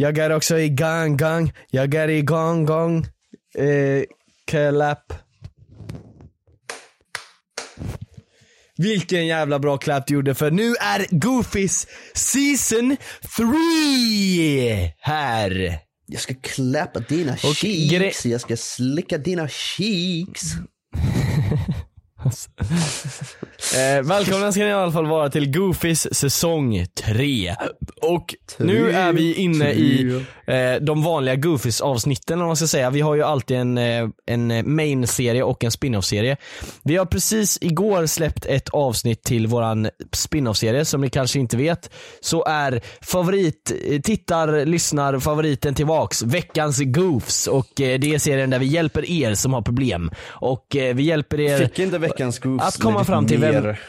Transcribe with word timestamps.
Jag 0.00 0.18
är 0.18 0.30
också 0.30 0.58
igång, 0.58 1.16
gång. 1.16 1.52
Jag 1.70 1.94
är 1.94 2.08
igång, 2.08 2.66
gång. 2.66 3.06
Eh, 3.54 4.02
clap. 4.46 5.12
Vilken 8.76 9.26
jävla 9.26 9.58
bra 9.58 9.78
clap 9.78 10.06
du 10.06 10.14
gjorde 10.14 10.34
för 10.34 10.50
nu 10.50 10.74
är 10.80 11.06
Goofys 11.10 11.86
season 12.14 12.96
3 13.36 13.46
här. 15.00 15.78
Jag 16.06 16.20
ska 16.20 16.34
klappa 16.34 17.00
dina 17.00 17.32
Och 17.32 17.56
cheeks, 17.56 18.26
jag 18.26 18.40
ska 18.40 18.56
slicka 18.56 19.18
dina 19.18 19.48
cheeks. 19.48 20.42
Eh, 23.76 24.02
välkomna 24.02 24.52
ska 24.52 24.60
ni 24.60 24.68
i 24.68 24.72
alla 24.72 24.92
fall 24.92 25.06
vara 25.06 25.28
till 25.30 25.50
Goofys 25.50 26.14
säsong 26.14 26.86
3. 27.04 27.54
Och 28.02 28.34
nu 28.58 28.90
är 28.90 29.12
vi 29.12 29.34
inne 29.34 29.72
i 29.72 30.22
eh, 30.46 30.74
de 30.80 31.02
vanliga 31.02 31.36
Goofys 31.36 31.80
avsnitten 31.80 32.40
om 32.40 32.46
man 32.46 32.56
ska 32.56 32.66
säga. 32.66 32.90
Vi 32.90 33.00
har 33.00 33.14
ju 33.14 33.22
alltid 33.22 33.56
en, 33.56 33.78
eh, 33.78 34.08
en 34.26 34.74
main-serie 34.74 35.42
och 35.42 35.64
en 35.64 35.70
spin-off-serie. 35.70 36.36
Vi 36.82 36.96
har 36.96 37.06
precis 37.06 37.58
igår 37.60 38.06
släppt 38.06 38.46
ett 38.46 38.68
avsnitt 38.68 39.22
till 39.22 39.46
våran 39.46 39.88
spin-off-serie 40.12 40.84
som 40.84 41.00
ni 41.00 41.10
kanske 41.10 41.38
inte 41.38 41.56
vet. 41.56 41.90
Så 42.20 42.44
är 42.44 42.80
favorit, 43.00 43.72
eh, 43.90 44.00
tittar, 44.00 44.64
lyssnar, 44.66 45.18
favoriten 45.18 45.74
tillbaks, 45.74 46.22
veckans 46.22 46.80
Goofs. 46.84 47.46
Och 47.46 47.80
eh, 47.80 47.98
det 47.98 48.14
är 48.14 48.18
serien 48.18 48.50
där 48.50 48.58
vi 48.58 48.66
hjälper 48.66 49.10
er 49.10 49.34
som 49.34 49.52
har 49.54 49.62
problem. 49.62 50.10
Och 50.28 50.76
eh, 50.76 50.94
vi 50.94 51.02
hjälper 51.02 51.40
er 51.40 51.58
Fick 51.58 51.78
inte 51.78 51.98
veckans 51.98 52.38
goose 52.38 52.64
att 52.64 52.78
komma 52.78 53.04
fram 53.04 53.26
till 53.26 53.38
vem- 53.38 53.59
mer 53.62 53.80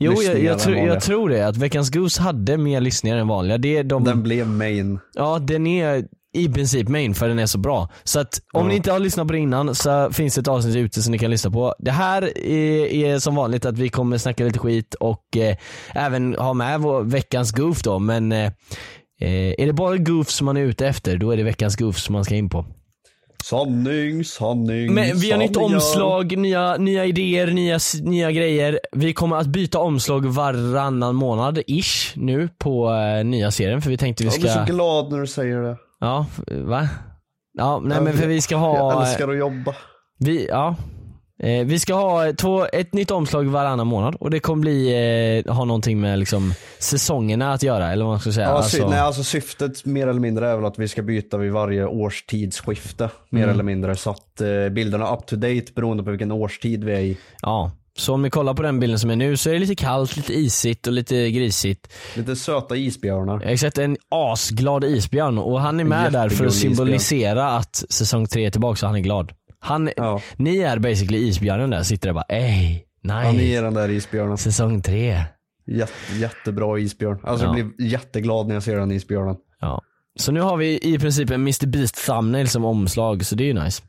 Jo, 0.00 0.12
jag, 0.22 0.42
jag, 0.42 0.52
än 0.52 0.58
tror- 0.58 0.76
jag 0.76 1.02
tror 1.02 1.28
det. 1.28 1.46
Att 1.46 1.56
veckans 1.56 1.90
Goose 1.90 2.22
hade 2.22 2.56
mer 2.56 2.80
lyssningar 2.80 3.16
än 3.16 3.28
vanliga. 3.28 3.58
Det 3.58 3.76
är 3.76 3.84
de, 3.84 4.04
Den 4.04 4.22
blev 4.22 4.46
main. 4.46 4.98
Ja, 5.14 5.38
den 5.38 5.66
är 5.66 6.04
i 6.34 6.48
princip 6.48 6.88
main 6.88 7.14
för 7.14 7.28
den 7.28 7.38
är 7.38 7.46
så 7.46 7.58
bra. 7.58 7.88
Så 8.04 8.20
att 8.20 8.40
om 8.52 8.62
Ja. 8.62 8.68
ni 8.68 8.76
inte 8.76 8.92
har 8.92 8.98
lyssnat 8.98 9.26
på 9.26 9.32
det 9.32 9.38
innan 9.38 9.74
så 9.74 10.10
finns 10.12 10.34
det 10.34 10.40
ett 10.40 10.48
avsnitt 10.48 10.76
ute 10.76 11.02
som 11.02 11.12
ni 11.12 11.18
kan 11.18 11.30
lyssna 11.30 11.50
på. 11.50 11.74
Det 11.78 11.90
här 11.90 12.38
är, 12.38 12.86
är 12.86 13.18
som 13.18 13.34
vanligt 13.34 13.64
att 13.64 13.78
vi 13.78 13.88
kommer 13.88 14.18
snacka 14.18 14.44
lite 14.44 14.58
skit 14.58 14.94
och 14.94 15.36
eh, 15.36 15.56
även 15.94 16.34
ha 16.34 16.54
med 16.54 16.80
vår 16.80 17.02
veckans 17.02 17.52
goof 17.52 17.82
då. 17.82 17.98
Men 17.98 18.32
eh, 18.32 18.44
eh, 19.20 19.54
är 19.58 19.66
det 19.66 19.72
bara 19.72 19.96
goof 19.96 20.30
som 20.30 20.44
man 20.44 20.56
är 20.56 20.60
ute 20.62 20.86
efter, 20.86 21.16
då 21.16 21.30
är 21.30 21.36
det 21.36 21.42
veckans 21.42 21.76
goof 21.76 21.98
som 21.98 22.12
man 22.12 22.24
ska 22.24 22.34
in 22.34 22.48
på. 22.48 22.66
Sanning, 23.44 24.24
sanning, 24.24 24.94
Men 24.94 25.16
vi 25.18 25.30
har 25.30 25.38
nytt 25.38 25.56
omslag, 25.56 26.36
nya, 26.38 26.76
nya 26.76 27.04
idéer, 27.04 27.46
nya, 27.46 27.78
nya 28.02 28.30
grejer. 28.32 28.80
Vi 28.92 29.12
kommer 29.14 29.36
att 29.36 29.46
byta 29.46 29.78
omslag 29.78 30.26
varannan 30.26 31.14
månad 31.14 31.58
ish 31.66 32.12
nu 32.16 32.48
på 32.58 32.90
eh, 32.92 33.24
nya 33.24 33.50
serien 33.50 33.82
för 33.82 33.90
vi 33.90 33.96
tänkte 33.96 34.24
vi 34.24 34.30
Jag 34.30 34.40
blir 34.40 34.50
ska... 34.50 34.66
så 34.66 34.72
glad 34.72 35.12
när 35.12 35.20
du 35.20 35.26
säger 35.26 35.62
det. 35.62 35.76
Ja, 36.00 36.26
va? 36.48 36.88
Ja, 37.58 37.80
nej 37.84 38.00
men 38.00 38.12
för 38.12 38.26
vi 38.26 38.40
ska 38.40 38.56
ha... 38.56 38.76
Jag 38.76 39.02
älskar 39.08 39.28
att 39.28 39.38
jobba. 39.38 39.74
Vi, 40.18 40.46
ja. 40.46 40.76
Eh, 41.42 41.66
vi 41.66 41.78
ska 41.78 41.94
ha 41.94 42.32
två, 42.32 42.66
ett 42.72 42.94
nytt 42.94 43.10
omslag 43.10 43.44
varannan 43.44 43.86
månad 43.86 44.14
och 44.14 44.30
det 44.30 44.40
kommer 44.40 44.60
bli, 44.60 45.42
eh, 45.46 45.54
ha 45.54 45.64
någonting 45.64 46.00
med 46.00 46.18
liksom 46.18 46.54
säsongerna 46.78 47.52
att 47.52 47.62
göra 47.62 47.92
eller 47.92 48.04
vad 48.04 48.12
man 48.12 48.20
ska 48.20 48.32
säga. 48.32 48.46
Ja, 48.46 48.52
alltså, 48.52 48.88
nej, 48.88 48.98
alltså 48.98 49.24
syftet 49.24 49.84
mer 49.84 50.06
eller 50.06 50.20
mindre 50.20 50.48
är 50.48 50.56
väl 50.56 50.64
att 50.64 50.78
vi 50.78 50.88
ska 50.88 51.02
byta 51.02 51.36
vid 51.38 51.52
varje 51.52 51.86
årstidsskifte. 51.86 53.10
Mer 53.30 53.42
Mm. 53.42 53.54
eller 53.54 53.64
mindre. 53.64 53.96
Så 53.96 54.10
att 54.10 54.40
eh, 54.40 54.68
bilderna 54.72 55.08
är 55.08 55.14
up 55.14 55.26
to 55.26 55.36
date 55.36 55.64
beroende 55.74 56.02
på 56.02 56.10
vilken 56.10 56.32
årstid 56.32 56.84
vi 56.84 56.92
är 56.92 57.00
i. 57.00 57.16
ja. 57.42 57.70
Så 57.96 58.14
om 58.14 58.22
ni 58.22 58.30
kollar 58.30 58.54
på 58.54 58.62
den 58.62 58.80
bilden 58.80 58.98
som 58.98 59.10
är 59.10 59.16
nu 59.16 59.36
så 59.36 59.48
är 59.50 59.54
det 59.54 59.58
lite 59.58 59.74
kallt, 59.74 60.16
lite 60.16 60.32
isigt 60.34 60.86
och 60.86 60.92
lite 60.92 61.30
grisigt. 61.30 61.92
Lite 62.16 62.36
söta 62.36 62.76
isbjörnar. 62.76 63.56
Sett 63.56 63.78
en 63.78 63.96
asglad 64.08 64.84
isbjörn 64.84 65.38
och 65.38 65.60
han 65.60 65.80
är 65.80 65.84
med 65.84 66.12
där 66.12 66.28
för 66.28 66.46
att 66.46 66.54
symbolisera 66.54 67.50
att 67.50 67.84
säsong 67.90 68.26
tre 68.26 68.46
är 68.46 68.50
tillbaka 68.50 68.76
så 68.76 68.86
han 68.86 68.94
är 68.96 69.00
glad. 69.00 69.32
Han, 69.60 69.90
Ja. 69.96 70.20
Ni 70.36 70.58
är 70.58 70.78
basically 70.78 71.18
isbjörnen 71.18 71.70
där, 71.70 71.82
sitter 71.82 72.08
där 72.08 72.14
bara 72.14 72.24
ey, 72.28 72.80
nice, 73.02 73.42
är 73.58 73.62
den 73.62 73.74
där 73.74 73.88
isbjörnen. 73.88 74.38
säsong 74.38 74.82
tre. 74.82 75.22
Jätte, 75.66 76.16
jättebra 76.20 76.78
isbjörn. 76.78 77.18
Alltså 77.22 77.46
Ja. 77.46 77.56
jag 77.58 77.66
blir 77.74 77.86
jätteglad 77.88 78.46
när 78.46 78.54
jag 78.54 78.62
ser 78.62 78.76
den 78.76 78.90
isbjörnen. 78.92 79.36
Ja. 79.60 79.82
Så 80.18 80.32
nu 80.32 80.40
har 80.40 80.56
vi 80.56 80.78
i 80.94 80.98
princip 80.98 81.30
en 81.30 81.34
Mr 81.40 81.66
Beast 81.66 82.06
thumbnail 82.06 82.48
som 82.48 82.64
omslag 82.64 83.24
så 83.26 83.34
det 83.34 83.44
är 83.44 83.46
ju 83.46 83.64
nice. 83.64 83.82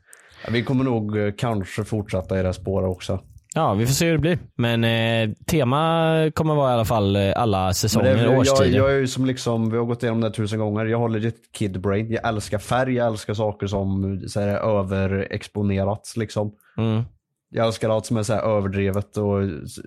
Ja, 0.44 0.50
Vi 0.52 0.62
kommer 0.64 0.84
nog 0.84 1.18
eh, 1.18 1.32
kanske 1.38 1.84
fortsätta 1.84 2.40
i 2.40 2.42
det 2.42 2.52
spåret 2.52 2.88
också. 2.88 3.20
Ja, 3.54 3.74
vi 3.74 3.86
får 3.86 3.92
se 3.94 4.06
hur 4.06 4.12
det 4.12 4.18
blir. 4.18 4.38
Men 4.56 4.84
eh, 4.84 5.34
tema 5.46 6.14
kommer 6.34 6.54
vara 6.54 6.70
i 6.70 6.74
alla 6.74 6.84
fall 6.84 7.16
eh, 7.16 7.32
alla 7.36 7.74
säsonger 7.74 8.16
det, 8.16 8.28
och 8.28 8.34
jag, 8.34 8.40
årstider. 8.40 8.78
jag 8.78 8.92
är 8.92 8.98
ju 8.98 9.06
som 9.06 9.26
liksom, 9.26 9.70
vi 9.70 9.76
har 9.76 9.84
gått 9.84 10.02
igenom 10.02 10.20
det 10.20 10.30
tusen 10.30 10.58
gånger. 10.58 10.86
Jag 10.86 10.98
har 10.98 11.08
legit 11.08 11.52
kid 11.52 11.80
brain. 11.80 12.10
Jag 12.10 12.28
älskar 12.28 12.58
färg, 12.58 12.94
jag 12.94 13.06
älskar 13.06 13.34
saker 13.34 13.66
som 13.66 14.20
så 14.28 14.40
här, 14.40 14.48
är 14.48 14.78
överexponerat 14.78 16.12
liksom. 16.16 16.52
Mm. 16.76 17.02
Jag 17.50 17.66
älskar 17.66 17.90
allt 17.90 18.06
som 18.06 18.16
är 18.16 18.22
så 18.22 18.34
här 18.34 18.42
överdrivet 18.42 19.16
och 19.16 19.40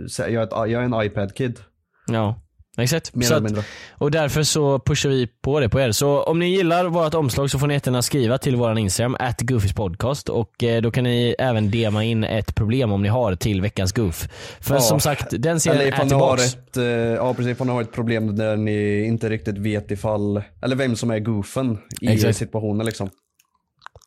så, 0.08 0.22
jag, 0.22 0.34
är 0.34 0.44
ett, 0.44 0.52
jag 0.52 0.72
är 0.72 0.82
en 0.82 1.06
iPad-kid. 1.06 1.60
Ja, 2.08 2.36
exakt. 2.78 3.16
Mer 3.16 3.26
Så 3.26 3.34
att, 3.36 3.66
och 3.92 4.12
därför 4.12 4.44
så 4.44 4.80
pushar 4.80 5.10
vi 5.10 5.28
på 5.28 5.60
det 5.60 5.70
på 5.70 5.80
er. 5.80 5.92
Så 5.92 6.24
om 6.24 6.40
ni 6.40 6.50
gillar 6.50 6.86
vårt 6.86 7.14
omslag 7.14 7.52
så 7.52 7.60
får 7.60 7.68
ni 7.68 7.74
jättegärna 7.74 8.02
skriva 8.02 8.38
till 8.38 8.56
våran 8.56 8.78
Instagram, 8.78 9.16
at 9.20 9.42
podcast 9.76 10.30
och 10.30 10.64
eh, 10.64 10.82
då 10.82 10.92
kan 10.92 11.04
ni 11.04 11.36
även 11.40 11.72
dema 11.72 12.04
in 12.04 12.24
ett 12.24 12.56
problem 12.56 12.92
om 12.92 13.02
ni 13.04 13.10
har 13.10 13.36
till 13.36 13.62
veckans 13.62 13.92
goof. 13.92 14.28
För 14.60 14.76
Ja. 14.76 14.82
som 14.82 15.00
sagt, 15.00 15.26
den 15.32 15.60
serien 15.60 15.82
Eller 15.82 15.92
är 15.92 16.06
tillbaks. 16.08 16.56
ett, 16.56 16.78
eh, 16.78 16.84
ja 16.86 17.34
precis, 17.34 17.52
ifall 17.52 17.68
ni 17.68 17.74
har 17.74 17.82
ett 17.82 17.94
problem 17.94 18.36
där 18.36 18.58
ni 18.58 19.06
inte 19.06 19.30
riktigt 19.30 19.58
vet 19.58 19.92
ifall, 19.92 20.42
eller 20.62 20.76
vem 20.76 20.96
som 20.96 21.12
är 21.12 21.20
goofen 21.20 21.78
i 22.02 22.08
Exakt. 22.08 22.38
situationen 22.38 22.86
liksom. 22.86 23.10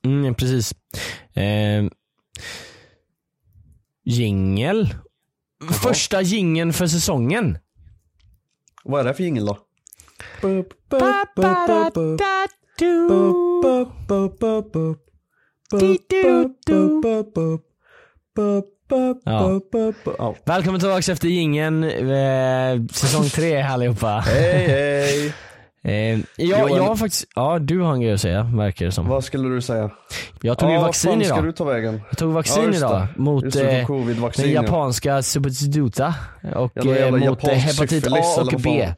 Mm, 0.05 0.35
precis. 0.35 0.75
Eh, 1.35 1.85
jingel. 4.05 4.95
Första 5.83 6.21
jingeln 6.23 6.73
för 6.73 6.87
säsongen. 6.87 7.59
Vad 8.89 9.01
är 9.01 9.05
det 9.05 9.15
för 9.15 9.23
jingel 9.23 9.47
då? 9.47 9.59
Ja. 19.25 19.61
Ja. 20.19 20.35
Välkommen 20.45 20.81
tillbaka 20.81 21.13
efter 21.13 21.29
jingeln. 21.29 21.85
Eh, 21.85 22.87
säsong 22.93 23.25
tre 23.29 23.63
allihopa. 23.63 24.23
Hej 24.27 24.67
hej! 24.67 25.35
Eh, 25.87 26.19
jag, 26.37 26.71
jag 26.71 26.83
har 26.83 26.97
faktiskt, 26.97 27.25
ja 27.35 27.59
du 27.59 27.81
har 27.81 27.93
en 27.93 28.01
grej 28.01 28.13
att 28.13 28.21
säga 28.21 28.43
verkar 28.43 28.87
det 28.87 28.93
som. 28.93 29.09
Vad 29.09 29.25
skulle 29.25 29.49
du 29.49 29.61
säga? 29.61 29.91
Jag 30.41 30.59
tog 30.59 30.69
ju 30.69 30.75
Ja, 30.75 30.83
vaccin 30.83 31.23
idag. 31.23 31.45
du 31.45 31.53
ta 31.53 31.65
vägen? 31.65 32.01
Jag 32.11 32.19
tog 32.19 32.33
vaccin 32.33 32.63
Ja, 32.73 32.77
idag 32.77 33.07
mot 33.17 33.43
det, 33.53 33.81
du 33.81 33.87
tog 33.87 34.11
eh, 34.11 34.17
den 34.37 34.53
ja. 34.53 34.63
japanska 34.63 35.23
substituta 35.23 36.15
och 36.55 36.87
eh, 36.87 37.11
mot 37.11 37.45
eh, 37.45 37.51
hepatit 37.51 38.07
A 38.07 38.41
och 38.41 38.61
B. 38.61 38.89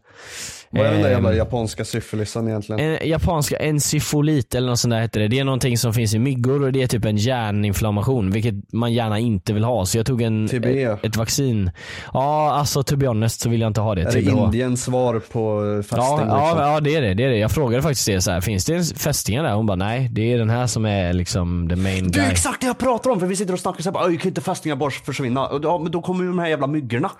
Vad 0.71 0.87
är 0.87 0.93
den 0.93 1.01
där 1.03 1.09
Ehm, 1.09 1.13
jävla 1.15 1.35
japanska 1.35 1.85
syfilisen 1.85 2.49
egentligen? 2.49 2.81
En 2.81 3.09
japanska 3.09 3.57
encefolit 3.57 4.55
eller 4.55 4.69
något 4.69 4.79
sånt 4.79 4.93
där 4.93 5.01
heter 5.01 5.21
det. 5.21 5.29
Det 5.29 5.39
är 5.39 5.45
någonting 5.45 5.79
som 5.79 5.93
finns 5.95 6.15
i 6.15 6.19
myggor 6.19 6.63
och 6.65 6.73
det 6.73 6.83
är 6.83 6.87
typ 6.87 7.05
en 7.05 7.17
hjärninflammation 7.17 8.31
vilket 8.31 8.73
man 8.73 8.93
gärna 8.93 9.19
inte 9.19 9.53
vill 9.53 9.65
ha. 9.65 9.87
Så 9.87 9.99
jag 9.99 10.07
tog 10.07 10.23
en, 10.23 10.49
TB. 10.49 10.65
ett, 10.67 11.05
ett 11.05 11.17
vaccin. 11.17 11.71
Ja 12.13 12.51
alltså 12.53 12.83
to 12.83 12.97
be 12.97 13.07
honest 13.07 13.41
så 13.41 13.49
vill 13.51 13.61
jag 13.61 13.71
inte 13.71 13.81
ha 13.81 13.95
det. 13.95 14.01
Är 14.03 14.05
det 14.05 14.13
TBH. 14.23 14.39
Indiens 14.45 14.85
svar 14.85 15.21
på 15.33 15.61
fästing 15.83 15.99
Ja, 15.99 16.17
liksom? 16.17 16.39
ja, 16.39 16.73
ja 16.75 16.81
det 16.81 16.95
är 16.97 17.03
det, 17.03 17.15
det 17.15 17.25
är 17.25 17.29
det. 17.29 17.37
Jag 17.39 17.51
frågade 17.51 17.83
faktiskt 17.83 18.07
det 18.07 18.21
så 18.21 18.31
här, 18.31 18.41
finns 18.41 18.65
det 18.65 18.75
en 18.75 18.85
fästingar 18.85 19.43
där? 19.43 19.53
Hon 19.55 19.67
bara 19.67 19.77
nej, 19.77 20.09
det 20.13 20.33
är 20.33 20.39
den 20.39 20.51
här 20.51 20.67
som 20.67 20.85
är 20.87 21.13
liksom 21.13 21.69
the 21.69 21.77
main 21.77 22.11
Det 22.11 22.19
är 22.19 22.23
guy. 22.23 22.31
exakt 22.33 22.61
det 22.61 22.67
jag 22.67 22.79
pratar 22.79 23.11
om 23.11 23.21
för 23.21 23.27
vi 23.27 23.37
sitter 23.37 23.53
och 23.53 23.61
snackar 23.61 23.83
såhär, 23.83 24.09
ju 24.11 24.19
kan 24.19 24.29
inte 24.29 24.41
fästingar 24.41 24.77
bara 24.77 24.91
försvinna? 24.91 25.49
Ja 25.63 25.79
men 25.79 25.93
då 25.93 26.03
kommer 26.03 26.23
ju 26.25 26.29
de 26.31 26.39
här 26.39 26.49
jävla 26.49 26.67
myggorna. 26.67 27.11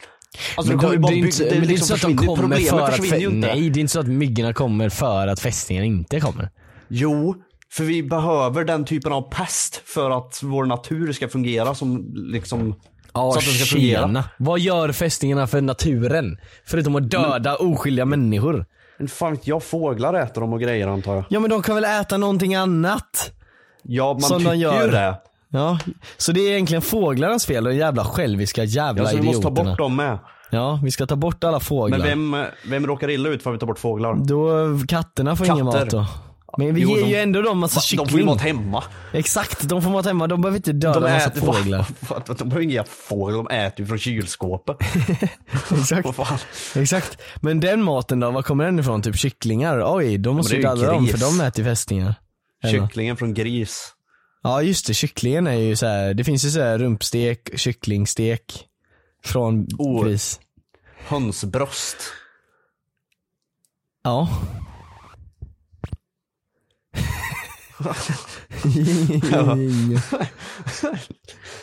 Alltså 0.57 0.77
Men 0.77 0.81
det 1.01 1.09
det 1.09 1.15
inte, 1.15 1.39
bygga, 1.45 1.51
men 1.51 1.51
det 1.51 1.55
är 1.55 1.57
inte 1.57 1.69
liksom 1.69 1.87
så 1.99 2.07
att 2.07 2.17
de 2.17 2.27
kommer 2.27 2.57
för 2.57 2.81
att, 2.81 2.99
inte. 3.23 3.29
nej 3.31 3.71
det 3.71 3.79
är 3.79 3.81
inte 3.81 3.93
så 3.93 4.01
att 4.01 4.07
myggorna 4.09 4.53
kommer 4.53 4.89
för 4.89 5.27
att 5.29 5.41
fästingen 5.41 5.85
inte 5.85 6.21
kommer. 6.21 6.51
Jo, 6.89 7.35
för 7.73 7.85
vi 7.85 8.03
behöver 8.03 8.65
den 8.65 8.85
typen 8.85 9.13
av 9.13 9.23
pest 9.31 9.83
för 9.85 10.11
att 10.11 10.41
vår 10.43 10.65
natur 10.65 11.13
ska 11.13 11.29
fungera 11.29 11.75
som 11.75 12.13
liksom 12.15 12.75
Ja, 13.15 13.33
så 13.33 13.39
att 13.39 13.45
den 13.45 13.55
ska 13.55 13.65
fungera. 13.77 14.01
tjena. 14.07 14.25
Vad 14.39 14.61
gör 14.61 14.93
fästingarna 14.93 15.47
för 15.47 15.61
naturen? 15.61 16.39
Förutom 16.67 16.97
att 16.97 17.11
döda 17.11 17.57
oskyldiga 17.57 18.05
människor. 18.05 18.67
Men 18.99 19.09
fan 19.09 19.31
vet 19.33 19.47
jag, 19.47 19.63
fåglar 19.63 20.15
äter 20.15 20.41
dem 20.41 20.53
och 20.53 20.61
grejer 20.61 20.89
antar 20.89 21.15
jag. 21.15 21.25
Ja 21.29 21.41
men 21.41 21.51
de 21.51 21.63
kan 21.63 21.75
väl 21.75 21.85
äta 21.85 22.17
någonting 22.17 22.55
annat? 22.55 23.33
Ja 23.83 24.13
man 24.13 24.21
Som 24.23 24.39
de 24.39 24.45
tycker 24.45 24.55
gör. 24.55 24.85
ju 24.85 24.91
det. 24.91 25.15
Ja, 25.51 25.79
så 26.17 26.33
det 26.33 26.41
är 26.41 26.51
egentligen 26.53 26.83
fåglarnas 26.83 27.47
fel 27.47 27.67
och 27.67 27.75
jävla 27.75 28.05
själviska 28.05 28.65
jävla 28.65 29.03
Ja, 29.03 29.09
så 29.11 29.17
vi 29.17 29.23
måste 29.23 29.43
ta 29.43 29.49
idioterna. 29.49 29.71
bort 29.71 29.79
dem 29.79 29.97
med. 29.97 30.19
Ja, 30.51 30.81
vi 30.85 30.91
ska 30.91 31.07
ta 31.07 31.17
bort 31.17 31.45
alla 31.45 31.61
fåglar. 31.61 31.99
Men 31.99 32.31
vem, 32.33 32.45
vem 32.71 32.87
råkar 32.87 33.11
illa 33.11 33.29
ut 33.29 33.43
för 33.43 33.51
att 33.51 33.55
vi 33.57 33.59
tar 33.61 33.67
bort 33.67 33.79
fåglar? 33.79 34.15
Då, 34.15 34.53
katterna 34.89 35.37
får 35.37 35.47
ingen 35.47 35.67
Katter. 35.67 35.81
mat 35.81 35.91
då. 35.91 36.07
Men 36.59 36.75
vi 36.75 36.81
Jo, 36.81 36.89
ger 36.91 37.03
de- 37.03 37.09
ju 37.11 37.17
ändå 37.17 37.43
dem 37.43 37.59
massa 37.59 37.77
Va, 37.77 37.81
kyckling. 37.81 38.07
De 38.07 38.11
får 38.11 38.21
ju 38.21 38.27
mat 38.27 38.41
hemma. 38.41 38.85
Exakt, 39.13 39.63
de 39.69 39.83
får 39.83 39.91
mat 39.91 40.07
hemma. 40.07 40.27
De 40.27 40.41
behöver 40.41 40.57
inte 40.57 40.73
döda 40.73 41.01
De 41.01 41.13
massa 41.13 41.31
äter, 41.31 41.41
fåglar. 41.41 41.87
Vad- 42.09 42.23
vad- 42.29 42.39
de 42.39 42.49
behöver 42.49 42.65
inga 42.73 42.85
fåglar, 42.85 43.37
de 43.37 43.49
äter 43.49 43.81
ju 43.81 43.87
från 43.87 43.99
kylskåpet. 43.99 44.77
Exakt. 45.81 46.09
Exakt. 46.77 47.19
Men 47.41 47.61
den 47.61 47.83
maten 47.83 48.21
då, 48.21 48.31
var 48.31 48.43
kommer 48.43 48.65
den 48.65 48.79
ifrån? 48.79 49.03
Typ 49.03 49.17
kycklingar? 49.17 49.83
Oj, 49.97 50.19
då 50.19 50.33
måste 50.33 50.57
ju 50.57 50.63
döda 50.63 50.93
dem 50.93 51.07
för 51.07 51.19
de 51.19 51.41
äter 51.41 51.65
ju 51.65 51.71
fästingar. 51.71 52.15
Kycklingen 52.71 53.17
från 53.17 53.35
gris. 53.35 53.93
Ja 54.43 54.63
just 54.63 54.87
det, 54.87 54.95
kycklingen 54.95 55.47
är 55.47 55.53
ju 55.55 55.77
så 55.77 55.87
här. 55.87 56.15
det 56.15 56.25
finns 56.25 56.45
ju 56.45 56.51
så 56.51 56.61
här 56.61 56.79
rumpstek, 56.79 57.59
kycklingstek 57.59 58.65
från 59.25 59.67
Oh. 59.79 60.05
gris. 60.05 60.41
Hönsbröst. 61.07 61.97
Ja. 64.03 64.29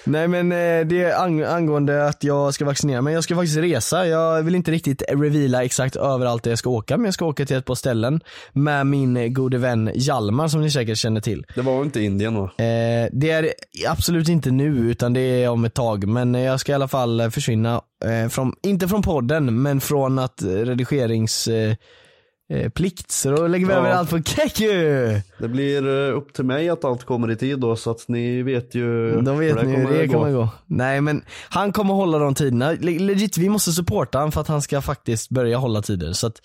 Nej 0.04 0.28
men 0.28 0.52
eh, 0.52 0.88
det 0.88 1.04
är 1.04 1.20
ang- 1.26 1.44
angående 1.46 2.08
att 2.08 2.24
jag 2.24 2.54
ska 2.54 2.66
vaccinera 2.66 3.02
mig. 3.02 3.14
Jag 3.14 3.24
ska 3.24 3.36
faktiskt 3.36 3.58
resa. 3.58 4.08
Jag 4.08 4.44
vill 4.44 4.56
inte 4.56 4.72
riktigt 4.72 5.04
reveala 5.10 5.64
exakt 5.64 5.96
överallt 5.96 6.44
där 6.44 6.52
jag 6.52 6.60
ska 6.60 6.70
åka 6.70 6.98
men 6.98 7.06
jag 7.06 7.14
ska 7.14 7.26
åka 7.26 7.46
till 7.46 7.58
ett 7.58 7.66
par 7.66 7.76
ställen 7.76 8.22
med 8.54 8.88
min 8.88 9.34
gode 9.34 9.58
vän 9.58 9.92
Hjalmar 9.96 10.48
som 10.48 10.62
ni 10.62 10.72
säkert 10.72 10.98
känner 10.98 11.22
till. 11.22 11.46
Det 11.56 11.62
var 11.62 11.82
inte 11.82 12.02
Indien 12.02 12.36
va? 12.36 12.44
Eh, 12.44 13.10
det 13.12 13.32
är 13.32 13.50
absolut 13.88 14.30
inte 14.30 14.52
nu 14.52 14.68
utan 14.78 15.14
det 15.14 15.20
är 15.44 15.50
om 15.50 15.66
ett 15.66 15.74
tag 15.74 16.08
men 16.08 16.34
jag 16.34 16.60
ska 16.60 16.72
i 16.72 16.76
alla 16.76 16.88
fall 16.88 17.32
försvinna 17.32 17.82
eh, 18.06 18.30
från, 18.30 18.54
inte 18.64 18.88
från 18.88 19.02
podden 19.02 19.62
men 19.62 19.82
från 19.82 20.20
att 20.20 20.42
redigerings 20.44 21.48
plikt. 22.74 23.12
Så 23.12 23.30
då 23.36 23.48
lägger 23.48 23.66
vi 23.66 23.74
Ja. 23.74 23.80
över 23.80 23.90
allt 23.92 24.10
på 24.10 24.22
Keku! 24.24 24.68
Det 25.40 25.48
blir 25.48 25.88
eh, 26.10 26.18
upp 26.18 26.34
till 26.34 26.46
mig 26.46 26.70
att 26.70 26.86
allt 26.86 27.04
kommer 27.04 27.32
i 27.32 27.36
tid 27.36 27.60
då 27.60 27.76
så 27.76 27.92
att 27.92 28.08
ni 28.08 28.42
vet 28.44 28.76
ju 28.76 29.22
Då 29.22 29.34
vet 29.34 29.58
hur 29.58 29.64
hur 29.64 29.74
kommer 29.84 29.98
det 29.98 30.08
gå. 30.08 30.14
kommer 30.14 30.32
gå. 30.32 30.50
Nej 30.66 31.02
men 31.02 31.24
han 31.50 31.72
kommer 31.72 31.94
hålla 31.94 32.18
de 32.20 32.36
tiderna. 32.36 32.72
Le- 32.72 33.00
Legit, 33.00 33.38
vi 33.38 33.50
måste 33.50 33.72
supporta 33.72 34.18
honom 34.18 34.32
för 34.32 34.42
att 34.42 34.48
han 34.48 34.62
ska 34.62 34.82
faktiskt 34.82 35.30
börja 35.30 35.58
hålla 35.58 35.82
tider. 35.82 36.14
Så 36.14 36.28
att, 36.28 36.36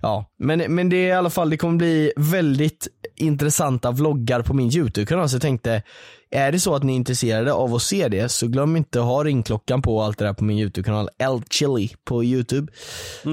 ja. 0.00 0.24
men, 0.38 0.74
men 0.74 0.88
det 0.88 0.96
är 0.96 1.08
i 1.08 1.12
alla 1.12 1.30
fall, 1.30 1.50
det 1.50 1.56
kommer 1.56 1.76
bli 1.78 2.12
väldigt 2.16 2.88
intressanta 3.16 3.90
vloggar 3.90 4.42
på 4.42 4.54
min 4.54 4.70
YouTube-kanal. 4.76 5.28
Så 5.28 5.34
jag 5.34 5.42
tänkte, 5.42 5.82
är 6.30 6.52
det 6.52 6.60
så 6.60 6.74
att 6.74 6.82
ni 6.82 6.92
är 6.92 6.96
intresserade 6.96 7.52
av 7.52 7.74
att 7.74 7.82
se 7.82 8.08
det 8.08 8.28
så 8.28 8.46
glöm 8.46 8.76
inte 8.76 9.00
att 9.00 9.06
ha 9.06 9.24
ringklockan 9.24 9.82
på 9.82 9.96
och 9.96 10.04
allt 10.04 10.18
det 10.18 10.24
där 10.24 10.32
på 10.32 10.44
min 10.44 10.58
YouTube-kanal 10.58 11.08
El 11.18 11.42
Chili 11.50 11.90
på 12.04 12.24
YouTube. 12.24 12.72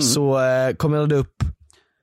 Så 0.02 0.40
eh, 0.40 0.74
kommer 0.75 0.98
jag 0.98 1.02
ladda 1.10 1.16
upp, 1.22 1.44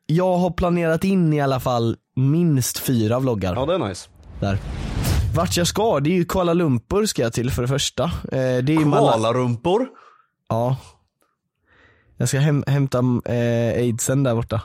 jag 0.07 0.37
har 0.37 0.51
planerat 0.51 1.05
in 1.05 1.33
i 1.33 1.41
alla 1.41 1.61
fall 1.61 1.97
minst 2.17 2.79
fyra 2.79 3.19
vloggar 3.19 3.55
Ja 3.55 3.67
det 3.67 3.75
är 3.75 3.79
nice. 3.89 4.09
där. 4.41 4.59
Vart 5.35 5.57
jag 5.57 5.67
ska? 5.67 6.01
Det 6.01 6.11
är 6.11 6.15
ju 6.15 6.25
Kuala 6.25 6.53
Lumpur 6.53 7.07
ska 7.07 7.23
jag 7.23 7.33
till 7.33 7.51
för 7.51 7.63
det 7.63 7.69
första. 7.69 8.05
Eh, 8.05 8.11
det 8.33 8.39
är 8.43 8.71
ju 8.71 8.85
Mala- 8.85 9.13
Koalarumpor. 9.13 9.87
Ja. 10.49 10.77
Jag 12.17 12.29
ska 12.29 12.39
häm- 12.39 12.65
hämta 12.71 12.99
eh, 13.25 13.75
aidsen 13.81 14.23
där 14.23 14.35
borta. 14.35 14.61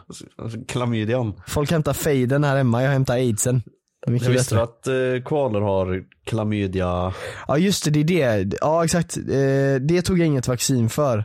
Klamydian. 0.68 1.34
Folk 1.48 1.72
hämtar 1.72 1.94
fejden 1.94 2.44
här 2.44 2.58
hemma, 2.58 2.84
jag 2.84 2.92
hämtar 2.92 3.14
aidsen. 3.14 3.64
Mycket 4.08 4.28
Jag 4.28 4.34
visste 4.34 4.56
bättre. 4.56 4.64
att 4.64 4.88
eh, 4.88 5.24
koalor 5.24 5.62
har 5.62 6.04
klamydia. 6.26 7.14
Ja 7.48 7.58
just 7.58 7.84
det, 7.86 7.90
det 8.04 8.22
är 8.22 8.44
det. 8.44 8.58
Ja 8.62 8.84
exakt. 8.86 9.18
Eh, 9.18 9.76
det 9.82 10.02
tog 10.02 10.20
jag 10.20 10.28
inget 10.28 10.48
vaccin 10.48 10.90
för. 10.90 11.18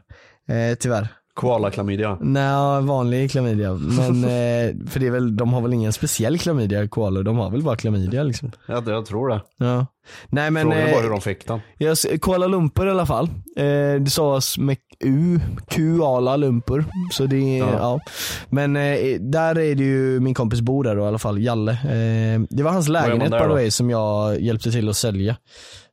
Eh, 0.49 0.75
tyvärr. 0.81 1.09
Koala-klamydia. 1.35 2.19
Nej, 2.21 2.83
vanlig 2.83 3.31
klamydia. 3.31 3.75
Men, 3.75 4.25
eh, 4.25 4.89
för 4.91 5.01
det 5.01 5.07
är 5.07 5.11
väl, 5.11 5.37
de 5.37 5.53
har 5.53 5.61
väl 5.61 5.73
ingen 5.73 5.93
speciell 5.93 6.39
klamydia, 6.39 6.89
koalor. 6.89 7.23
De 7.23 7.37
har 7.39 7.51
väl 7.51 7.63
bara 7.63 7.77
klamydia 7.77 8.23
liksom. 8.23 8.53
Jag, 8.67 8.89
jag 8.89 9.07
tror 9.07 9.29
det. 9.29 9.41
Ja. 9.57 9.87
Nej 10.29 10.51
men, 10.51 10.63
Frågan 10.63 10.79
är 10.79 10.87
eh, 10.87 10.93
bara 10.93 11.03
hur 11.03 11.11
de 11.11 11.21
fick 11.21 11.47
den. 11.47 11.61
Jag, 11.79 11.99
Kuala 12.23 12.47
Lumpur 12.47 12.87
i 12.87 12.91
alla 12.91 13.07
fall. 13.07 13.25
Eh, 13.57 13.65
det 14.01 14.11
sades 14.11 14.59
med 14.59 14.77
U, 15.01 15.41
Kuala 15.69 16.37
Lumpur. 16.37 16.85
Så 17.13 17.27
det 17.27 17.57
ja. 17.59 17.69
Ja. 17.79 18.01
Men 18.49 18.77
eh, 18.77 19.21
där 19.21 19.59
är 19.59 19.75
det 19.75 19.85
ju 19.85 20.21
min 20.21 20.35
kompis 20.35 20.61
bor 20.61 20.85
där 20.85 20.97
då 20.97 21.03
i 21.03 21.07
alla 21.07 21.19
fall, 21.19 21.43
Jalle. 21.43 21.73
Eh, 21.73 22.41
det 22.51 22.63
var 22.63 22.71
hans 22.71 22.89
lägenhet 22.89 23.31
by 23.31 23.39
the 23.39 23.47
way 23.47 23.71
som 23.71 23.91
jag 23.91 24.41
hjälpte 24.41 24.71
till 24.71 24.89
att 24.89 24.97
sälja. 24.97 25.37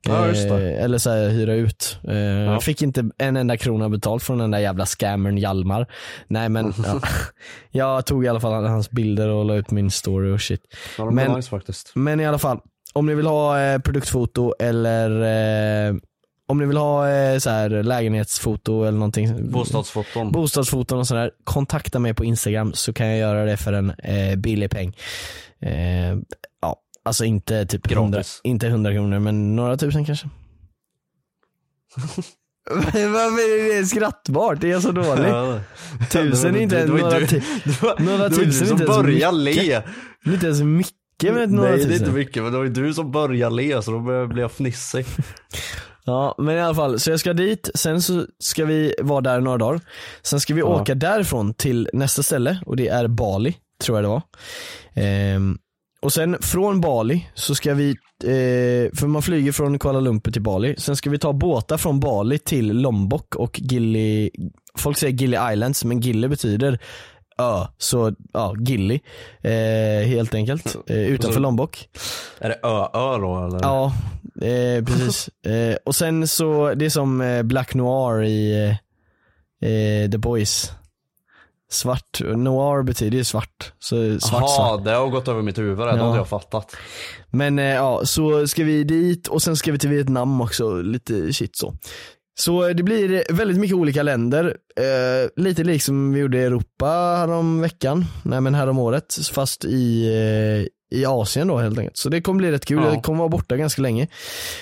Ja. 0.08 0.28
Eh, 0.30 0.84
eller 0.84 0.98
så 0.98 1.10
här, 1.10 1.30
hyra 1.30 1.54
ut. 1.54 1.98
Eh, 2.08 2.60
Fick 2.60 2.82
inte 2.82 3.10
en 3.18 3.38
enda 3.38 3.58
krona 3.58 3.90
betalt 3.90 4.24
från 4.24 4.38
den 4.38 4.52
där 4.52 4.60
jävla 4.60 4.86
scammern 4.86 5.38
Hjalmar. 5.38 5.88
Nej 6.28 6.50
men 6.50 6.74
ja. 6.86 7.02
jag 7.72 8.06
tog 8.06 8.26
i 8.26 8.28
alla 8.28 8.40
fall 8.40 8.66
hans 8.66 8.92
bilder 8.92 9.28
och 9.30 9.46
la 9.46 9.56
ut 9.56 9.72
min 9.72 9.92
story 9.92 10.32
och 10.32 10.42
shit. 10.42 10.62
Ja, 10.98 11.12
Men- 11.12 11.32
nice 11.32 11.50
faktiskt. 11.50 11.92
Men 11.96 12.20
i 12.20 12.26
alla 12.26 12.38
fall, 12.38 12.60
om 12.94 13.06
ni 13.06 13.16
vill 13.16 13.26
ha 13.28 13.62
eh, 13.62 13.80
produktfoto 13.80 14.54
eller 14.60 15.10
eh, 15.90 15.96
om 16.48 16.58
ni 16.58 16.66
vill 16.66 16.78
ha 16.78 17.10
eh, 17.10 17.38
så 17.38 17.50
här, 17.50 17.70
lägenhetsfoto 17.70 18.84
eller 18.84 18.98
någonting. 18.98 19.52
Bostadsfoton. 19.52 20.32
Bostadsfoton 20.32 21.00
och 21.00 21.08
sådär. 21.08 21.32
Kontakta 21.44 22.00
mig 22.00 22.14
på 22.14 22.26
Instagram 22.26 22.74
så 22.74 22.94
kan 22.94 23.08
jag 23.08 23.18
göra 23.18 23.46
det 23.46 23.58
för 23.58 23.74
en 23.74 23.90
eh, 23.90 24.36
billig 24.36 24.72
peng. 24.72 24.98
Ja, 26.62 26.76
alltså 27.06 27.26
inte 27.26 27.66
typ 27.66 27.92
100, 27.92 28.18
Gratis. 28.18 28.42
inte 28.44 28.68
100 28.68 28.92
kronor 28.94 29.20
men 29.20 29.56
några 29.56 29.78
tusen 29.78 30.06
kanske. 30.06 30.30
Varför 32.94 33.76
är 33.76 33.80
det 33.82 33.86
skrattbart? 33.88 34.62
Det 34.62 34.72
är 34.72 34.80
så 34.80 34.92
dåligt. 34.92 35.26
Ja. 35.28 35.60
Tusen 36.12 36.56
är 36.56 36.60
inte 36.60 36.76
ju 36.76 36.86
några, 36.88 37.20
du- 37.20 37.26
det 37.66 37.82
var- 37.82 38.00
några 38.00 38.30
det 38.30 38.36
var 38.38 38.44
tusen 38.44 38.50
du 38.52 38.64
är 38.64 38.68
som 38.68 38.72
inte 38.72 38.84
ens 38.84 38.98
började 38.98 39.38
mycket. 39.44 39.66
le. 40.26 40.34
inte 40.34 40.46
ens 40.46 40.62
mycket 40.62 41.34
med 41.34 41.52
några 41.52 41.70
Nej 41.70 41.78
det 41.78 41.84
är 41.84 41.88
tusen. 41.88 42.04
inte 42.06 42.12
mycket 42.18 42.44
men 42.44 42.52
det 42.52 42.58
var 42.58 42.66
ju 42.66 42.72
du 42.72 42.94
som 42.94 43.12
började 43.12 43.56
le 43.56 43.82
så 43.82 43.92
då 43.92 44.00
blev 44.28 44.40
jag 44.40 44.52
fnissig. 44.52 45.06
Ja 46.06 46.36
men 46.38 46.56
i 46.58 46.62
alla 46.62 46.76
fall, 46.76 47.00
så 47.00 47.10
jag 47.12 47.20
ska 47.20 47.34
dit, 47.34 47.70
sen 47.76 48.02
så 48.02 48.26
ska 48.40 48.66
vi 48.66 48.96
vara 49.02 49.22
där 49.22 49.42
några 49.42 49.58
dagar. 49.58 49.82
Sen 50.22 50.40
ska 50.40 50.54
vi 50.54 50.64
åka 50.64 50.96
därifrån 50.96 51.54
till 51.54 51.90
nästa 51.94 52.24
ställe 52.24 52.60
och 52.66 52.76
det 52.76 52.88
är 52.88 53.08
Bali, 53.08 53.56
tror 53.84 53.98
jag 53.98 54.04
det 54.04 54.08
var. 54.08 54.22
Ehm, 54.94 55.58
och 56.02 56.14
sen 56.14 56.38
från 56.42 56.82
Bali 56.82 57.28
så 57.34 57.56
ska 57.56 57.74
vi, 57.74 57.90
eh, 58.24 58.98
för 59.00 59.08
man 59.08 59.22
flyger 59.22 59.52
från 59.52 59.80
Kuala 59.80 60.00
Lumpur 60.00 60.32
till 60.32 60.42
Bali, 60.42 60.76
sen 60.78 60.96
ska 60.96 61.10
vi 61.10 61.20
ta 61.20 61.34
båtar 61.34 61.78
från 61.78 62.00
Bali 62.00 62.40
till 62.40 62.82
Lombok 62.82 63.36
och 63.36 63.60
Gili, 63.60 64.32
folk 64.78 64.98
säger 64.98 65.14
Gili 65.14 65.38
Islands 65.54 65.84
men 65.86 66.00
Gili 66.00 66.28
betyder 66.28 66.80
ö, 67.40 67.66
så 67.78 68.16
ja, 68.34 68.56
Gili 68.60 69.02
eh, 69.42 70.08
helt 70.08 70.34
enkelt, 70.34 70.76
eh, 70.88 70.98
utanför 70.98 71.40
Lombok. 71.40 71.90
Är 72.40 72.50
det 72.50 72.60
ö-ö 72.64 73.18
då 73.18 73.46
eller? 73.46 73.60
Ja, 73.62 73.94
eh, 74.42 74.86
precis. 74.86 75.30
eh, 75.46 75.76
och 75.86 75.96
sen 75.96 76.28
så, 76.28 76.74
det 76.74 76.86
är 76.86 76.90
som 76.90 77.22
eh, 77.22 77.44
Black 77.44 77.74
Noir 77.74 78.24
i 78.24 78.78
The 80.12 80.18
Boys. 80.18 80.72
Svart, 81.72 82.22
noir 82.36 82.84
betyder 82.84 83.18
ju 83.18 83.24
svart. 83.24 83.74
Så 83.80 84.20
svart 84.20 84.42
Jaha, 84.42 84.48
svart. 84.48 84.86
det 84.86 84.92
har 84.92 85.08
gått 85.10 85.28
över 85.28 85.42
mitt 85.42 85.58
huvud 85.58 85.78
det, 85.78 85.84
Ja. 85.84 86.04
hade 86.04 86.18
jag 86.18 86.28
fattat. 86.28 86.76
Men 87.30 87.60
eh, 87.60 87.66
ja, 87.66 88.02
så 88.06 88.48
ska 88.48 88.64
vi 88.64 88.84
dit 88.84 89.28
och 89.28 89.42
sen 89.42 89.56
ska 89.56 89.72
vi 89.72 89.80
till 89.80 89.90
Vietnam 89.90 90.42
också, 90.42 90.82
lite 90.82 91.34
shit 91.34 91.56
så. 91.58 91.74
Så 92.40 92.68
eh, 92.68 92.76
det 92.76 92.84
blir 92.84 93.24
väldigt 93.34 93.58
mycket 93.58 93.76
olika 93.78 94.04
länder. 94.04 94.58
Eh, 94.76 95.44
lite 95.44 95.64
liksom 95.64 96.14
vi 96.14 96.20
gjorde 96.20 96.38
i 96.38 96.44
Europa 96.44 96.86
härom 97.18 97.62
veckan, 97.62 98.06
nej 98.24 98.42
men 98.42 98.56
härom 98.56 98.80
året, 98.80 99.18
fast 99.34 99.66
i, 99.66 100.06
eh, 100.92 100.98
i 101.00 101.06
Asien 101.06 101.48
då 101.48 101.58
helt 101.58 101.78
enkelt. 101.80 101.98
Så 101.98 102.10
det 102.10 102.22
kommer 102.22 102.38
bli 102.38 102.52
rätt 102.52 102.66
kul, 102.66 102.84
Ja. 102.84 102.94
jag 102.94 103.04
kommer 103.04 103.20
vara 103.20 103.30
borta 103.30 103.58
ganska 103.58 103.82
länge. 103.82 104.08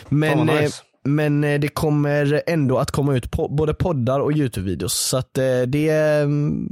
Men, 0.10 0.50
eh, 0.50 0.62
nice. 0.62 0.82
men 1.04 1.44
eh, 1.44 1.60
det 1.60 1.68
kommer 1.68 2.44
ändå 2.48 2.78
att 2.78 2.92
komma 2.92 3.16
ut 3.16 3.32
på, 3.32 3.48
både 3.50 3.74
poddar 3.74 4.20
och 4.20 4.32
YouTube-videos. 4.32 4.94
Så 4.94 5.18
att 5.18 5.34
det, 5.68 5.90
mm, 5.90 6.68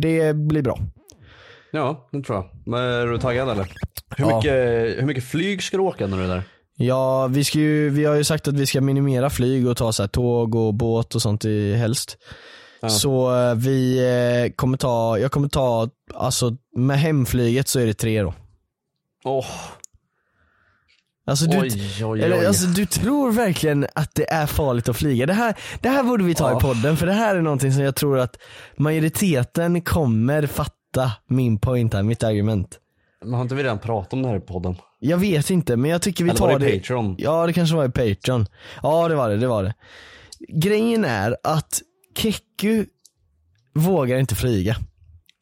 det 0.00 0.36
blir 0.36 0.62
bra. 0.62 0.78
Ja, 1.70 2.08
det 2.12 2.22
tror 2.22 2.38
jag. 2.38 2.46
Men 2.66 2.80
är 2.82 3.06
du 3.06 3.18
taggad 3.18 3.48
eller? 3.48 3.64
Hur, 4.16 4.24
Ja. 4.30 4.36
mycket, 4.36 4.52
hur 5.02 5.06
mycket 5.06 5.24
flyg 5.24 5.62
ska 5.62 5.76
du 5.76 5.82
åka 5.82 6.06
när 6.06 6.16
du 6.16 6.24
är 6.24 6.28
där? 6.28 6.42
Ja, 6.78 7.26
vi, 7.26 7.44
ska 7.44 7.58
ju, 7.58 7.90
vi 7.90 8.04
har 8.04 8.14
ju 8.14 8.24
sagt 8.24 8.48
att 8.48 8.54
vi 8.54 8.66
ska 8.66 8.80
minimera 8.80 9.30
flyg 9.30 9.68
och 9.68 9.76
ta 9.76 9.92
så 9.92 10.02
här 10.02 10.08
tåg 10.08 10.54
och 10.54 10.74
båt 10.74 11.14
och 11.14 11.22
sånt 11.22 11.44
i 11.44 11.74
helst. 11.74 12.18
Ja. 12.80 12.88
Så 12.88 13.36
eh, 13.36 13.54
vi 13.54 13.98
eh, 14.46 14.52
kommer 14.56 14.78
ta, 14.78 15.18
jag 15.18 15.32
kommer 15.32 15.48
ta, 15.48 15.88
alltså 16.14 16.56
med 16.76 16.98
hemflyget 16.98 17.68
så 17.68 17.80
är 17.80 17.86
det 17.86 17.94
tre 17.94 18.22
då. 18.22 18.34
Åh, 19.24 19.46
Alltså 21.28 21.46
du, 21.46 21.58
oj, 21.58 21.68
oj, 21.72 22.04
oj. 22.04 22.22
eller, 22.22 22.46
alltså 22.46 22.66
du 22.66 22.86
tror 22.86 23.32
verkligen 23.32 23.86
att 23.94 24.14
det 24.14 24.30
är 24.32 24.46
farligt 24.46 24.88
att 24.88 24.96
flyga? 24.96 25.26
Det 25.26 25.32
här, 25.32 25.54
det 25.80 25.88
här 25.88 26.02
borde 26.02 26.24
vi 26.24 26.34
ta 26.34 26.50
Ja. 26.50 26.58
i 26.58 26.60
podden 26.60 26.96
för 26.96 27.06
det 27.06 27.12
här 27.12 27.36
är 27.36 27.42
någonting 27.42 27.72
som 27.72 27.82
jag 27.82 27.96
tror 27.96 28.18
att 28.18 28.36
majoriteten 28.76 29.80
kommer 29.82 30.46
fatta 30.46 31.12
min 31.28 31.58
point 31.58 31.94
här, 31.94 32.02
mitt 32.02 32.22
argument. 32.22 32.78
Men 33.24 33.34
har 33.34 33.42
inte 33.42 33.54
vi 33.54 33.62
redan 33.62 33.78
pratat 33.78 34.12
om 34.12 34.22
det 34.22 34.28
här 34.28 34.36
i 34.36 34.40
podden? 34.40 34.76
Jag 34.98 35.18
vet 35.18 35.50
inte 35.50 35.76
men 35.76 35.90
jag 35.90 36.02
tycker 36.02 36.24
vi 36.24 36.30
Eller 36.30 36.38
tar 36.38 36.46
var 36.52 36.58
det 36.58 36.66
det. 36.66 36.78
Patreon? 36.78 37.14
Ja 37.18 37.46
det 37.46 37.52
kanske 37.52 37.76
var 37.76 37.84
i 37.84 37.88
Patreon. 37.90 38.46
Ja 38.82 39.08
det 39.08 39.14
var 39.14 39.28
det, 39.30 39.36
det 39.36 39.46
var 39.46 39.64
det. 39.64 39.74
Grejen 40.48 41.04
är 41.04 41.36
att 41.42 41.80
Keku 42.18 42.84
vågar 43.74 44.18
inte 44.18 44.34
flyga. 44.34 44.76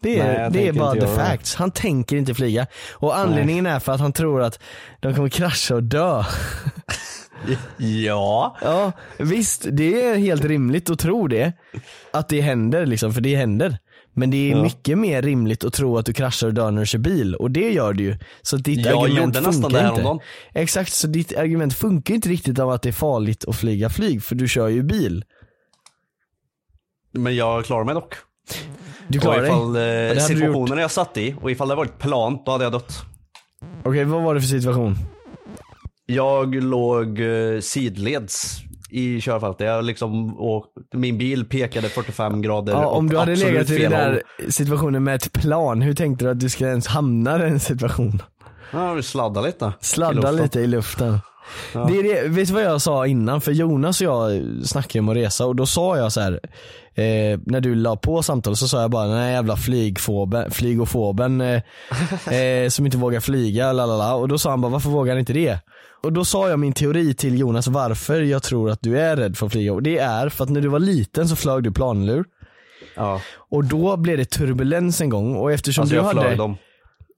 Det 0.04 0.18
är, 0.18 0.40
Nej, 0.40 0.50
det 0.52 0.68
är 0.68 0.72
bara 0.72 0.94
the 0.94 1.06
facts. 1.06 1.54
Han 1.54 1.70
tänker 1.70 2.16
inte 2.16 2.34
flyga. 2.34 2.66
Och 2.92 3.18
anledningen 3.18 3.66
är 3.66 3.78
för 3.78 3.92
att 3.92 4.00
han 4.00 4.12
tror 4.12 4.42
att 4.42 4.60
de 5.00 5.14
kommer 5.14 5.28
krascha 5.28 5.74
och 5.74 5.82
dö. 5.82 6.24
Ja. 7.76 8.56
Ja, 8.62 8.92
visst, 9.18 9.66
det 9.72 10.02
är 10.02 10.16
helt 10.16 10.44
rimligt 10.44 10.90
att 10.90 10.98
tro 10.98 11.28
det. 11.28 11.52
Att 12.12 12.28
det 12.28 12.40
händer 12.40 12.86
liksom, 12.86 13.14
för 13.14 13.20
det 13.20 13.36
händer. 13.36 13.78
Men 14.14 14.30
det 14.30 14.36
är 14.36 14.56
Ja. 14.56 14.62
mycket 14.62 14.98
mer 14.98 15.22
rimligt 15.22 15.64
att 15.64 15.72
tro 15.72 15.98
att 15.98 16.06
du 16.06 16.12
kraschar 16.12 16.46
och 16.46 16.54
dör 16.54 16.70
när 16.70 16.80
du 16.80 16.86
kör 16.86 16.98
bil. 16.98 17.34
Och 17.34 17.50
det 17.50 17.70
gör 17.70 17.92
du 17.92 18.04
ju. 18.04 18.16
Så 18.42 18.56
ditt 18.56 18.86
Jag 18.86 19.04
argument 19.04 19.36
gjorde 19.36 19.46
nästan 19.46 19.52
funkar 19.52 19.68
det 19.82 19.88
inte. 19.88 20.00
häromdagen. 20.02 20.20
Exakt, 20.52 20.92
så 20.92 21.06
ditt 21.06 21.36
argument 21.36 21.74
funkar 21.74 22.14
inte 22.14 22.28
riktigt 22.28 22.58
av 22.58 22.70
att 22.70 22.82
det 22.82 22.88
är 22.88 22.92
farligt 22.92 23.44
att 23.48 23.56
flyga 23.56 23.90
flyg, 23.90 24.22
för 24.22 24.34
du 24.34 24.48
kör 24.48 24.68
ju 24.68 24.82
bil. 24.82 25.24
Men 27.12 27.36
jag 27.36 27.64
klarar 27.64 27.84
mig 27.84 27.94
dock. 27.94 28.14
Du 29.08 29.20
klarar 29.20 29.42
dig. 29.42 29.50
ifall 29.50 30.16
eh, 30.16 30.22
situationen 30.24 30.78
jag 30.78 30.90
satt 30.90 31.16
i 31.16 31.34
och 31.42 31.50
ifall 31.50 31.68
det 31.68 31.74
var 31.74 31.84
ett 31.84 31.98
plan, 31.98 32.38
då 32.46 32.52
hade 32.52 32.64
jag 32.64 32.72
dött. 32.72 33.02
Okej, 33.84 34.04
vad 34.04 34.22
var 34.22 34.34
det 34.34 34.40
för 34.40 34.48
situation? 34.48 34.96
Jag 36.06 36.54
låg 36.54 37.20
eh, 37.20 37.60
sidleds 37.60 38.56
i 38.90 39.20
körfältet. 39.20 39.66
Jag 39.66 39.84
liksom, 39.84 40.38
och 40.38 40.66
min 40.94 41.18
bil 41.18 41.44
pekade 41.44 41.88
45 41.88 42.42
grader 42.42 42.72
Ja, 42.72 42.86
om 42.86 43.04
åt 43.04 43.10
du 43.10 43.18
hade 43.18 43.32
absolut 43.32 43.52
legat 43.54 43.70
i 43.70 43.78
den 43.82 43.90
fel 43.90 43.90
där 43.90 44.22
situationen 44.50 45.04
med 45.04 45.14
ett 45.14 45.32
plan, 45.32 45.82
hur 45.82 45.94
tänkte 45.94 46.24
du 46.24 46.30
att 46.30 46.40
du 46.40 46.48
skulle 46.48 46.70
ens 46.70 46.86
hamna 46.86 47.36
i 47.36 47.38
den 47.38 47.60
situationen? 47.60 48.22
Ja, 48.72 48.92
vi 48.92 49.02
sladdade 49.02 49.46
lite. 49.46 49.72
i 49.80 49.84
Sladda 49.84 50.14
luften. 50.30 50.36
lite 50.42 50.60
i 50.60 50.66
luften. 50.66 51.18
Ja. 51.74 51.84
Det 51.84 51.98
är 51.98 52.02
det, 52.02 52.28
vet 52.28 52.48
du 52.48 52.54
vad 52.54 52.62
jag 52.62 52.80
sa 52.80 53.06
innan? 53.06 53.40
För 53.40 53.52
Jonas 53.52 54.00
och 54.00 54.06
jag 54.06 54.42
snackade 54.64 55.00
om 55.00 55.08
att 55.08 55.16
resa 55.16 55.46
och 55.46 55.56
då 55.56 55.66
sa 55.66 55.96
jag 55.96 56.12
så 56.12 56.20
här. 56.20 56.40
Eh, 56.96 57.38
när 57.46 57.60
du 57.60 57.74
la 57.74 57.96
på 57.96 58.22
samtalet 58.22 58.58
så 58.58 58.68
sa 58.68 58.80
jag 58.80 58.90
bara 58.90 59.06
den 59.06 59.16
här 59.16 59.30
jävla 59.30 59.56
flygfoben, 59.56 60.50
flygofoben 60.50 61.40
eh, 61.40 61.62
eh, 62.34 62.68
som 62.68 62.86
inte 62.86 62.98
vågar 62.98 63.20
flyga 63.20 63.72
lalala. 63.72 64.14
och 64.14 64.28
då 64.28 64.38
sa 64.38 64.50
han 64.50 64.60
bara 64.60 64.72
varför 64.72 64.90
vågar 64.90 65.12
han 65.12 65.20
inte 65.20 65.32
det? 65.32 65.58
Och 66.02 66.12
då 66.12 66.24
sa 66.24 66.48
jag 66.48 66.58
min 66.58 66.72
teori 66.72 67.14
till 67.14 67.38
Jonas 67.38 67.66
varför 67.66 68.20
jag 68.20 68.42
tror 68.42 68.70
att 68.70 68.82
du 68.82 68.98
är 68.98 69.16
rädd 69.16 69.36
för 69.36 69.46
att 69.46 69.52
flyga 69.52 69.72
och 69.72 69.82
det 69.82 69.98
är 69.98 70.28
för 70.28 70.44
att 70.44 70.50
när 70.50 70.60
du 70.60 70.68
var 70.68 70.78
liten 70.78 71.28
så 71.28 71.36
flög 71.36 71.62
du 71.62 71.72
planlur 71.72 72.24
Ja, 72.96 73.20
och 73.50 73.64
då 73.64 73.96
blev 73.96 74.18
det 74.18 74.24
turbulens 74.24 75.00
en 75.00 75.08
gång 75.08 75.36
och 75.36 75.52
eftersom 75.52 75.82
alltså 75.82 75.94
du 75.94 75.96
jag 75.96 76.04
hade 76.04 76.20
flög 76.20 76.38
dem. 76.38 76.56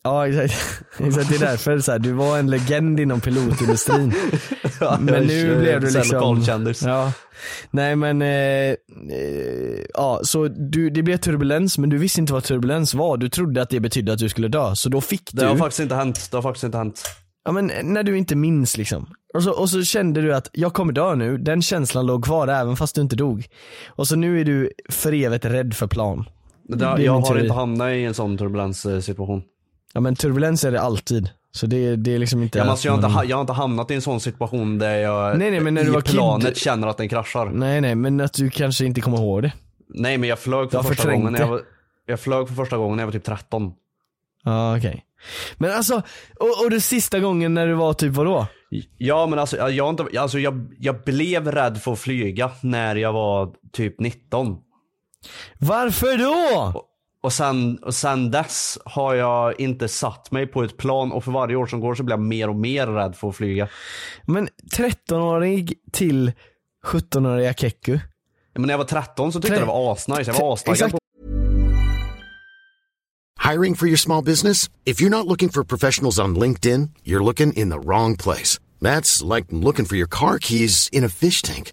Ja 0.07 0.29
exakt, 0.29 0.83
exakt 0.99 1.29
det 1.29 1.35
är 1.35 1.51
därför 1.51 1.79
så 1.79 1.93
här, 1.93 1.99
du 1.99 2.13
var 2.13 2.39
en 2.39 2.51
legend 2.51 3.01
inom 3.01 3.21
pilotindustrin. 3.21 4.13
men 5.01 5.25
nu 5.25 5.59
blev 5.61 5.81
du 5.81 5.91
liksom, 5.91 6.43
ja. 6.85 7.13
Nej 7.71 7.97
men, 7.97 8.23
eh, 8.23 8.29
eh, 8.29 8.77
ja 9.95 10.21
så 10.23 10.49
du, 10.49 10.91
det 10.91 11.03
blev 11.03 11.17
turbulens 11.17 11.79
men 11.79 11.91
du 11.91 11.99
visste 11.99 12.21
inte 12.21 12.33
vad 12.33 12.45
turbulens 12.45 12.95
var. 12.95 13.17
Du 13.17 13.29
trodde 13.29 13.63
att 13.63 13.71
det 13.71 13.81
betydde 13.81 14.13
att 14.13 14.19
du 14.19 14.29
skulle 14.29 14.49
dö. 14.49 14.75
Så 14.75 14.89
då 14.89 15.01
fick 15.01 15.33
Det 15.33 15.45
har 15.45 15.53
du, 15.53 15.59
faktiskt 15.59 15.81
inte 15.81 15.95
hänt. 15.95 16.29
Det 16.31 16.37
har 16.37 16.43
faktiskt 16.43 16.65
inte 16.65 16.79
hänt. 16.79 17.03
ja 17.45 17.53
men 17.53 17.71
när 17.83 18.03
du 18.03 18.19
inte 18.19 18.37
minns 18.37 18.77
liksom. 18.77 19.07
Och 19.35 19.43
så, 19.43 19.51
och 19.53 19.71
så 19.71 19.83
kände 19.83 20.21
du 20.21 20.35
att 20.35 20.51
jag 20.53 20.75
kommer 20.75 20.93
dö 20.93 21.15
nu, 21.15 21.39
den 21.39 21.63
känslan 21.63 22.07
låg 22.07 22.25
kvar 22.25 22.49
även 22.49 22.77
fast 22.77 22.95
du 22.95 23.01
inte 23.01 23.17
dog. 23.17 23.47
Och 23.89 24.09
så 24.09 24.17
nu 24.17 24.41
är 24.41 24.45
du 24.45 24.71
för 24.89 25.13
evigt 25.13 25.45
rädd 25.45 25.75
för 25.75 25.87
plan. 25.87 26.25
Det, 26.69 26.77
Det 26.77 26.85
är 26.85 26.99
jag 26.99 27.21
har 27.21 27.39
inte 27.39 27.55
hamnat 27.55 27.93
i 27.93 28.05
en 28.05 28.15
sån 28.15 28.39
turbulenssituation. 28.39 29.43
Ja 29.97 30.00
men 30.00 30.17
turbulens 30.17 30.65
är 30.65 30.73
det 30.73 30.81
alltid. 30.81 31.31
Så 31.53 31.67
det, 31.67 31.97
det 31.97 32.15
är 32.15 32.19
liksom 32.19 32.43
inte 32.43 32.59
Ja, 32.59 32.65
men 32.65 32.71
alltså, 32.71 32.88
jag, 32.88 32.93
har 32.93 32.99
inte, 32.99 33.09
man- 33.09 33.15
ha- 33.17 33.25
jag 33.25 33.37
har 33.37 33.41
inte 33.41 33.53
hamnat 33.53 33.91
i 33.91 33.95
en 33.95 34.03
sån 34.03 34.21
situation 34.21 34.79
där 34.79 34.95
jag 34.99 35.38
Nej, 35.38 35.50
nej, 35.50 35.61
men 35.61 35.75
när 35.75 35.85
du 35.85 35.91
var 35.91 36.00
kid- 36.00 36.15
planet 36.15 36.57
känner 36.57 36.88
att 36.88 36.97
den 36.97 37.09
kraschar. 37.09 37.50
Nej 37.55 37.81
nej 37.81 37.95
men 37.95 38.21
att 38.21 38.33
du 38.33 38.50
kanske 38.50 38.85
inte 38.85 39.00
kommer 39.00 39.19
ihåg 39.19 39.43
det. 39.43 39.53
Nej 39.88 40.19
men 40.19 40.29
jag 40.29 40.38
flög 40.38 40.71
för 40.71 40.83
första 40.83 41.12
gången 41.12 41.33
när 41.33 41.41
jag 41.41 41.49
var, 41.49 41.61
jag 42.07 42.21
flög 42.21 42.49
för 42.49 42.55
första 42.55 42.76
gången 42.76 42.97
när 42.97 43.03
jag 43.03 43.07
var 43.07 43.12
typ 43.12 43.25
13. 43.25 43.73
Ja 44.45 44.76
okej. 44.76 45.05
Men 45.59 45.71
alltså, 45.73 45.95
och, 46.41 46.65
och 46.65 46.71
det 46.71 46.81
sista 46.81 47.21
gången 47.21 47.55
när 47.55 47.67
du 47.67 47.75
var 47.75 47.93
typ 47.93 48.12
vadå? 48.12 48.47
Ja 48.99 49.26
men 49.26 49.38
alltså, 49.38 49.71
jag, 49.71 49.88
inte, 49.91 50.21
alltså 50.21 50.38
jag, 50.38 50.67
jag 50.79 51.05
blev 51.05 51.53
rädd 51.53 51.79
för 51.83 51.93
att 51.93 51.99
flyga 51.99 52.50
när 52.61 52.97
jag 52.97 53.12
var 53.12 53.50
typ 53.73 54.00
19. 54.00 54.57
Varför 55.59 56.19
då? 56.19 56.83
Och 57.26 57.33
sen, 57.33 57.78
och 57.78 57.95
sen 57.95 58.30
dess 58.30 58.78
har 58.85 59.14
jag 59.14 59.61
inte 59.61 59.88
satt 59.88 60.30
mig 60.30 60.47
på 60.47 60.62
ett 60.62 60.76
plan 60.76 61.12
och 61.12 61.25
för 61.25 61.33
varje 61.33 61.56
år 61.56 61.66
som 61.66 61.80
går 61.80 61.95
så 61.95 62.02
blir 62.02 62.12
jag 62.12 62.21
mer 62.21 62.49
och 62.49 62.56
mer 62.56 62.87
rädd 62.87 63.16
för 63.16 63.28
att 63.28 63.37
flyga. 63.37 63.68
Men 64.23 64.49
13-årig 64.76 65.75
till 65.92 66.33
17-åriga 66.85 67.54
Keku. 67.54 67.99
Men 68.54 68.62
när 68.62 68.71
jag 68.71 68.78
var 68.78 68.85
13 68.85 69.33
så 69.33 69.40
tyckte 69.40 69.54
jag 69.54 69.62
det 69.62 69.66
var 69.66 69.92
asnice. 69.92 70.30
Jag 70.30 70.40
var 70.40 70.52
astaggad 70.52 70.75
Exakt. 70.75 70.92
på 70.92 70.99
Hiring 73.50 73.76
for 73.76 73.88
your 73.88 73.97
small 73.97 74.25
business? 74.25 74.71
If 74.85 75.00
you're 75.00 75.11
not 75.11 75.26
looking 75.26 75.49
for 75.49 75.64
professionals 75.64 76.18
on 76.18 76.38
LinkedIn, 76.38 76.90
you're 77.04 77.25
looking 77.25 77.52
in 77.52 77.71
the 77.71 77.78
wrong 77.78 78.16
place. 78.16 78.61
That's 78.80 79.37
like 79.37 79.47
looking 79.50 79.87
for 79.87 79.97
your 79.97 80.09
car 80.09 80.38
keys 80.38 80.88
in 80.92 81.04
a 81.04 81.09
fish 81.09 81.42
tank. 81.42 81.73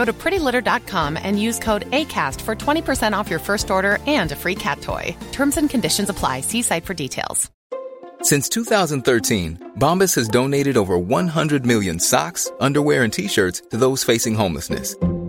Go 0.00 0.06
to 0.06 0.14
prettylitter.com 0.14 1.18
and 1.22 1.38
use 1.38 1.58
code 1.58 1.84
ACAST 1.90 2.40
for 2.40 2.54
20% 2.56 3.12
off 3.12 3.28
your 3.28 3.38
first 3.38 3.70
order 3.70 3.98
and 4.06 4.32
a 4.32 4.36
free 4.36 4.54
cat 4.54 4.80
toy. 4.80 5.14
Terms 5.30 5.58
and 5.58 5.68
conditions 5.68 6.08
apply. 6.08 6.40
See 6.40 6.62
site 6.62 6.86
for 6.86 6.94
details. 6.94 7.50
Since 8.22 8.48
2013, 8.48 9.74
Bombas 9.78 10.14
has 10.14 10.28
donated 10.28 10.78
over 10.78 10.96
100 10.96 11.66
million 11.66 12.00
socks, 12.00 12.50
underwear, 12.60 13.02
and 13.02 13.12
t-shirts 13.12 13.60
to 13.70 13.76
those 13.76 14.02
facing 14.02 14.34
homelessness. 14.34 14.94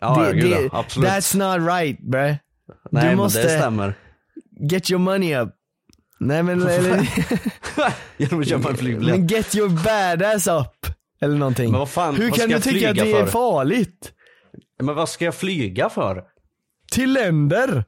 Ja, 0.00 0.22
det, 0.24 0.32
gud, 0.34 0.50
det, 0.50 0.68
absolut. 0.72 1.10
That's 1.10 1.36
not 1.36 1.68
right 1.70 1.98
bre. 2.00 2.20
Nej 2.26 2.38
du 2.90 3.08
men 3.08 3.16
måste 3.16 3.42
det 3.42 3.48
stämmer. 3.58 3.94
get 4.70 4.90
your 4.90 5.00
money 5.00 5.36
up. 5.36 5.48
Nej 6.20 6.42
men, 6.42 6.62
eller, 6.68 7.08
Genom 8.16 8.40
att 8.40 8.48
köpa 8.48 8.68
en 8.70 8.76
flygbiljett. 8.76 9.18
men 9.18 9.26
get 9.26 9.54
your 9.54 9.68
badass 9.68 10.46
up. 10.46 10.86
Eller 11.20 11.36
någonting. 11.36 11.70
Men 11.70 11.78
vad 11.78 11.88
fan, 11.90 12.16
Hur 12.16 12.30
vad 12.30 12.40
kan 12.40 12.48
du 12.48 12.60
tycka 12.60 12.90
att 12.90 12.96
det 12.96 13.12
är 13.12 13.24
för? 13.24 13.26
farligt? 13.26 14.12
Men 14.80 14.94
vad 14.94 15.08
ska 15.08 15.24
jag 15.24 15.34
flyga 15.34 15.88
för? 15.88 16.24
Till 16.92 17.12
länder? 17.12 17.84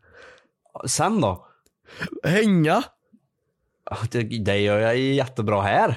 Sen 0.86 1.20
då? 1.20 1.46
Hänga? 2.24 2.82
Det, 4.10 4.22
det 4.22 4.58
gör 4.58 4.78
jag 4.78 4.96
jättebra 4.98 5.62
här. 5.62 5.88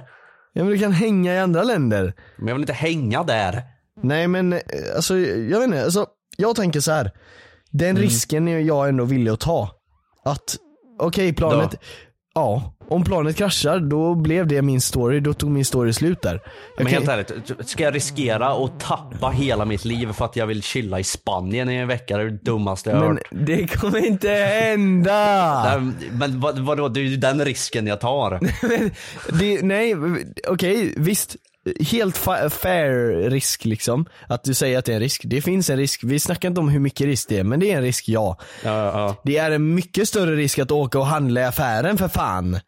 Ja 0.53 0.63
men 0.63 0.67
du 0.73 0.77
kan 0.79 0.91
hänga 0.91 1.33
i 1.33 1.39
andra 1.39 1.63
länder. 1.63 2.13
Men 2.37 2.47
jag 2.47 2.55
vill 2.55 2.63
inte 2.63 2.73
hänga 2.73 3.23
där. 3.23 3.63
Nej 4.03 4.27
men 4.27 4.53
eh, 4.53 4.59
alltså 4.95 5.17
jag 5.19 5.59
vet 5.59 5.67
inte, 5.67 5.83
alltså, 5.83 6.05
jag 6.37 6.55
tänker 6.55 6.79
så 6.79 6.91
här. 6.91 7.11
Den 7.71 7.89
Mm. 7.89 8.01
risken 8.01 8.47
är 8.47 8.59
jag 8.59 8.89
ändå 8.89 9.05
villig 9.05 9.31
att 9.31 9.39
ta. 9.39 9.69
Att, 10.25 10.55
okej 10.99 11.33
planet, 11.33 11.75
Ja, 12.35 12.73
om 12.89 13.03
planet 13.03 13.35
kraschar 13.35 13.79
då 13.79 14.15
blev 14.15 14.47
det 14.47 14.61
min 14.61 14.81
story, 14.81 15.19
då 15.19 15.33
tog 15.33 15.49
min 15.51 15.65
story 15.65 15.93
slut 15.93 16.21
där. 16.21 16.33
Jag 16.77 16.83
Men 16.83 16.93
kan- 16.93 17.07
helt 17.07 17.29
ärligt, 17.31 17.69
ska 17.69 17.83
jag 17.83 17.95
riskera 17.95 18.47
att 18.65 18.79
tappa 18.79 19.29
hela 19.29 19.65
mitt 19.65 19.85
liv 19.85 20.11
för 20.13 20.25
att 20.25 20.35
jag 20.35 20.47
vill 20.47 20.63
chilla 20.63 20.99
i 20.99 21.03
Spanien 21.03 21.69
i 21.69 21.75
en 21.75 21.87
vecka? 21.87 22.17
Det 22.17 22.23
är 22.23 22.27
det 22.29 22.37
dummaste 22.43 22.89
jag 22.89 22.97
har 22.97 23.07
men 23.07 23.15
hört. 23.17 23.27
det 23.47 23.67
kommer 23.67 24.05
inte 24.05 24.29
hända! 24.29 25.79
Men 26.11 26.39
vad, 26.39 26.59
vadå, 26.59 26.87
det 26.87 26.99
är 26.99 27.03
ju 27.03 27.17
den 27.17 27.45
risken 27.45 27.87
jag 27.87 27.99
tar. 28.01 28.39
det, 29.39 29.61
nej, 29.65 29.95
okej, 30.47 30.93
visst. 30.97 31.35
Helt 31.91 32.17
fa- 32.17 32.49
fair 32.49 33.29
risk 33.29 33.65
liksom. 33.65 34.05
Att 34.27 34.43
du 34.43 34.53
säger 34.53 34.77
att 34.79 34.85
det 34.85 34.91
är 34.91 34.95
en 34.95 34.99
risk. 35.01 35.21
Det 35.25 35.41
finns 35.41 35.69
en 35.69 35.77
risk. 35.77 36.03
Vi 36.03 36.19
snackar 36.19 36.49
inte 36.49 36.61
om 36.61 36.69
hur 36.69 36.79
mycket 36.79 37.05
risk 37.07 37.29
det 37.29 37.39
är, 37.39 37.43
men 37.43 37.59
det 37.59 37.71
är 37.71 37.77
en 37.77 37.81
risk 37.83 38.09
ja. 38.09 38.37
Ja, 38.63 38.71
ja. 38.85 39.15
Det 39.23 39.37
är 39.37 39.51
en 39.51 39.75
mycket 39.75 40.07
större 40.07 40.35
risk 40.35 40.59
att 40.59 40.71
åka 40.71 40.99
och 40.99 41.05
handla 41.05 41.41
i 41.41 41.43
affären 41.43 41.97
för 41.97 42.07
fan. 42.07 42.59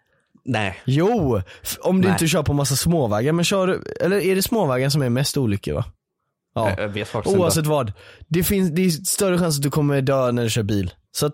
Nej. 0.46 0.78
Jo, 0.86 1.42
om 1.82 2.02
du 2.02 2.08
Nej. 2.08 2.12
inte 2.16 2.28
kör 2.28 2.44
på 2.44 2.54
massa 2.54 2.76
småvägar. 2.76 3.34
Men 3.34 3.46
kör, 3.46 3.82
eller 4.02 4.18
är 4.20 4.36
det 4.36 4.42
småvägar 4.42 4.90
som 4.90 5.02
är 5.02 5.10
mest 5.10 5.38
olyckor 5.38 5.74
va? 5.74 5.86
Ja. 6.56 6.70
Jag- 6.70 6.80
jag 6.80 6.88
vet 6.88 7.08
faktiskt 7.08 7.38
Oavsett 7.38 7.58
inte. 7.58 7.70
vad. 7.70 7.94
Det, 8.28 8.44
finns, 8.44 8.72
det 8.72 8.86
är 8.86 8.90
större 8.90 9.38
chans 9.38 9.58
att 9.58 9.64
du 9.64 9.70
kommer 9.70 10.02
dö 10.02 10.32
när 10.32 10.44
du 10.44 10.50
kör 10.50 10.64
bil. 10.64 10.94
Så 11.12 11.26
att, 11.26 11.34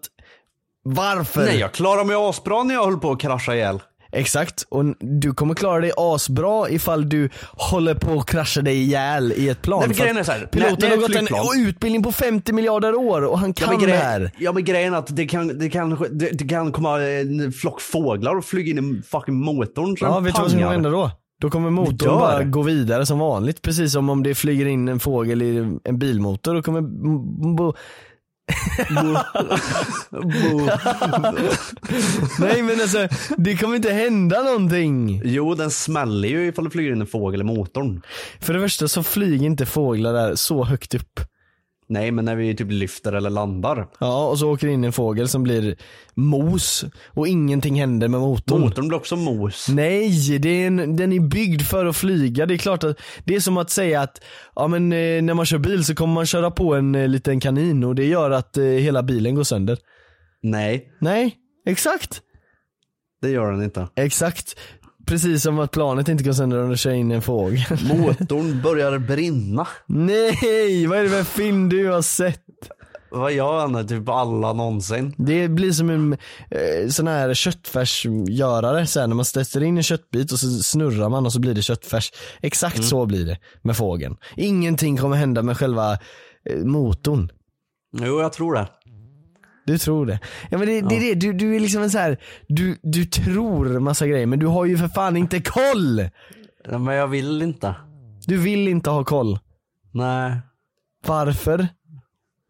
varför? 0.83 1.45
Nej, 1.45 1.59
jag 1.59 1.71
klarar 1.71 2.03
mig 2.03 2.15
asbra 2.19 2.63
när 2.63 2.73
jag 2.75 2.85
höll 2.85 2.97
på 2.99 3.11
att 3.11 3.19
krascha 3.21 3.55
ihjäl. 3.55 3.79
Exakt, 4.11 4.65
och 4.69 4.85
du 4.99 5.33
kommer 5.33 5.55
klara 5.55 5.79
dig 5.79 5.91
asbra 5.97 6.69
ifall 6.69 7.09
du 7.09 7.29
håller 7.51 7.95
på 7.95 8.19
att 8.19 8.25
krascha 8.25 8.61
dig 8.61 8.81
ihjäl 8.81 9.33
i 9.35 9.49
ett 9.49 9.61
plan. 9.61 9.79
Nej, 9.79 9.87
men 9.87 9.97
grejen 9.97 10.17
är 10.17 10.23
så 10.23 10.31
här, 10.31 10.45
piloten 10.45 10.75
när 10.79 10.89
har 10.89 10.97
gått 11.41 11.55
en 11.55 11.67
utbildning 11.67 12.03
på 12.03 12.11
50 12.11 12.53
miljarder 12.53 12.95
år 12.95 13.21
och 13.21 13.39
han 13.39 13.53
Ja 13.59 13.67
kan 13.67 13.77
men, 13.79 13.89
det 13.89 13.95
här. 13.95 14.31
ja 14.37 14.51
men 14.51 14.63
grejen 14.65 14.93
är 14.93 14.97
att 14.97 15.15
det 15.15 15.25
kan, 15.25 15.59
det, 15.59 15.69
kan, 15.69 16.07
det, 16.11 16.29
det 16.31 16.47
kan 16.47 16.71
komma 16.71 17.01
en 17.01 17.51
flock 17.51 17.81
fåglar 17.81 18.35
och 18.35 18.45
flyga 18.45 18.71
in 18.71 18.99
i 18.99 19.01
fucking 19.07 19.35
motorn 19.35 19.97
så 19.97 20.05
Ja, 20.05 20.19
vet 20.19 20.35
du 20.35 20.41
vad 20.41 20.51
som 20.51 20.59
kommer 20.59 20.73
hända 20.73 20.89
då? 20.89 21.11
Då 21.41 21.49
kommer 21.49 21.69
motorn 21.69 22.19
bara 22.19 22.43
gå 22.43 22.61
vidare 22.61 23.05
som 23.05 23.19
vanligt. 23.19 23.61
Precis 23.61 23.91
som 23.93 24.09
om 24.09 24.23
det 24.23 24.35
flyger 24.35 24.65
in 24.65 24.87
en 24.87 24.99
fågel 24.99 25.41
i 25.41 25.77
en 25.83 25.99
bilmotor. 25.99 26.53
Då 26.53 26.61
kommer... 26.61 26.81
Nej 32.39 32.61
men 32.61 32.81
alltså, 32.81 33.07
det 33.37 33.57
kommer 33.57 33.75
inte 33.75 33.91
hända 33.91 34.43
någonting. 34.43 35.21
Jo, 35.25 35.55
den 35.55 35.71
smäller 35.71 36.27
ju 36.27 36.47
ifall 36.47 36.65
det 36.65 36.71
flyger 36.71 36.91
in 36.91 37.01
en 37.01 37.07
fågel 37.07 37.41
i 37.41 37.43
motorn. 37.43 38.01
För 38.39 38.53
det 38.53 38.59
första 38.59 38.87
så 38.87 39.03
flyger 39.03 39.45
inte 39.45 39.65
fåglar 39.65 40.13
där 40.13 40.35
så 40.35 40.63
högt 40.63 40.95
upp. 40.95 41.19
Nej, 41.91 42.11
men 42.11 42.25
när 42.25 42.35
vi 42.35 42.55
typ 42.55 42.71
lyfter 42.71 43.13
eller 43.13 43.29
landar. 43.29 43.87
Ja, 43.99 44.27
och 44.27 44.39
så 44.39 44.51
åker 44.53 44.67
in 44.67 44.83
en 44.83 44.91
fågel 44.91 45.27
som 45.27 45.43
blir 45.43 45.75
mos 46.13 46.85
och 47.07 47.27
ingenting 47.27 47.79
händer 47.79 48.07
med 48.07 48.19
motorn. 48.19 48.61
Motorn 48.61 48.87
blir 48.87 48.97
också 48.97 49.15
mos. 49.15 49.67
Nej, 49.69 50.37
det 50.39 50.49
är 50.49 50.67
en, 50.67 50.95
den 50.95 51.13
är 51.13 51.19
byggd 51.19 51.61
för 51.61 51.85
att 51.85 51.97
flyga. 51.97 52.45
Det 52.45 52.53
är 52.53 52.57
klart 52.57 52.83
att 52.83 52.99
det 53.25 53.35
är 53.35 53.39
som 53.39 53.57
att 53.57 53.69
säga 53.69 54.01
att 54.01 54.23
ja, 54.55 54.67
men, 54.67 54.93
eh, 54.93 55.21
när 55.21 55.33
man 55.33 55.45
kör 55.45 55.57
bil 55.57 55.85
så 55.85 55.95
kommer 55.95 56.13
man 56.13 56.25
köra 56.25 56.51
på 56.51 56.75
en 56.75 56.95
eh, 56.95 57.07
liten 57.07 57.39
kanin 57.39 57.83
och 57.83 57.95
det 57.95 58.05
gör 58.05 58.31
att 58.31 58.57
eh, 58.57 58.63
hela 58.63 59.03
bilen 59.03 59.35
går 59.35 59.43
sönder. 59.43 59.77
Nej, 60.43 60.87
Nej, 61.01 61.35
exakt. 61.65 62.21
det 63.21 63.29
gör 63.29 63.51
den 63.51 63.63
inte. 63.63 63.87
Exakt. 63.95 64.55
Precis 65.05 65.43
som 65.43 65.59
att 65.59 65.71
planet 65.71 66.07
inte 66.07 66.23
går 66.23 66.33
sönder 66.33 66.63
om 66.63 66.69
du 66.69 66.77
kör 66.77 66.91
in 66.91 67.11
en 67.11 67.21
fågel. 67.21 67.61
Motorn 67.97 68.61
börjar 68.61 68.99
brinna. 68.99 69.67
Nej, 69.85 70.87
vad 70.87 70.99
är 70.99 71.03
det 71.03 71.09
för 71.09 71.23
film 71.23 71.69
du 71.69 71.87
har 71.87 72.01
sett? 72.01 72.45
Vad 73.11 73.33
gör 73.33 73.59
han? 73.59 73.87
Typ 73.87 74.09
alla 74.09 74.53
någonsin. 74.53 75.15
Det 75.17 75.47
blir 75.47 75.71
som 75.71 75.89
en 75.89 76.13
eh, 76.49 76.89
sån 76.89 77.07
här 77.07 77.33
köttfärsgörare 77.33 78.87
sen 78.87 79.09
när 79.09 79.15
man 79.15 79.25
stöter 79.25 79.63
in 79.63 79.77
en 79.77 79.83
köttbit 79.83 80.31
och 80.31 80.39
så 80.39 80.47
snurrar 80.47 81.09
man 81.09 81.25
och 81.25 81.33
så 81.33 81.39
blir 81.39 81.53
det 81.53 81.61
köttfärs. 81.61 82.11
Exakt 82.41 82.83
så 82.83 83.05
blir 83.05 83.25
det 83.25 83.37
med 83.61 83.77
fågeln. 83.77 84.17
Ingenting 84.35 84.97
kommer 84.97 85.15
hända 85.15 85.41
med 85.41 85.57
själva 85.57 85.91
eh, 86.49 86.57
motorn. 86.57 87.29
Jo, 87.97 88.21
jag 88.21 88.33
tror 88.33 88.53
det. 88.53 88.67
Du 89.71 89.77
tror 89.77 90.05
det. 90.05 90.19
Ja 90.49 90.57
men 90.57 90.67
det, 90.67 90.81
det 90.81 90.95
är 90.95 90.99
det, 90.99 91.13
du, 91.15 91.33
du 91.33 91.55
är 91.55 91.59
liksom 91.59 91.81
en 91.83 91.89
så 91.89 91.97
här, 91.97 92.17
du, 92.47 92.77
du 92.83 93.05
tror 93.05 93.79
massa 93.79 94.07
grejer 94.07 94.25
men 94.25 94.39
du 94.39 94.45
har 94.47 94.65
ju 94.65 94.77
för 94.77 94.87
fan 94.87 95.17
inte 95.17 95.41
koll! 95.41 95.99
Ja, 96.71 96.77
Men 96.77 96.95
jag 96.95 97.07
vill 97.07 97.41
inte. 97.41 97.75
Du 98.27 98.37
vill 98.37 98.67
inte 98.67 98.89
ha 98.89 99.03
koll. 99.03 99.39
Nej. 99.91 100.33
Varför? 101.07 101.67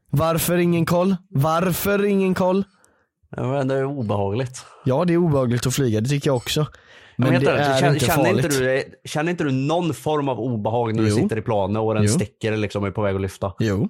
Varför 0.10 0.58
ingen 0.58 0.86
koll? 0.86 1.16
Varför 1.30 2.06
ingen 2.06 2.34
koll? 2.34 2.64
Ja, 3.36 3.44
Men 3.52 3.68
det 3.68 3.76
är 3.76 3.86
obehagligt. 3.86 4.66
Ja 4.86 5.06
det 5.06 5.14
är 5.14 5.18
obehagligt 5.18 5.68
att 5.68 5.74
flyga, 5.76 6.02
det 6.02 6.10
tycker 6.10 6.30
jag 6.30 6.38
också. 6.38 6.68
Men 7.18 7.30
Men 7.34 7.44
det 7.44 7.52
är 7.52 7.80
känner, 7.80 7.94
inte 7.94 8.06
känner, 8.06 8.24
farligt. 8.26 8.46
inte 8.46 8.58
du, 8.60 8.84
känner 9.10 9.32
inte 9.32 9.44
du 9.44 9.52
någon 9.52 9.94
form 9.94 10.30
av 10.30 10.40
obehag 10.40 10.96
när 10.96 11.04
du 11.04 11.10
Jo. 11.10 11.16
sitter 11.16 11.38
i 11.38 11.42
planet 11.42 11.78
och 11.82 11.94
den 11.94 12.04
Jo. 12.04 12.10
sticker 12.10 12.58
liksom 12.58 12.82
och 12.84 12.88
är 12.88 12.92
på 12.92 13.02
väg 13.02 13.16
att 13.16 13.22
lyfta? 13.22 13.54
Jo. 13.60 13.90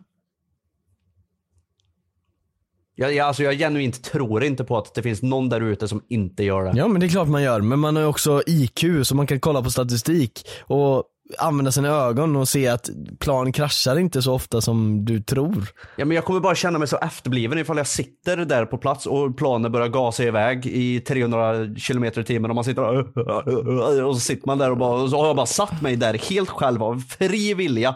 Jag, 2.95 3.13
jag, 3.15 3.27
alltså 3.27 3.43
jag 3.43 3.57
genuint 3.57 4.03
tror 4.03 4.43
inte 4.43 4.63
på 4.63 4.77
att 4.77 4.93
det 4.95 5.01
finns 5.01 5.21
någon 5.21 5.49
där 5.49 5.61
ute 5.61 5.87
som 5.87 6.01
inte 6.09 6.43
gör 6.43 6.63
det. 6.63 6.71
Ja 6.75 6.87
men 6.87 6.99
det 7.01 7.07
är 7.07 7.09
klart 7.09 7.27
man 7.27 7.43
gör, 7.43 7.61
men 7.61 7.79
man 7.79 7.95
har 7.95 8.03
ju 8.03 8.09
också 8.09 8.41
IQ 8.47 8.83
så 9.03 9.15
man 9.15 9.27
kan 9.27 9.39
kolla 9.39 9.61
på 9.61 9.71
statistik 9.71 10.47
och 10.61 11.03
använda 11.37 11.71
sina 11.71 11.87
ögon 11.89 12.35
och 12.35 12.47
se 12.47 12.67
att 12.67 12.89
plan 13.19 13.51
kraschar 13.51 13.99
inte 13.99 14.21
så 14.21 14.33
ofta 14.33 14.61
som 14.61 15.05
du 15.05 15.21
tror. 15.23 15.67
Ja, 15.95 16.05
men 16.05 16.15
jag 16.15 16.25
kommer 16.25 16.39
bara 16.39 16.55
känna 16.55 16.79
mig 16.79 16.87
så 16.87 16.97
efterbliven 16.97 17.57
ifall 17.59 17.77
jag 17.77 17.87
sitter 17.87 18.37
där 18.37 18.65
på 18.65 18.77
plats 18.77 19.05
och 19.05 19.37
planen 19.37 19.71
börjar 19.71 19.87
gasa 19.87 20.23
iväg 20.23 20.65
i 20.65 20.99
300 20.99 21.53
km 21.87 22.03
i 22.03 22.11
timmen 22.11 22.51
och 22.51 22.55
man 22.55 22.63
sitter 22.63 22.83
och, 22.83 24.07
och 24.07 24.15
så 24.15 24.19
sitter 24.19 24.47
man 24.47 24.57
där 24.57 24.71
och 24.71 24.77
bara, 24.77 25.01
och 25.03 25.09
så 25.09 25.17
har 25.17 25.27
jag 25.27 25.35
bara 25.35 25.45
satt 25.45 25.81
mig 25.81 25.95
där 25.95 26.13
helt 26.13 26.49
själv 26.49 26.83
av 26.83 27.03
fri 27.09 27.53
vilja 27.53 27.95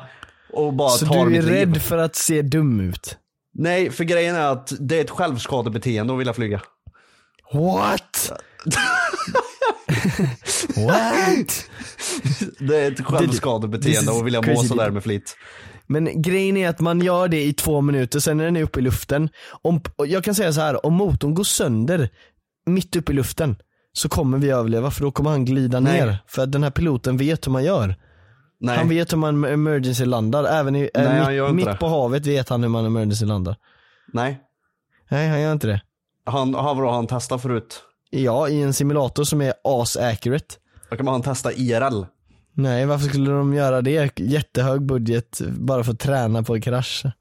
och 0.54 0.74
bara 0.74 0.90
Så 0.90 1.06
tar 1.06 1.16
du 1.16 1.22
är 1.22 1.26
mitt 1.26 1.50
rädd 1.52 1.74
liv. 1.74 1.80
för 1.80 1.98
att 1.98 2.16
se 2.16 2.42
dum 2.42 2.80
ut? 2.80 3.18
Nej, 3.58 3.92
för 3.92 4.04
grejen 4.04 4.36
är 4.36 4.52
att 4.52 4.74
det 4.80 4.98
är 4.98 5.02
ett 5.02 5.10
självskadebeteende 5.10 6.14
att 6.14 6.20
vilja 6.20 6.34
flyga. 6.34 6.62
What? 7.54 8.32
What? 10.76 11.70
Det 12.60 12.78
är 12.78 12.92
ett 12.92 13.06
självskadebeteende 13.06 14.12
att 14.12 14.26
vilja 14.26 14.42
må 14.42 14.64
sådär 14.64 14.92
med 14.92 15.04
flit. 15.04 15.36
Men 15.88 16.22
grejen 16.22 16.58
är 16.58 16.70
att 16.70 16.80
man 16.80 17.02
gör 17.02 17.28
det 17.28 17.44
i 17.44 17.54
två 17.54 17.82
minuter, 17.82 18.20
sen 18.20 18.40
är 18.40 18.46
den 18.46 18.58
uppe 18.58 18.80
i 18.80 18.84
luften. 18.84 19.30
Om, 19.62 19.82
jag 19.98 20.24
kan 20.24 20.36
säga 20.36 20.54
så 20.54 20.62
här, 20.62 20.86
om 20.86 20.94
motorn 20.94 21.34
går 21.34 21.44
sönder 21.44 22.10
mitt 22.66 22.96
uppe 22.96 23.12
i 23.12 23.16
luften 23.16 23.56
så 23.94 24.10
kommer 24.10 24.38
vi 24.38 24.50
överleva 24.50 24.92
för 24.92 25.02
då 25.02 25.12
kommer 25.12 25.30
han 25.30 25.46
glida 25.46 25.80
Nej. 25.80 26.02
ner. 26.02 26.18
För 26.28 26.44
att 26.44 26.52
den 26.52 26.64
här 26.64 26.72
piloten 26.72 27.18
vet 27.18 27.48
hur 27.48 27.52
man 27.52 27.64
gör. 27.64 27.96
Nej. 28.66 28.78
Han 28.78 28.90
vet 28.90 29.14
hur 29.14 29.18
man 29.18 29.46
emergency 29.46 30.06
landar, 30.06 30.44
även 30.44 30.76
i, 30.76 30.90
Nej, 30.94 31.38
äh, 31.38 31.54
mitt, 31.54 31.68
mitt 31.68 31.80
på 31.80 31.88
havet 31.88 32.26
vet 32.26 32.50
han 32.50 32.64
hur 32.64 32.70
man 32.70 32.86
emergency 32.86 33.26
landar. 33.26 33.56
Nej. 34.14 34.40
Nej 35.10 35.30
han 35.30 35.42
gör 35.42 35.52
inte 35.52 35.68
det. 35.68 35.82
Han, 36.26 36.52
vadå, 36.52 36.90
han 36.92 37.08
testat 37.08 37.42
förut. 37.42 37.84
Ja, 38.10 38.50
i 38.50 38.62
en 38.62 38.74
simulator 38.74 39.24
som 39.24 39.42
är 39.42 39.54
as 39.64 39.98
accurate. 39.98 40.56
Då 40.90 40.96
kan 40.96 41.06
man 41.06 41.22
testa 41.22 41.54
IRL. 41.54 42.04
Nej 42.54 42.86
varför 42.86 43.08
skulle 43.08 43.32
de 43.32 43.54
göra 43.54 43.82
det? 43.82 44.20
Jättehög 44.20 44.82
budget 44.82 45.42
bara 45.42 45.84
för 45.84 45.92
att 45.92 46.00
träna 46.00 46.44
på 46.44 46.62
krasch. 46.62 47.04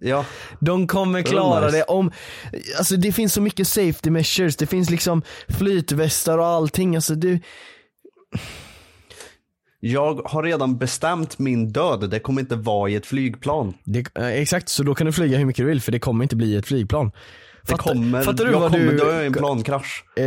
Ja. 0.00 0.24
De 0.60 0.86
kommer 0.86 1.22
klara 1.22 1.70
det 1.70 1.82
om, 1.82 2.12
alltså 2.78 2.96
det 2.96 3.12
finns 3.12 3.32
så 3.32 3.40
mycket 3.40 3.68
safety 3.68 4.10
measures, 4.10 4.56
det 4.56 4.66
finns 4.66 4.90
liksom 4.90 5.22
flytvästar 5.48 6.38
och 6.38 6.46
allting, 6.46 6.96
alltså 6.96 7.14
du, 7.14 7.40
Jag 9.80 10.14
har 10.24 10.42
redan 10.42 10.78
bestämt 10.78 11.38
min 11.38 11.72
död. 11.72 12.10
Det 12.10 12.18
kommer 12.18 12.40
inte 12.40 12.56
vara 12.56 12.90
i 12.90 12.94
ett 12.94 13.06
flygplan. 13.06 13.74
det, 13.84 14.16
eh, 14.18 14.26
exakt 14.26 14.68
så 14.68 14.82
då 14.82 14.94
kan 14.94 15.06
du 15.06 15.12
flyga 15.12 15.38
hur 15.38 15.44
mycket 15.44 15.62
du 15.62 15.66
vill 15.68 15.80
för 15.80 15.92
det 15.92 15.98
kommer 15.98 16.24
inte 16.24 16.36
bli 16.36 16.56
ett 16.56 16.66
flygplan. 16.66 17.10
Det 17.62 17.70
Fattar- 17.72 17.92
kommer, 17.92 18.22
fattar 18.22 18.44
du 18.44 18.50
jag 18.50 18.60
vad 18.60 18.72
kommer 18.72 18.92
du, 18.92 18.96
dö 18.98 19.22
i 19.22 19.26
en 19.26 19.32
plankrasch. 19.32 20.04
Eh, 20.18 20.24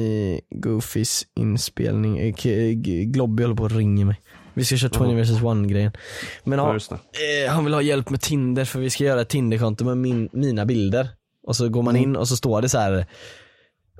eh, 0.00 0.38
Goofys 0.50 1.26
inspelning, 1.36 2.18
eh, 2.18 2.34
G- 2.74 3.04
Globby 3.04 3.42
håller 3.42 3.56
på 3.56 3.64
att 3.66 3.72
ringa 3.72 4.04
mig. 4.06 4.20
Vi 4.54 4.64
ska 4.64 4.76
köra 4.76 4.90
20 4.90 5.22
vs 5.22 5.30
1 5.42 5.68
grejen. 5.68 5.92
Men 6.44 6.58
Ja, 6.58 6.78
det. 7.12 7.44
eh, 7.44 7.50
han 7.52 7.64
vill 7.64 7.74
ha 7.74 7.82
hjälp 7.82 8.10
med 8.10 8.20
Tinder 8.20 8.64
för 8.64 8.80
vi 8.80 8.90
ska 8.90 9.04
göra 9.04 9.20
ett 9.20 9.28
Tinderkonto 9.28 9.84
med 9.84 9.96
min, 9.98 10.28
mina 10.32 10.66
bilder. 10.66 11.08
Och 11.46 11.56
så 11.56 11.68
går 11.68 11.82
man 11.82 11.96
Mm. 11.96 12.10
in 12.10 12.16
och 12.16 12.28
så 12.28 12.36
står 12.36 12.62
det 12.62 12.68
så 12.68 12.78
här 12.78 13.06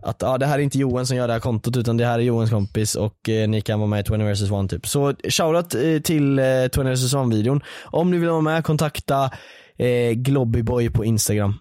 att 0.04 0.22
ja, 0.22 0.38
det 0.38 0.46
här 0.46 0.58
är 0.58 0.62
inte 0.62 0.78
Johan 0.78 1.06
som 1.06 1.16
gör 1.16 1.26
det 1.26 1.32
här 1.32 1.40
kontot 1.40 1.76
utan 1.76 1.96
det 1.96 2.06
här 2.06 2.18
är 2.18 2.22
Johans 2.22 2.50
kompis 2.50 2.94
och 2.94 3.28
eh, 3.28 3.48
ni 3.48 3.60
kan 3.60 3.78
vara 3.78 3.88
med 3.88 4.00
i 4.00 4.08
20 4.08 4.32
vs 4.32 4.42
1 4.64 4.70
typ. 4.70 4.86
Så 4.86 5.14
shoutout 5.28 5.74
eh, 5.74 5.98
till 6.02 6.38
eh, 6.38 6.44
20 6.74 6.82
vs 6.94 7.14
1 7.14 7.32
videon. 7.32 7.60
Om 7.84 8.10
ni 8.10 8.18
vill 8.18 8.28
vara 8.28 8.40
med, 8.40 8.64
kontakta 8.64 9.30
eh, 9.76 10.10
Globbyboy 10.12 10.90
på 10.90 11.04
Instagram. 11.04 11.54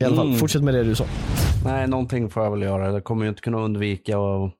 I 0.00 0.04
alla 0.04 0.16
fall, 0.16 0.26
Mm. 0.26 0.38
fortsätt 0.38 0.62
med 0.62 0.74
det 0.74 0.84
du 0.84 0.94
sa. 0.94 1.04
Nej, 1.64 1.86
någonting 1.88 2.30
får 2.30 2.42
jag 2.44 2.50
väl 2.50 2.62
göra. 2.62 2.92
Jag 2.92 3.04
kommer 3.04 3.24
ju 3.24 3.28
inte 3.28 3.40
kunna 3.42 3.58
undvika 3.58 4.18
att 4.18 4.52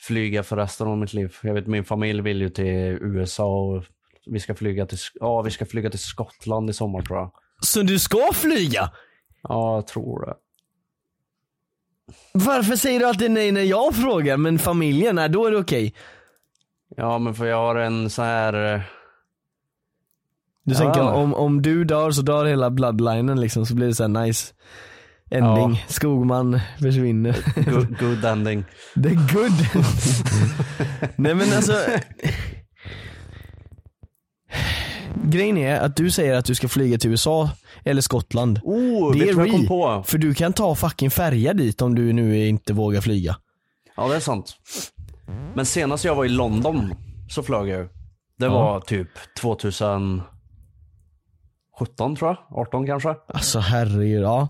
flyga 0.00 0.42
för 0.42 0.56
resten 0.56 0.86
av 0.88 0.98
mitt 0.98 1.12
liv. 1.12 1.34
Jag 1.42 1.54
vet 1.54 1.66
min 1.66 1.84
familj 1.84 2.20
vill 2.22 2.40
ju 2.40 2.48
till 2.48 2.66
USA 3.00 3.44
och 3.58 3.84
vi 4.26 4.40
ska 4.40 4.54
flyga 4.54 4.86
till, 4.86 4.98
ja, 5.14 5.42
vi 5.42 5.50
ska 5.50 5.66
flyga 5.66 5.90
till 5.90 5.98
Skottland 5.98 6.70
i 6.70 6.72
sommar 6.72 7.02
tror 7.02 7.18
jag. 7.18 7.32
Så 7.60 7.82
du 7.82 7.98
ska 7.98 8.18
flyga? 8.34 8.90
Ja, 9.42 9.74
jag 9.74 9.86
tror 9.86 10.26
det. 10.26 10.34
Varför 12.32 12.76
säger 12.76 13.00
du 13.00 13.06
alltid 13.06 13.30
nej 13.30 13.52
när 13.52 13.62
jag 13.62 13.94
frågar 13.96 14.36
men 14.36 14.58
familjen, 14.58 15.16
nej, 15.16 15.28
då 15.28 15.46
är 15.46 15.50
det 15.50 15.58
okej? 15.58 15.94
Ja 16.96 17.18
men 17.18 17.34
för 17.34 17.46
jag 17.46 17.56
har 17.56 17.76
en 17.76 18.10
så 18.10 18.22
här. 18.22 18.74
eh, 18.74 18.80
Du 20.64 20.74
Ja. 20.74 20.78
tänker 20.78 21.02
om, 21.02 21.34
om 21.34 21.62
du 21.62 21.84
dör 21.84 22.10
så 22.10 22.22
dör 22.22 22.44
hela 22.44 22.70
bloodlinen 22.70 23.40
liksom 23.40 23.66
så 23.66 23.74
blir 23.74 23.86
det 23.86 23.94
så 23.94 24.02
här 24.02 24.08
nice 24.08 24.54
ending. 25.30 25.84
Skogman 25.88 26.60
försvinner. 26.80 27.36
good, 27.70 27.98
good 27.98 28.24
ending. 28.24 28.64
Är 28.96 29.34
good. 29.34 29.86
Nej 31.16 31.34
men 31.34 31.52
alltså. 31.56 31.72
Grejen 35.24 35.58
är 35.58 35.80
att 35.80 35.96
du 35.96 36.10
säger 36.10 36.34
att 36.34 36.44
du 36.44 36.54
ska 36.54 36.68
flyga 36.68 36.98
till 36.98 37.10
USA 37.10 37.50
eller 37.84 38.00
Skottland. 38.00 38.60
Oh, 38.62 39.12
det 39.12 39.28
är 39.28 39.38
jag 39.38 39.50
kom 39.50 39.66
på? 39.66 40.02
För 40.06 40.18
du 40.18 40.34
kan 40.34 40.52
ta 40.52 40.74
fucking 40.74 41.10
färja 41.10 41.54
dit 41.54 41.82
om 41.82 41.94
du 41.94 42.12
nu 42.12 42.46
inte 42.48 42.72
vågar 42.72 43.00
flyga. 43.00 43.36
Ja 43.96 44.08
det 44.08 44.16
är 44.16 44.20
sant. 44.20 44.56
Men 45.54 45.66
senast 45.66 46.04
jag 46.04 46.14
var 46.14 46.24
i 46.24 46.28
London 46.28 46.94
så 47.30 47.42
flög 47.42 47.68
jag 47.68 47.78
ju. 47.78 47.88
Det 48.38 48.48
var 48.48 48.80
typ 48.80 49.08
2017 49.40 50.24
tror 52.16 52.30
jag, 52.30 52.36
18 52.50 52.86
kanske. 52.86 53.14
Alltså 53.26 53.58
herregud, 53.58 54.22
ja. 54.22 54.48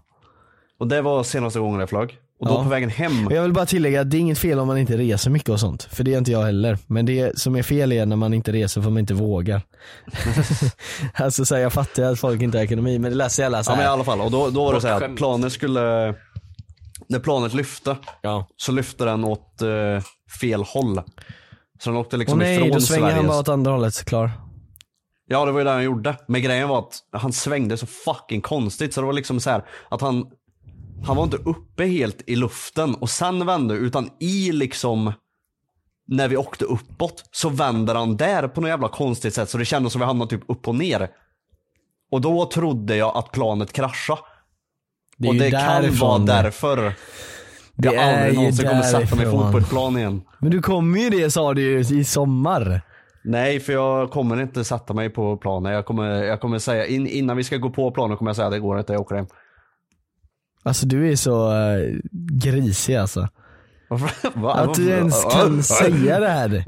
Och 0.78 0.88
det 0.88 1.02
var 1.02 1.22
senaste 1.22 1.58
gången 1.58 1.80
jag 1.80 1.88
flög. 1.88 2.18
Och 2.42 2.48
då 2.48 2.54
Ja. 2.54 2.62
på 2.62 2.68
vägen 2.68 2.90
hem, 2.90 3.26
Och 3.26 3.32
Jag 3.32 3.42
vill 3.42 3.52
bara 3.52 3.66
tillägga 3.66 4.00
att 4.00 4.10
det 4.10 4.16
är 4.16 4.18
inget 4.20 4.38
fel 4.38 4.58
om 4.58 4.66
man 4.66 4.78
inte 4.78 4.96
reser 4.96 5.30
mycket 5.30 5.48
och 5.48 5.60
sånt. 5.60 5.82
För 5.82 6.04
det 6.04 6.14
är 6.14 6.18
inte 6.18 6.30
jag 6.32 6.42
heller. 6.42 6.78
Men 6.86 7.06
det 7.06 7.38
som 7.38 7.56
är 7.56 7.62
fel 7.62 7.92
är 7.92 8.06
när 8.06 8.16
man 8.16 8.34
inte 8.34 8.52
reser 8.52 8.82
för 8.82 8.90
man 8.90 8.98
inte 9.00 9.14
vågar. 9.14 9.62
alltså 11.14 11.44
så 11.44 11.54
här, 11.54 11.62
jag 11.62 11.72
fattar 11.72 12.02
att 12.02 12.20
folk 12.20 12.42
inte 12.42 12.58
har 12.58 12.64
ekonomi 12.64 12.98
men 12.98 13.10
det 13.10 13.16
läser 13.16 13.42
jag 13.42 13.48
alla 13.50 13.64
så 13.64 13.70
ja 13.70 13.74
men 13.76 13.82
i 13.84 13.86
här. 13.86 13.92
alla 13.92 14.04
fall, 14.04 14.20
och 14.20 14.30
då, 14.30 14.50
då 14.50 14.64
var 14.64 14.74
det 14.74 14.80
så 14.80 14.88
här 14.88 15.00
att 15.10 15.16
planet 15.16 15.52
skulle, 15.52 16.14
när 17.08 17.18
planet 17.18 17.54
lyfte, 17.54 17.96
Ja. 18.22 18.46
så 18.56 18.72
lyfte 18.72 19.04
den 19.04 19.24
åt 19.24 19.62
eh, 19.62 19.68
fel 20.40 20.62
håll. 20.62 21.00
Så 21.82 21.90
den 21.90 21.96
åkte 21.96 22.16
Åh 22.16 22.18
liksom 22.18 22.38
nej, 22.38 22.56
ifrån 22.56 22.70
då 22.70 22.80
svänger 22.80 23.00
Sveriges. 23.02 23.16
han 23.16 23.26
bara 23.26 23.38
åt 23.40 23.48
andra 23.48 23.72
hållet, 23.72 24.04
klar. 24.04 24.30
Ja 25.28 25.44
det 25.44 25.52
var 25.52 25.60
ju 25.60 25.64
det 25.64 25.70
han 25.70 25.84
gjorde. 25.84 26.16
Men 26.28 26.42
grejen 26.42 26.68
var 26.68 26.78
att 26.78 26.98
han 27.12 27.32
svängde 27.32 27.76
så 27.76 27.86
fucking 27.86 28.40
konstigt 28.40 28.94
så 28.94 29.00
det 29.00 29.06
var 29.06 29.12
liksom 29.12 29.40
så 29.40 29.50
här 29.50 29.64
att 29.90 30.00
han 30.00 30.26
Han 31.06 31.16
var 31.16 31.24
inte 31.24 31.36
uppe 31.36 31.84
helt 31.84 32.22
i 32.26 32.36
luften 32.36 32.94
och 32.94 33.10
sen 33.10 33.46
vände 33.46 33.74
utan 33.74 34.10
i 34.20 34.52
liksom 34.52 35.12
När 36.06 36.28
vi 36.28 36.36
åkte 36.36 36.64
uppåt 36.64 37.24
så 37.32 37.48
vänder 37.48 37.94
han 37.94 38.16
där 38.16 38.48
på 38.48 38.60
något 38.60 38.68
jävla 38.68 38.88
konstigt 38.88 39.34
sätt 39.34 39.50
så 39.50 39.58
det 39.58 39.64
kändes 39.64 39.92
som 39.92 40.00
vi 40.00 40.06
hamnade 40.06 40.30
typ 40.30 40.42
upp 40.48 40.68
och 40.68 40.74
ner. 40.74 41.08
Och 42.10 42.20
då 42.20 42.46
trodde 42.46 42.96
jag 42.96 43.16
att 43.16 43.32
planet 43.32 43.72
kraschade. 43.72 44.20
Det 45.16 45.28
och 45.28 45.34
det 45.34 45.50
kan 45.50 45.94
vara 45.96 46.18
därför 46.18 46.94
Det 47.74 47.88
jag 47.88 47.94
är 47.94 48.18
aldrig 48.18 48.34
någonsin 48.34 48.68
kommer 48.68 48.82
sätta 48.82 49.16
mig 49.16 49.30
fot 49.30 49.52
på 49.52 49.58
ett 49.58 49.68
plan 49.68 49.96
igen. 49.98 50.22
Men 50.38 50.50
du 50.50 50.62
kommer 50.62 50.98
ju 50.98 51.10
det 51.10 51.30
sa 51.30 51.54
du 51.54 51.62
ju 51.62 51.78
i 52.00 52.04
sommar. 52.04 52.80
Nej, 53.24 53.60
för 53.60 53.72
jag 53.72 54.10
kommer 54.10 54.42
inte 54.42 54.64
sätta 54.64 54.94
mig 54.94 55.10
på 55.10 55.36
planet. 55.36 55.72
Jag 55.72 55.86
kommer, 55.86 56.22
jag 56.22 56.40
kommer 56.40 56.58
säga, 56.58 56.86
in, 56.86 57.06
innan 57.06 57.36
vi 57.36 57.44
ska 57.44 57.56
gå 57.56 57.70
på 57.70 57.90
planet 57.90 58.18
kommer 58.18 58.28
jag 58.28 58.36
säga 58.36 58.46
att 58.46 58.52
det 58.52 58.60
går 58.60 58.78
inte, 58.78 58.92
jag 58.92 59.02
åker 59.02 59.14
hem. 59.14 59.26
Alltså 60.62 60.86
du 60.86 61.12
är 61.12 61.16
så 61.16 61.52
uh, 61.52 61.98
grisig 62.12 62.96
alltså. 62.96 63.28
Varför? 63.88 64.48
Att 64.48 64.74
du 64.74 64.88
ens 64.88 65.24
kan 65.32 65.62
säga 65.62 66.20
det 66.20 66.28
här. 66.28 66.64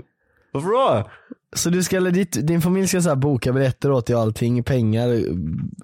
Varför 0.52 0.68
då? 0.68 1.10
Så 1.56 1.70
du 1.70 1.82
ska, 1.82 2.00
ditt, 2.00 2.46
din 2.46 2.62
familj 2.62 2.88
ska 2.88 3.00
så 3.00 3.08
här 3.08 3.16
boka 3.16 3.52
biljetter 3.52 3.90
åt 3.90 4.06
dig 4.06 4.16
och 4.16 4.22
allting, 4.22 4.64
pengar 4.64 5.08
eh, 5.08 5.20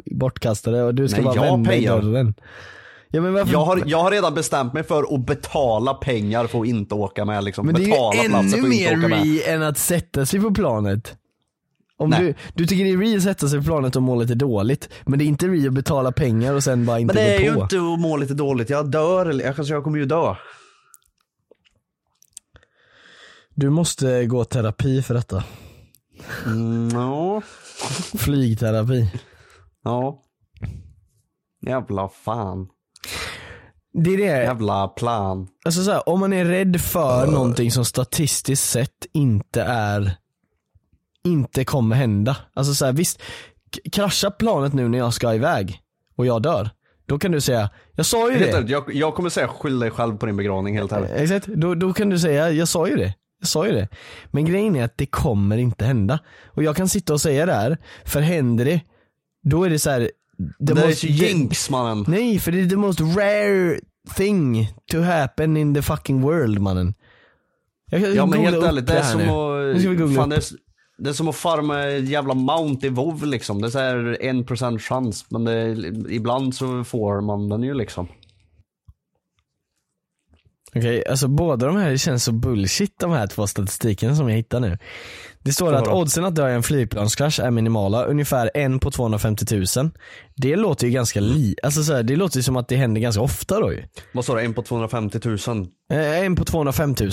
bortkastade 0.07 0.83
och 0.83 0.95
du 0.95 1.09
ska 1.09 1.17
Nej, 1.17 1.25
bara 1.25 1.35
jag 1.35 1.53
vända 1.53 1.75
i 1.75 1.87
dörren. 1.87 2.35
Ja, 3.09 3.21
men 3.21 3.33
varför? 3.33 3.53
Jag 3.53 3.65
har, 3.65 3.83
jag 3.87 4.03
har 4.03 4.11
redan 4.11 4.35
bestämt 4.35 4.73
mig 4.73 4.83
för 4.83 5.15
att 5.15 5.27
betala 5.27 5.95
pengar 5.95 6.47
för 6.47 6.61
att 6.61 6.67
inte 6.67 6.95
åka 6.95 7.25
med. 7.25 7.45
Liksom. 7.45 7.67
men 7.67 7.75
det 7.75 7.81
betala 7.81 8.23
är 8.23 8.29
ju 8.29 8.37
ännu 8.37 8.69
mer 8.69 8.97
re 8.97 9.53
än 9.53 9.63
att 9.63 9.79
sätta 9.79 10.27
sig 10.27 10.41
på 10.41 10.51
planet. 10.51 11.17
Om 12.01 12.11
Nej. 12.11 12.21
du, 12.23 12.35
du 12.55 12.67
tycker 12.67 12.85
det 12.85 12.91
är 12.91 12.97
re 12.97 13.17
att 13.17 13.23
sätta 13.23 13.49
sig 13.49 13.59
på 13.59 13.65
planet 13.65 13.97
och 13.97 14.03
må 14.03 14.17
lite 14.21 14.35
dåligt, 14.35 14.89
men 15.07 15.19
det 15.19 15.25
är 15.25 15.27
inte 15.27 15.47
re 15.49 15.67
att 15.69 15.75
betala 15.75 16.13
pengar 16.13 16.55
och 16.55 16.65
sen 16.65 16.87
bara 16.87 16.99
inte 16.99 17.15
Men 17.15 17.25
det 17.25 17.35
är 17.35 17.39
gå 17.39 17.45
ju 17.45 17.55
på. 17.55 17.61
inte 17.63 17.77
att 17.77 18.01
må 18.01 18.17
lite 18.17 18.35
dåligt. 18.35 18.71
Jag 18.71 18.91
dör, 18.91 19.27
eller 19.27 19.45
jag, 19.45 19.57
kanske 19.57 19.75
jag 19.75 19.85
kommer 19.85 19.99
ju 19.99 20.05
dö. 20.05 20.35
Du 23.55 23.71
måste 23.71 24.27
gå 24.27 24.45
terapi 24.45 25.03
för 25.03 25.15
detta. 25.15 25.45
Mm, 26.47 26.89
ja. 26.93 27.43
Flygterapi. 28.19 29.11
ja. 29.85 30.23
Jävla 31.67 32.09
fan. 32.09 32.69
Det 34.05 34.11
är 34.11 34.17
det, 34.19 34.25
Jävla 34.25 34.89
plan. 34.89 35.49
alltså 35.65 35.83
så 35.85 35.91
här, 35.91 36.09
om 36.09 36.21
man 36.21 36.33
är 36.33 36.45
rädd 36.45 36.81
för 36.81 37.27
någonting 37.27 37.71
som 37.71 37.85
statistiskt 37.85 38.71
sett 38.71 39.07
inte 39.13 39.63
är, 39.63 40.17
inte 41.25 41.65
kommer 41.65 41.97
hända. 41.97 42.37
Alltså 42.55 42.75
så 42.75 42.85
här, 42.85 42.93
visst, 42.93 43.23
krascha 43.93 44.31
planet 44.31 44.73
nu 44.73 44.89
när 44.89 44.99
jag 44.99 45.15
ska 45.15 45.35
iväg 45.35 45.81
och 46.17 46.27
jag 46.27 46.43
dör. 46.43 46.71
Då 47.07 47.19
kan 47.19 47.33
du 47.33 47.41
säga, 47.41 47.71
jag 47.93 48.07
sa 48.07 48.33
ju 48.33 48.39
det. 48.39 48.51
ärligt, 48.51 48.71
jag, 48.71 48.95
jag 48.95 49.15
kommer 49.15 49.29
säga 49.29 49.49
skyll 49.49 49.79
dig 49.79 49.91
själv 49.91 50.17
på 50.17 50.27
din 50.27 50.37
begravning 50.37 50.77
helt 50.77 50.93
ärligt. 50.93 51.11
Exakt, 51.11 51.47
då, 51.47 51.75
då 51.75 51.93
kan 51.93 52.11
du 52.11 52.19
säga, 52.19 52.51
jag 52.51 52.69
sa 52.69 52.89
ju 52.89 52.97
det. 52.97 53.15
Jag 53.39 53.49
sa 53.49 53.67
ju 53.67 53.73
det. 53.73 53.89
Men 54.31 54.45
grejen 54.45 54.77
är 54.77 54.85
att 54.85 54.99
det 54.99 55.07
kommer 55.07 55.57
inte 55.57 55.85
hända. 55.85 56.19
Och 56.47 56.63
jag 56.63 56.77
kan 56.77 56.89
sitta 56.89 57.13
och 57.13 57.21
säga 57.21 57.47
det 57.47 57.53
här, 57.53 57.79
för 58.05 58.21
händer 58.21 58.65
det, 58.65 58.81
då 59.43 59.65
är 59.65 59.71
det 59.71 59.79
så 59.79 59.91
här. 59.91 60.11
Det, 60.59 60.73
är 60.73 60.93
så 60.93 61.07
jinx 61.07 61.71
mannen. 61.71 62.05
Nej, 62.09 62.39
för 62.39 62.53
det 62.53 62.61
är 62.61 62.69
the 62.69 62.77
most 62.77 63.01
rare 63.01 63.81
thing 64.17 64.73
to 64.93 65.01
happen 65.01 65.57
in 65.57 65.75
the 65.75 65.83
fucking 65.83 66.21
world 66.21 66.61
mannen. 66.61 66.95
Jag 67.91 68.03
kan 68.03 68.15
Ja 68.15 68.27
men 68.27 68.41
helt 68.41 68.65
ärligt, 68.65 68.87
det 68.87 68.99
är 68.99 69.03
som 69.03 69.21
nu. 69.21 69.73
Nu 69.75 69.81
ska 69.81 69.89
vi 69.89 69.95
att... 69.95 70.01
googla 70.01 70.21
Fan, 70.21 70.33
upp. 70.33 70.45
Det, 71.01 71.11
är, 71.11 71.13
som 71.13 71.29
att 71.29 71.37
farma 71.37 71.89
jävla 71.89 72.35
mount 72.35 72.87
i 72.87 72.91
WoW 72.91 73.27
liksom. 73.27 73.61
Det 73.61 73.69
är 73.69 73.71
så 73.71 73.79
här 73.79 74.19
en 74.21 74.45
procent 74.45 74.83
chans. 74.83 75.27
Men 75.29 75.45
det, 75.45 75.77
ibland 76.09 76.55
så 76.55 76.85
får 76.85 77.21
man 77.21 77.49
den 77.49 77.63
ju 77.63 77.75
liksom. 77.75 78.09
Okej, 80.75 81.07
alltså 81.07 81.29
båda 81.29 81.67
de 81.67 81.77
här 81.77 81.97
känns 81.97 82.25
så 82.25 82.33
bullshit 82.33 82.99
de 82.99 83.11
här 83.11 83.27
två 83.27 83.47
statistiken 83.47 84.17
som 84.17 84.29
jag 84.29 84.37
hittar 84.37 84.61
nu. 84.61 84.79
Det 85.43 85.53
står 85.53 85.73
att 85.73 85.89
oddsen 85.89 86.25
att 86.25 86.35
dö 86.35 86.51
i 86.51 86.55
en 86.55 86.63
flygplanskrasch 86.63 87.41
är 87.41 87.51
minimala, 87.51 88.05
ungefär 88.05 88.51
en 88.55 88.79
på 88.79 88.91
250 88.91 89.45
000. 89.77 89.91
Det 90.37 90.57
låter 90.57 90.87
ju 90.87 90.93
ganska 90.93 91.21
li, 91.21 91.57
alltså 91.63 91.83
så 91.83 91.95
här, 91.95 92.03
det 92.03 92.17
låter 92.17 92.37
ju 92.37 92.43
som 92.43 92.57
att 92.57 92.69
det 92.69 92.77
händer 92.77 93.01
ganska 93.01 93.23
ofta 93.23 93.61
då 93.61 93.73
ju. 93.73 93.83
Vad 94.13 94.25
sa 94.25 94.35
du? 94.35 94.41
En 94.41 94.55
på 94.55 94.63
250 94.63 95.21
000? 95.25 95.67
Eh, 95.93 96.19
En 96.25 96.37
på 96.37 96.45
205 96.45 96.95
000. 97.01 97.11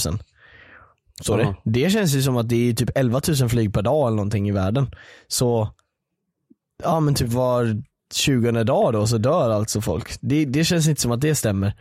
Så 1.21 1.37
det. 1.37 1.43
Jaha. 1.43 1.55
det 1.63 1.89
känns 1.89 2.15
ju 2.15 2.21
som 2.21 2.37
att 2.37 2.49
det 2.49 2.69
är 2.69 2.73
typ 2.73 2.89
11 2.95 3.21
000 3.41 3.49
flyg 3.49 3.73
per 3.73 3.81
dag 3.81 4.07
eller 4.07 4.15
någonting 4.15 4.49
i 4.49 4.51
världen. 4.51 4.91
Så, 5.27 5.69
ja 6.83 6.99
men 6.99 7.15
typ 7.15 7.29
var 7.29 7.81
20 8.13 8.63
dag 8.63 8.93
då 8.93 9.07
så 9.07 9.17
dör 9.17 9.49
alltså 9.49 9.81
folk. 9.81 10.17
Det, 10.21 10.45
det 10.45 10.63
känns 10.63 10.87
inte 10.87 11.01
som 11.01 11.11
att 11.11 11.21
det 11.21 11.35
stämmer. 11.35 11.73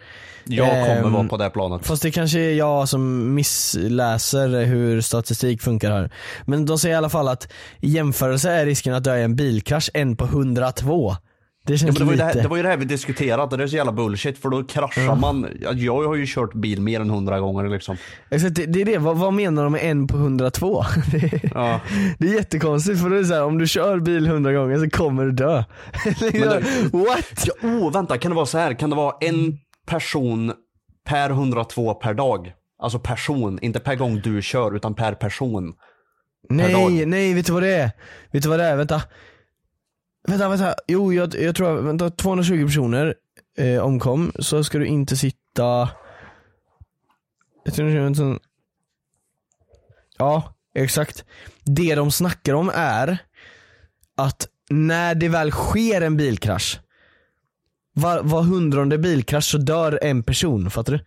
Jag 0.45 0.69
kommer 0.69 1.03
Ehm, 1.03 1.13
vara 1.13 1.29
på 1.29 1.37
det 1.37 1.51
planet. 1.51 1.87
Fast 1.87 2.03
det 2.03 2.11
kanske 2.11 2.41
är 2.41 2.55
jag 2.55 2.89
som 2.89 3.35
missläser 3.35 4.65
hur 4.65 5.01
statistik 5.01 5.63
funkar 5.63 5.91
här. 5.91 6.11
Men 6.45 6.67
de 6.67 6.79
säger 6.79 6.95
i 6.95 6.99
alla 6.99 7.09
fall 7.09 7.29
att 7.29 7.53
i 7.81 7.89
jämförelse 7.89 8.51
är 8.51 8.67
risken 8.67 8.95
att 8.95 9.05
dö 9.05 9.17
i 9.17 9.23
en 9.23 9.37
bilkrasch 9.37 9.91
en 9.95 10.17
på 10.17 10.25
102. 10.25 11.17
Det 11.67 11.83
Ja, 11.83 11.93
det, 11.93 12.05
var 12.05 12.13
ju 12.13 12.19
det, 12.19 12.43
det 12.43 12.49
var 12.49 12.57
ju 12.57 12.63
det 12.63 12.69
här 12.69 12.77
vi 12.77 12.85
diskuterat 12.85 13.53
och 13.53 13.59
det 13.59 13.65
är 13.65 13.69
så 13.69 13.77
jävla 13.77 13.93
bullshit 13.93 14.39
för 14.39 14.49
då 14.49 14.65
kraschar 14.65 15.17
man. 15.17 15.49
Ja, 15.61 15.73
Jag 15.73 16.03
har 16.09 16.15
ju 16.15 16.27
kört 16.27 16.55
bil 16.55 16.81
mer 16.81 17.01
än 17.01 17.11
hundra 17.11 17.41
gånger 17.41 17.69
liksom. 17.69 17.97
Exakt, 18.31 18.55
det, 18.55 18.81
är 18.81 18.85
det, 18.85 18.99
vad, 18.99 19.17
vad 19.17 19.33
menar 19.35 19.63
de 19.65 19.73
med 19.73 19.91
en 19.91 20.07
på 20.07 20.17
102? 20.17 20.85
Det 21.13 21.41
Ja. 21.55 21.81
det 22.19 22.29
är 22.29 22.35
jättekonstigt 22.35 23.03
för 23.03 23.11
det 23.11 23.19
är 23.19 23.25
så 23.25 23.35
här, 23.35 23.45
om 23.45 23.59
du 23.59 23.67
kör 23.67 23.99
bil 23.99 24.27
100 24.27 24.53
gånger 24.53 24.79
så 24.79 24.91
kommer 24.91 25.25
du 25.25 25.33
dö. 25.33 25.55
What? 26.93 27.47
Ja, 27.47 27.69
oh, 27.69 27.93
vänta, 27.93 28.19
kan 28.19 28.31
det 28.31 28.35
vara 28.35 28.47
så 28.47 28.59
här? 28.59 28.75
Kan 28.75 28.91
det 28.91 28.97
vara 28.97 29.15
en 29.21 29.59
person 29.87 30.53
per 31.09 31.31
102 31.31 31.95
per 31.95 32.15
dag? 32.15 32.53
Alltså 32.83 32.99
person, 32.99 33.59
inte 33.63 33.81
per 33.81 33.95
gång 33.95 34.21
du 34.21 34.43
kör 34.43 34.77
utan 34.77 34.95
per 34.95 35.13
person. 35.13 35.73
Nej, 36.49 36.73
dag. 36.73 37.07
nej, 37.09 37.35
vet 37.35 37.47
du 37.47 37.53
vad 37.53 37.63
det 37.63 37.75
är? 37.75 37.91
Vet 38.31 38.43
du 38.43 38.49
vad 38.49 38.59
det 38.59 38.65
är? 38.65 38.77
Vänta. 38.77 39.03
Vänta, 40.27 40.49
vänta. 40.49 40.75
Jo, 40.89 41.13
jag, 41.13 41.35
jag 41.35 41.55
tror, 41.57 41.81
vänta, 41.81 42.11
220 42.11 42.65
personer 42.67 43.15
eh, 43.59 43.79
omkom, 43.83 44.33
så 44.39 44.65
ska 44.65 44.79
du 44.79 44.87
inte 44.87 45.17
sitta... 45.17 45.89
Jag 47.65 47.75
tror 47.75 47.87
det 47.89 47.93
är 47.93 48.01
en 48.01 48.15
sån- 48.15 48.39
Ja, 50.19 50.55
exakt. 50.75 51.25
Det 51.65 51.95
de 51.95 52.11
snackar 52.11 52.55
om 52.55 52.71
är 52.75 53.19
att 54.17 54.49
när 54.71 55.15
det 55.15 55.29
väl 55.29 55.51
sker 55.51 56.01
en 56.01 56.17
bilkrasch, 56.17 56.81
var, 57.93 58.23
var 58.23 58.43
hundrade 58.43 58.99
bilkrasch 58.99 59.45
så 59.45 59.59
dör 59.59 59.99
en 60.03 60.23
person, 60.23 60.71
fattar 60.71 60.93
du? 60.93 61.05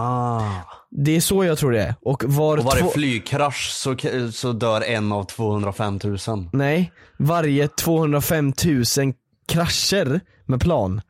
Ah. 0.00 0.50
Det 0.98 1.16
är 1.16 1.20
så 1.20 1.44
jag 1.44 1.58
tror 1.58 1.72
det 1.72 1.82
är. 1.82 1.94
Och 2.02 2.24
var 2.26 2.58
Och 2.58 2.64
varje 2.64 2.88
flygkrasch 2.88 3.70
så, 3.70 3.96
så 4.32 4.52
dör 4.52 4.80
en 4.80 5.12
av 5.12 5.24
205 5.24 5.98
000. 6.04 6.18
Nej, 6.52 6.92
varje 7.18 7.68
205 7.68 8.52
000 8.64 8.84
krascher 9.48 10.20
med 10.46 10.60
plan 10.60 11.00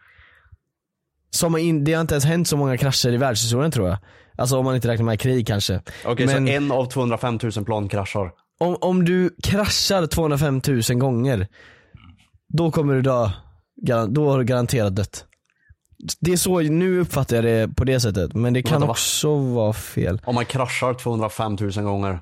Som 1.30 1.56
in, 1.56 1.84
det 1.84 1.92
har 1.92 2.00
inte 2.00 2.14
ens 2.14 2.24
hänt 2.24 2.48
så 2.48 2.56
många 2.56 2.76
krascher 2.76 3.12
i 3.12 3.16
världshistorien 3.16 3.70
tror 3.70 3.88
jag. 3.88 3.98
Alltså 4.38 4.58
om 4.58 4.64
man 4.64 4.74
inte 4.74 4.88
räknar 4.88 5.06
med 5.06 5.20
krig 5.20 5.46
kanske. 5.46 5.80
Okej, 6.04 6.26
Men 6.26 6.46
så 6.46 6.52
en 6.52 6.72
av 6.72 6.86
205 6.86 7.38
000 7.42 7.64
plan 7.64 7.88
kraschar. 7.88 8.30
om, 8.58 8.76
om 8.80 9.04
du 9.04 9.36
kraschar 9.42 10.06
205 10.06 10.60
000 10.66 10.98
gånger, 10.98 11.46
då 12.48 12.70
kommer 12.70 12.94
du 12.94 13.02
dö. 13.02 13.30
Då 14.08 14.30
har 14.30 14.38
du 14.38 14.44
garanterat 14.44 14.96
dött. 14.96 15.24
Det 16.20 16.32
är 16.32 16.36
så, 16.36 16.60
nu 16.60 17.00
uppfattar 17.00 17.36
jag 17.36 17.44
det 17.44 17.76
på 17.76 17.84
det 17.84 18.00
sättet, 18.00 18.34
men 18.34 18.52
det 18.52 18.62
kan 18.62 18.72
Vänta, 18.72 18.86
va? 18.86 18.90
också 18.92 19.36
vara 19.36 19.72
fel. 19.72 20.20
Om 20.24 20.34
man 20.34 20.44
kraschar 20.44 20.94
205 20.94 21.56
000 21.60 21.70
gånger. 21.72 22.18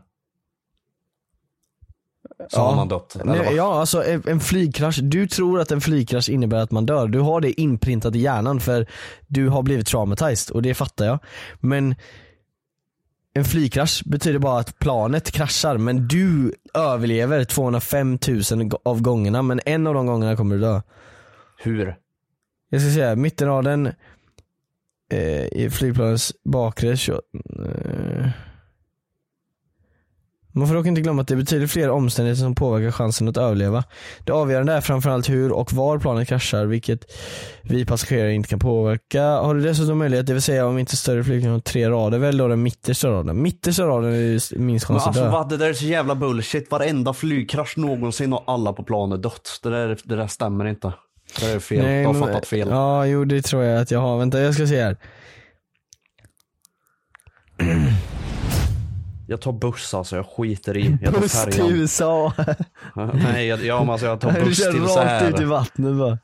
Så 2.48 2.58
Ja. 2.58 2.62
har 2.68 2.76
man 2.76 2.88
dött. 2.88 3.16
Nej, 3.24 3.54
ja, 3.56 3.80
alltså 3.80 4.04
en, 4.04 4.22
en 4.26 4.40
flygkrasch, 4.40 4.98
du 5.02 5.26
tror 5.26 5.60
att 5.60 5.70
en 5.72 5.80
flygkrasch 5.80 6.28
innebär 6.28 6.58
att 6.58 6.70
man 6.70 6.86
dör. 6.86 7.08
Du 7.08 7.20
har 7.20 7.40
det 7.40 7.60
inprintat 7.60 8.14
i 8.14 8.18
hjärnan 8.18 8.60
för 8.60 8.86
du 9.26 9.48
har 9.48 9.62
blivit 9.62 9.86
traumatized 9.86 10.54
och 10.54 10.62
det 10.62 10.74
fattar 10.74 11.04
jag. 11.06 11.18
Men 11.60 11.94
en 13.34 13.44
flygkrasch 13.44 14.02
betyder 14.06 14.38
bara 14.38 14.58
att 14.60 14.78
planet 14.78 15.30
kraschar 15.30 15.78
men 15.78 16.08
du 16.08 16.54
överlever 16.74 17.44
205 17.44 18.18
000 18.52 18.70
av 18.84 19.00
gångerna 19.02 19.42
men 19.42 19.60
en 19.66 19.86
av 19.86 19.94
de 19.94 20.06
gångerna 20.06 20.36
kommer 20.36 20.54
du 20.54 20.60
dö. 20.60 20.80
Hur? 21.58 21.96
Jag 22.74 22.82
ska 22.82 22.90
säga 22.90 23.16
mittenraden 23.16 23.86
eh, 25.12 25.44
i 25.44 25.70
flygplanets 25.72 26.32
bakre 26.44 26.90
eh. 26.90 28.28
Man 30.52 30.68
får 30.68 30.74
dock 30.74 30.86
inte 30.86 31.00
glömma 31.00 31.22
att 31.22 31.28
det 31.28 31.34
är 31.34 31.38
betydligt 31.38 31.70
fler 31.70 31.90
omständigheter 31.90 32.42
som 32.42 32.54
påverkar 32.54 32.90
chansen 32.90 33.28
att 33.28 33.36
överleva. 33.36 33.84
Det 34.24 34.32
avgörande 34.32 34.72
är 34.72 34.80
framförallt 34.80 35.28
hur 35.28 35.52
och 35.52 35.72
var 35.72 35.98
planet 35.98 36.28
kraschar, 36.28 36.66
vilket 36.66 37.12
vi 37.62 37.86
passagerare 37.86 38.32
inte 38.32 38.48
kan 38.48 38.58
påverka. 38.58 39.22
Har 39.24 39.54
du 39.54 39.60
dessutom 39.60 39.98
möjlighet, 39.98 40.26
det 40.26 40.32
vill 40.32 40.42
säga 40.42 40.66
om 40.66 40.78
inte 40.78 40.96
större 40.96 41.24
flygplan 41.24 41.52
har 41.52 41.60
tre 41.60 41.90
rader, 41.90 42.18
välj 42.18 42.38
då 42.38 42.48
den 42.48 42.62
mittersta 42.62 43.08
raden. 43.08 43.42
Mittersta 43.42 43.86
raden 43.86 44.12
är 44.12 44.58
minst 44.58 44.86
chans 44.86 45.02
att 45.02 45.06
alltså 45.06 45.24
dö. 45.24 45.30
vad, 45.30 45.48
det 45.48 45.56
där 45.56 45.68
är 45.68 45.72
så 45.72 45.84
jävla 45.84 46.14
bullshit. 46.14 46.70
Varenda 46.70 47.12
flygkrasch 47.12 47.76
någonsin 47.76 48.32
och 48.32 48.44
alla 48.46 48.72
på 48.72 48.82
planet 48.82 49.22
dött. 49.22 49.60
Det 49.62 49.70
där, 49.70 49.98
det 50.04 50.16
där 50.16 50.26
stämmer 50.26 50.64
inte. 50.64 50.92
Det 51.40 51.46
där 51.46 51.54
är 51.54 51.58
fel. 51.58 51.82
Nej, 51.84 52.00
du 52.00 52.06
har 52.06 52.12
men- 52.14 52.22
fattat 52.22 52.46
fel. 52.46 52.68
Ja, 52.70 53.06
jo 53.06 53.24
det 53.24 53.42
tror 53.42 53.62
jag 53.64 53.80
att 53.82 53.90
jag 53.90 54.00
har. 54.00 54.18
Vänta, 54.18 54.40
jag 54.40 54.54
ska 54.54 54.66
se 54.66 54.82
här. 54.82 54.96
Jag 59.26 59.40
tar 59.40 59.52
buss 59.52 59.94
alltså, 59.94 60.16
jag 60.16 60.26
skiter 60.26 60.76
i. 60.76 60.96
Jag 61.02 61.14
tar 61.14 61.20
Buss 61.20 61.44
till 61.44 61.52
färjan. 61.52 61.70
USA. 61.72 62.32
Nej, 63.14 63.46
jag, 63.46 63.64
ja, 63.64 63.80
men 63.80 63.90
alltså, 63.90 64.06
jag 64.06 64.20
tar 64.20 64.32
Du 64.32 64.44
buss 64.44 64.58
kör 64.64 64.72
till 64.72 64.86
så 64.88 64.98
rakt 65.00 65.24
ut 65.24 65.34
i 65.34 65.38
här. 65.38 65.44
vattnet 65.44 65.96
bara. 65.96 66.18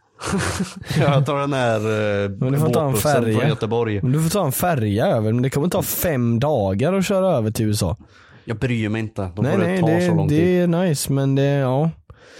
Jag 1.00 1.26
tar 1.26 1.40
den 1.40 1.52
här 1.52 1.76
eh, 2.24 2.30
Men 2.30 2.52
du 2.52 2.58
får 2.58 2.68
ta 2.72 2.88
en 2.88 2.94
färja. 2.96 3.38
från 3.38 3.48
Göteborg. 3.48 4.00
Men 4.02 4.12
du 4.12 4.22
får 4.22 4.30
ta 4.30 4.46
en 4.46 4.52
färja 4.52 5.06
över, 5.06 5.32
men 5.32 5.42
det 5.42 5.50
kommer 5.50 5.68
ta 5.68 5.82
fem 5.82 6.40
dagar 6.40 6.92
att 6.92 7.06
köra 7.06 7.26
över 7.36 7.50
till 7.50 7.66
USA. 7.66 7.96
Jag 8.44 8.56
bryr 8.56 8.88
mig 8.88 9.00
inte. 9.00 9.30
Då 9.36 9.42
nej 9.42 9.58
nej, 9.58 9.80
ta 9.80 9.86
det, 9.86 10.06
så 10.08 10.14
lång 10.14 10.28
tid. 10.28 10.38
det 10.46 10.58
är 10.60 10.66
nice 10.66 11.12
men 11.12 11.34
det, 11.34 11.42
ja. 11.42 11.90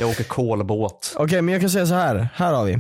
Jag 0.00 0.10
åker 0.10 0.24
kolbåt. 0.24 1.14
Okej 1.18 1.42
men 1.42 1.52
jag 1.52 1.60
kan 1.60 1.70
säga 1.70 1.86
så 1.86 1.94
här. 1.94 2.28
här 2.34 2.52
har 2.52 2.64
vi. 2.64 2.78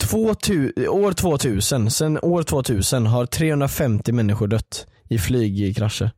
2000, 0.00 0.88
år 0.88 1.12
2000, 1.12 1.90
sen 1.90 2.18
år 2.22 2.42
2000 2.42 3.06
har 3.06 3.26
350 3.26 4.12
människor 4.12 4.46
dött 4.46 4.86
i 5.08 5.18
flygkrascher. 5.18 6.10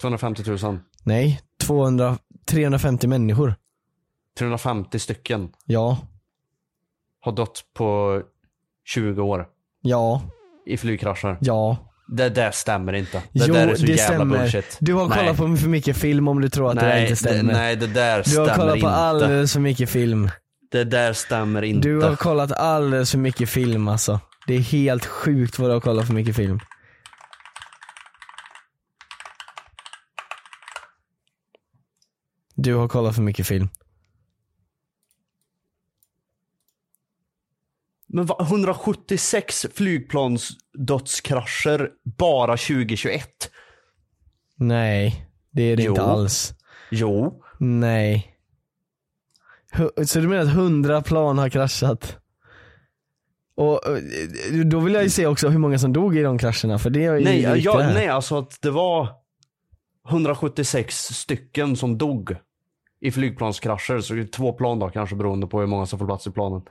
250 0.00 0.42
000. 0.62 0.78
Nej, 1.02 1.40
200, 1.60 2.18
350 2.46 3.06
människor. 3.06 3.54
350 4.38 4.98
stycken 4.98 5.50
Ja, 5.64 5.98
har 7.20 7.32
dött 7.32 7.64
på 7.74 8.20
20 8.86 9.22
år 9.22 9.46
ja, 9.80 10.22
i 10.66 10.76
flygkrascher. 10.76 11.38
ja. 11.40 11.76
Det 12.06 12.28
där 12.28 12.50
stämmer 12.50 12.92
inte. 12.92 13.22
Det 13.32 13.46
jo, 13.46 13.54
där 13.54 13.68
är 13.68 13.74
så 13.74 13.86
det 13.86 13.92
jävla 13.92 14.16
stämmer. 14.16 14.38
bullshit. 14.38 14.76
Du 14.80 14.94
har 14.94 15.08
Nej. 15.08 15.18
kollat 15.18 15.36
på 15.36 15.56
för 15.56 15.68
mycket 15.68 15.96
film 15.96 16.28
om 16.28 16.40
du 16.40 16.48
tror 16.48 16.68
att 16.70 16.74
det 16.74 16.80
där 16.80 16.88
nej, 16.88 17.02
inte 17.02 17.16
stämmer. 17.16 17.52
Det, 17.52 17.58
nej, 17.58 17.76
det 17.76 17.86
där 17.86 18.10
du 18.24 18.38
har 18.38 18.46
stämmer 18.46 18.54
kollat 18.54 18.72
på 18.72 18.76
inte. 18.76 18.88
alldeles 18.90 19.52
för 19.52 19.60
mycket 19.60 19.90
film. 19.90 20.30
Det 20.70 20.84
där 20.84 21.12
stämmer 21.12 21.62
inte. 21.62 21.88
Du 21.88 22.00
har 22.00 22.16
kollat 22.16 22.52
alldeles 22.52 23.10
för 23.10 23.18
mycket 23.18 23.48
film 23.48 23.88
alltså. 23.88 24.20
Det 24.46 24.54
är 24.54 24.60
helt 24.60 25.06
sjukt 25.06 25.58
vad 25.58 25.70
du 25.70 25.74
har 25.74 25.80
kollat 25.80 26.06
för 26.06 26.14
mycket 26.14 26.36
film. 26.36 26.60
Du 32.54 32.74
har 32.74 32.88
kollat 32.88 33.14
för 33.14 33.22
mycket 33.22 33.46
film. 33.46 33.68
Men 38.14 38.26
va, 38.26 38.36
176 38.40 39.66
flygplansdödskrascher 39.74 41.90
bara 42.18 42.56
2021? 42.56 43.28
Nej, 44.56 45.26
det 45.50 45.62
är 45.62 45.76
det 45.76 45.82
Jo. 45.82 45.92
inte 45.92 46.02
alls. 46.02 46.54
Jo. 46.90 47.42
Nej. 47.58 48.36
Så 50.06 50.20
du 50.20 50.28
menar 50.28 50.42
att 50.42 50.48
100 50.48 51.02
plan 51.02 51.38
har 51.38 51.48
kraschat? 51.48 52.18
Och 53.56 53.88
eh, 53.88 53.98
då 54.64 54.80
vill 54.80 54.94
jag 54.94 55.02
ju 55.02 55.10
se 55.10 55.26
också 55.26 55.48
hur 55.48 55.58
många 55.58 55.78
som 55.78 55.92
dog 55.92 56.16
i 56.16 56.22
de 56.22 56.38
krascherna 56.38 56.78
för 56.78 56.90
det 56.90 57.04
är 57.04 57.14
ju 57.14 57.24
Nej, 57.24 57.42
det 57.42 57.54
viktiga 57.54 57.72
ja, 57.72 57.80
här. 57.80 57.94
nej, 57.94 58.08
alltså 58.08 58.38
att 58.38 58.58
det 58.62 58.70
var 58.70 59.08
176 60.08 60.96
stycken 60.96 61.76
som 61.76 61.98
dog 61.98 62.36
i 63.00 63.10
flygplanskrascher. 63.10 64.00
Så 64.00 64.24
två 64.32 64.52
plan 64.52 64.78
då 64.78 64.88
kanske 64.88 65.16
beroende 65.16 65.46
på 65.46 65.60
hur 65.60 65.66
många 65.66 65.86
som 65.86 65.98
får 65.98 66.06
plats 66.06 66.26
i 66.26 66.30
planen. 66.30 66.62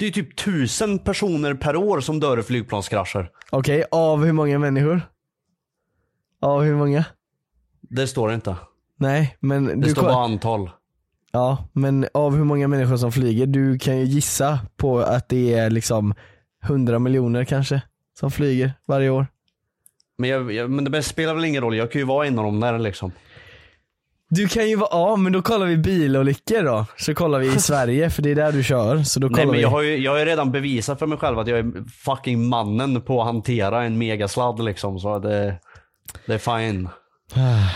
Det 0.00 0.06
är 0.06 0.10
typ 0.10 0.36
tusen 0.36 0.98
personer 0.98 1.54
per 1.54 1.76
år 1.76 2.00
som 2.00 2.20
dör 2.20 2.40
i 2.40 2.42
flygplanskrascher. 2.42 3.30
Okej, 3.50 3.84
av 3.90 4.24
hur 4.24 4.32
många 4.32 4.58
människor? 4.58 5.02
Av 6.40 6.62
hur 6.62 6.74
många? 6.74 7.04
Det 7.80 8.06
står 8.06 8.32
inte. 8.32 8.56
Nej, 8.98 9.36
men 9.40 9.64
Det 9.64 9.74
du 9.74 9.90
står 9.90 10.02
bara 10.02 10.24
antal. 10.24 10.70
Ja, 11.32 11.68
men 11.72 12.06
av 12.14 12.36
hur 12.36 12.44
många 12.44 12.68
människor 12.68 12.96
som 12.96 13.12
flyger, 13.12 13.46
du 13.46 13.78
kan 13.78 13.98
ju 13.98 14.04
gissa 14.04 14.58
på 14.76 14.98
att 14.98 15.28
det 15.28 15.54
är 15.54 15.70
liksom 15.70 16.14
100 16.64 16.98
miljoner 16.98 17.44
kanske 17.44 17.82
som 18.18 18.30
flyger 18.30 18.72
varje 18.86 19.10
år. 19.10 19.26
Men, 20.18 20.30
jag, 20.30 20.52
jag, 20.52 20.70
men 20.70 20.84
det 20.84 21.02
spelar 21.02 21.34
väl 21.34 21.44
ingen 21.44 21.62
roll, 21.62 21.76
jag 21.76 21.92
kan 21.92 22.00
ju 22.00 22.06
vara 22.06 22.26
en 22.26 22.38
av 22.38 22.44
dem 22.44 22.60
där 22.60 22.78
liksom. 22.78 23.12
Du 24.32 24.48
kan 24.48 24.68
ju 24.68 24.76
vara, 24.76 24.88
ja 24.92 25.16
men 25.16 25.32
då 25.32 25.42
kollar 25.42 25.66
vi 25.66 25.76
bilolyckor 25.76 26.62
då. 26.62 26.86
Så 26.96 27.14
kollar 27.14 27.38
vi 27.38 27.46
i 27.46 27.50
Sverige 27.58 28.10
för 28.10 28.22
det 28.22 28.30
är 28.30 28.34
där 28.34 28.52
du 28.52 28.64
kör. 28.64 29.02
Så 29.02 29.20
då 29.20 29.28
kollar 29.28 29.36
Nej 29.38 29.46
men 29.46 29.54
vi. 29.56 29.62
jag 29.62 29.68
har 29.68 29.82
ju 29.82 29.96
jag 29.96 30.12
har 30.12 30.18
ju 30.18 30.24
redan 30.24 30.52
bevisat 30.52 30.98
för 30.98 31.06
mig 31.06 31.18
själv 31.18 31.38
att 31.38 31.48
jag 31.48 31.58
är 31.58 31.72
fucking 32.04 32.48
mannen 32.48 33.00
på 33.02 33.20
att 33.20 33.26
hantera 33.26 33.82
en 33.84 33.98
megasladd 33.98 34.64
liksom. 34.64 34.98
Så 35.00 35.18
det, 35.18 35.56
det 36.26 36.34
är 36.34 36.38
fine. 36.68 36.88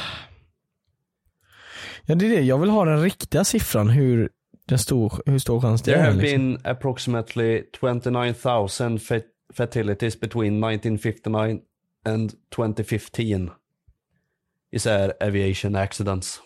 Ja 2.06 2.14
det 2.14 2.26
är 2.26 2.30
det, 2.30 2.40
jag 2.40 2.58
vill 2.58 2.70
ha 2.70 2.84
den 2.84 3.02
riktiga 3.02 3.44
siffran 3.44 3.88
hur, 3.88 4.28
den 4.68 4.78
stor, 4.78 5.12
hur 5.26 5.38
stor 5.38 5.60
chans 5.60 5.82
det 5.82 5.90
There 5.92 6.02
är. 6.02 6.10
have 6.10 6.22
Liksom. 6.22 6.38
been 6.38 6.60
approximately 6.72 7.62
29,000 7.80 8.98
fat- 9.00 9.22
fatalities 9.54 10.20
between 10.20 10.64
1959 10.64 11.58
and 12.06 12.32
2015. 12.56 13.50
I 14.74 14.78
så 14.78 14.90
här 14.90 15.12
aviation 15.20 15.76
accidents. 15.76 16.40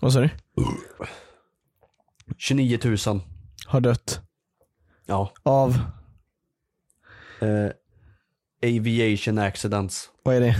Vad 0.00 0.12
sa 0.12 0.20
du? 0.20 0.28
29 2.38 2.78
000. 3.06 3.20
Har 3.66 3.80
dött. 3.80 4.20
Ja. 5.06 5.32
Av, 5.42 5.76
Eh, 7.40 7.70
aviation 8.64 9.38
accidents. 9.38 10.10
vad 10.22 10.34
är 10.34 10.40
det? 10.40 10.56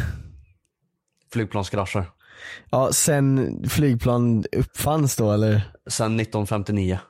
Flygplanskrascher. 1.33 2.05
Ja 2.71 2.93
sen 2.93 3.57
flygplan 3.69 4.45
uppfanns 4.53 5.17
då 5.17 5.33
eller? 5.33 5.73
Sen 5.87 6.21
1959. 6.21 6.99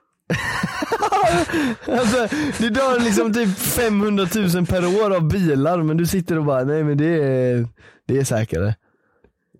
Alltså, 1.88 2.28
det 2.58 2.68
dör 2.68 3.00
liksom 3.00 3.32
typ 3.32 3.58
500 3.58 4.26
000 4.54 4.66
per 4.66 5.02
år 5.04 5.16
av 5.16 5.28
bilar 5.28 5.82
men 5.82 5.96
du 5.96 6.06
sitter 6.06 6.38
och 6.38 6.44
bara 6.44 6.64
nej 6.64 6.84
men 6.84 6.98
det 6.98 7.06
är, 7.24 7.68
det 8.06 8.18
är 8.18 8.24
säkrare. 8.24 8.74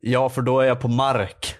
Ja 0.05 0.29
för 0.29 0.43
då 0.43 0.61
är 0.61 0.67
jag 0.67 0.81
på 0.81 0.89
mark. 0.89 1.57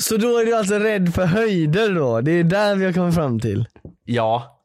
Så 0.00 0.16
då 0.16 0.38
är 0.38 0.44
du 0.44 0.54
alltså 0.54 0.74
rädd 0.74 1.14
för 1.14 1.24
höjder 1.24 1.94
då? 1.94 2.20
Det 2.20 2.30
är 2.32 2.44
där 2.44 2.76
vi 2.76 2.84
har 2.84 2.92
kommit 2.92 3.14
fram 3.14 3.40
till. 3.40 3.66
Ja. 4.04 4.62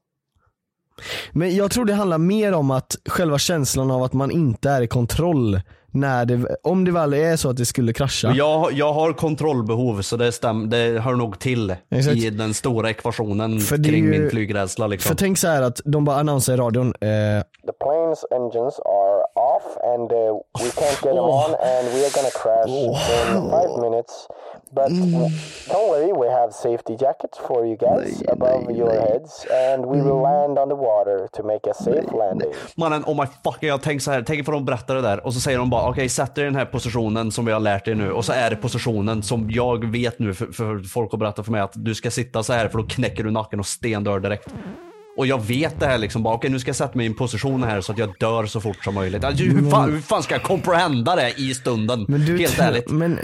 Men 1.32 1.56
jag 1.56 1.72
tror 1.72 1.86
det 1.86 1.94
handlar 1.94 2.18
mer 2.18 2.54
om 2.54 2.72
att 2.72 2.96
själva 3.06 3.38
känslan 3.38 3.92
av 3.92 4.04
att 4.04 4.14
man 4.14 4.32
inte 4.32 4.70
är 4.70 4.82
i 4.82 4.88
kontroll 4.88 5.62
när 5.94 6.26
det, 6.26 6.56
om 6.64 6.86
det 6.86 6.92
väl 6.92 7.14
är 7.14 7.36
så 7.36 7.50
att 7.50 7.58
det 7.58 7.66
skulle 7.66 7.94
krascha. 7.94 8.34
Jag, 8.36 8.72
jag 8.74 8.94
har 8.94 9.14
kontrollbehov 9.14 10.02
så 10.02 10.18
det, 10.18 10.32
stäm, 10.32 10.70
det 10.70 11.00
hör 11.02 11.14
nog 11.16 11.40
till 11.40 11.76
Exakt. 11.92 12.18
i 12.18 12.30
den 12.30 12.54
stora 12.54 12.90
ekvationen 12.90 13.60
För 13.60 13.84
kring 13.84 14.04
ju- 14.04 14.10
min 14.20 14.30
flygrädsla 14.30 14.88
liksom. 14.88 15.10
För 15.10 15.16
tänk 15.16 15.38
så 15.38 15.48
här 15.48 15.62
att 15.62 15.82
de 15.86 16.06
bara 16.06 16.18
annonserar 16.18 16.58
i 16.58 16.62
radion, 16.62 16.88
eh, 16.88 17.44
The 17.66 17.72
plane's 17.86 18.24
engines 18.32 18.80
are 18.80 19.24
off 19.56 19.68
and 19.94 20.12
uh, 20.12 20.18
we 20.60 20.70
can't 20.70 21.00
get 21.06 21.14
them 21.16 21.18
on 21.44 21.50
and 21.74 21.84
we 21.94 22.00
are 22.06 22.14
gonna 22.18 22.34
crash 22.44 22.68
in 22.70 22.96
five 23.56 23.82
minutes. 23.90 24.28
But 24.76 24.90
don't 24.90 25.88
worry, 25.90 26.12
we 26.14 26.28
have 26.40 26.52
safety 26.52 26.96
jackets 27.00 27.38
for 27.48 27.66
you 27.66 27.78
guys 27.78 28.24
above 28.28 28.72
your 28.72 28.92
heads 28.92 29.46
and 29.72 29.86
we 29.86 30.02
will 30.02 30.22
land 30.22 30.60
on 30.60 30.70
the 30.70 30.76
water 30.76 31.28
to 31.34 31.44
make 31.44 31.70
a 31.70 31.74
safe 31.74 32.12
landing. 32.18 32.50
Mannen, 32.76 33.04
oh 33.06 33.16
my 33.16 33.28
fucking, 33.44 33.70
jag 33.70 33.82
tänker 33.82 34.04
så 34.04 34.12
här, 34.12 34.24
tänk 34.28 34.40
ifall 34.40 34.54
de 34.54 34.66
berättar 34.66 34.96
det 34.96 35.02
där 35.02 35.26
och 35.26 35.34
så 35.34 35.40
säger 35.40 35.58
de 35.58 35.70
bara 35.70 35.90
okej 35.90 36.10
sätt 36.10 36.36
dig 36.36 36.42
i 36.44 36.46
den 36.46 36.56
här 36.56 36.66
positionen 36.66 37.32
som 37.32 37.46
vi 37.46 37.52
har 37.52 37.60
lärt 37.60 37.86
dig 37.86 37.96
nu 37.96 38.12
och 38.12 38.26
så 38.26 38.34
är 38.34 38.50
det 38.50 38.56
positionen 38.56 39.24
som 39.24 39.52
jag 39.52 39.92
vet 39.92 40.20
nu 40.20 40.34
för, 40.34 40.46
för 40.46 40.84
folk 40.84 41.12
har 41.12 41.20
berättat 41.20 41.46
för 41.46 41.52
mig 41.52 41.62
att 41.62 41.74
du 41.76 41.96
ska 41.96 42.12
sitta 42.12 42.44
så 42.44 42.54
här 42.54 42.68
för 42.68 42.78
då 42.78 42.88
knäcker 42.88 43.24
du 43.24 43.32
nacken 43.32 43.60
och 43.60 43.66
stendör 43.66 44.20
direkt. 44.20 44.48
Och 45.18 45.28
jag 45.28 45.42
vet 45.42 45.80
det 45.80 45.86
här 45.86 45.98
liksom 45.98 46.24
bara 46.24 46.36
okej 46.36 46.50
nu 46.50 46.60
ska 46.60 46.70
jag 46.70 46.76
sätta 46.76 46.98
mig 46.98 47.06
i 47.06 47.10
en 47.10 47.16
position 47.16 47.64
här 47.64 47.82
så 47.82 47.92
att 47.92 47.98
jag 47.98 48.14
dör 48.20 48.46
så 48.46 48.62
fort 48.62 48.84
som 48.84 48.94
möjligt. 48.94 49.24
Alltså, 49.24 49.44
hur, 49.44 49.72
fan, 49.72 49.92
hur 49.92 50.00
fan 50.00 50.24
ska 50.24 50.36
jag 50.36 50.44
comprehenda 50.44 51.16
det 51.16 51.34
i 51.38 51.54
stunden? 51.54 52.06
Men 52.08 52.26
du, 52.26 52.38
Helt 52.38 52.60
ärligt. 52.60 52.90
Men 52.90 53.20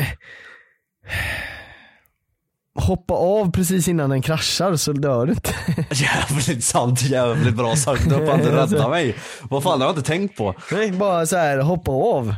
hoppa 2.76 3.14
av 3.14 3.52
precis 3.52 3.88
innan 3.88 4.10
den 4.10 4.22
kraschar 4.22 4.76
så 4.76 4.94
dör 4.94 5.26
du 5.26 5.34
inte. 5.34 5.56
Jävligt 5.92 6.64
sant, 6.64 7.02
jävligt 7.02 7.56
bra 7.56 7.76
sagt. 7.76 8.10
Du 8.10 8.16
har 8.16 8.26
fan 8.26 8.40
inte 8.40 8.56
räddat 8.56 8.90
mig. 8.90 9.16
Vad 9.50 9.64
fan 9.64 9.82
har 9.82 9.88
jag 9.88 9.92
inte 9.98 10.08
tänkt 10.08 10.38
på. 10.38 10.56
Nej, 10.72 10.92
bara 10.92 11.26
så 11.26 11.38
här 11.38 11.58
hoppa 11.58 11.92
av. 11.92 12.36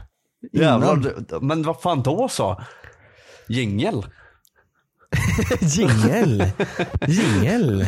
Innan. 0.54 0.82
Jävlar, 0.82 1.40
men 1.42 1.64
vad 1.64 1.82
fan 1.82 2.04
då 2.04 2.28
så? 2.30 2.62
Jingel? 3.48 4.06
Jingel. 5.62 6.44
Jingel. 7.08 7.86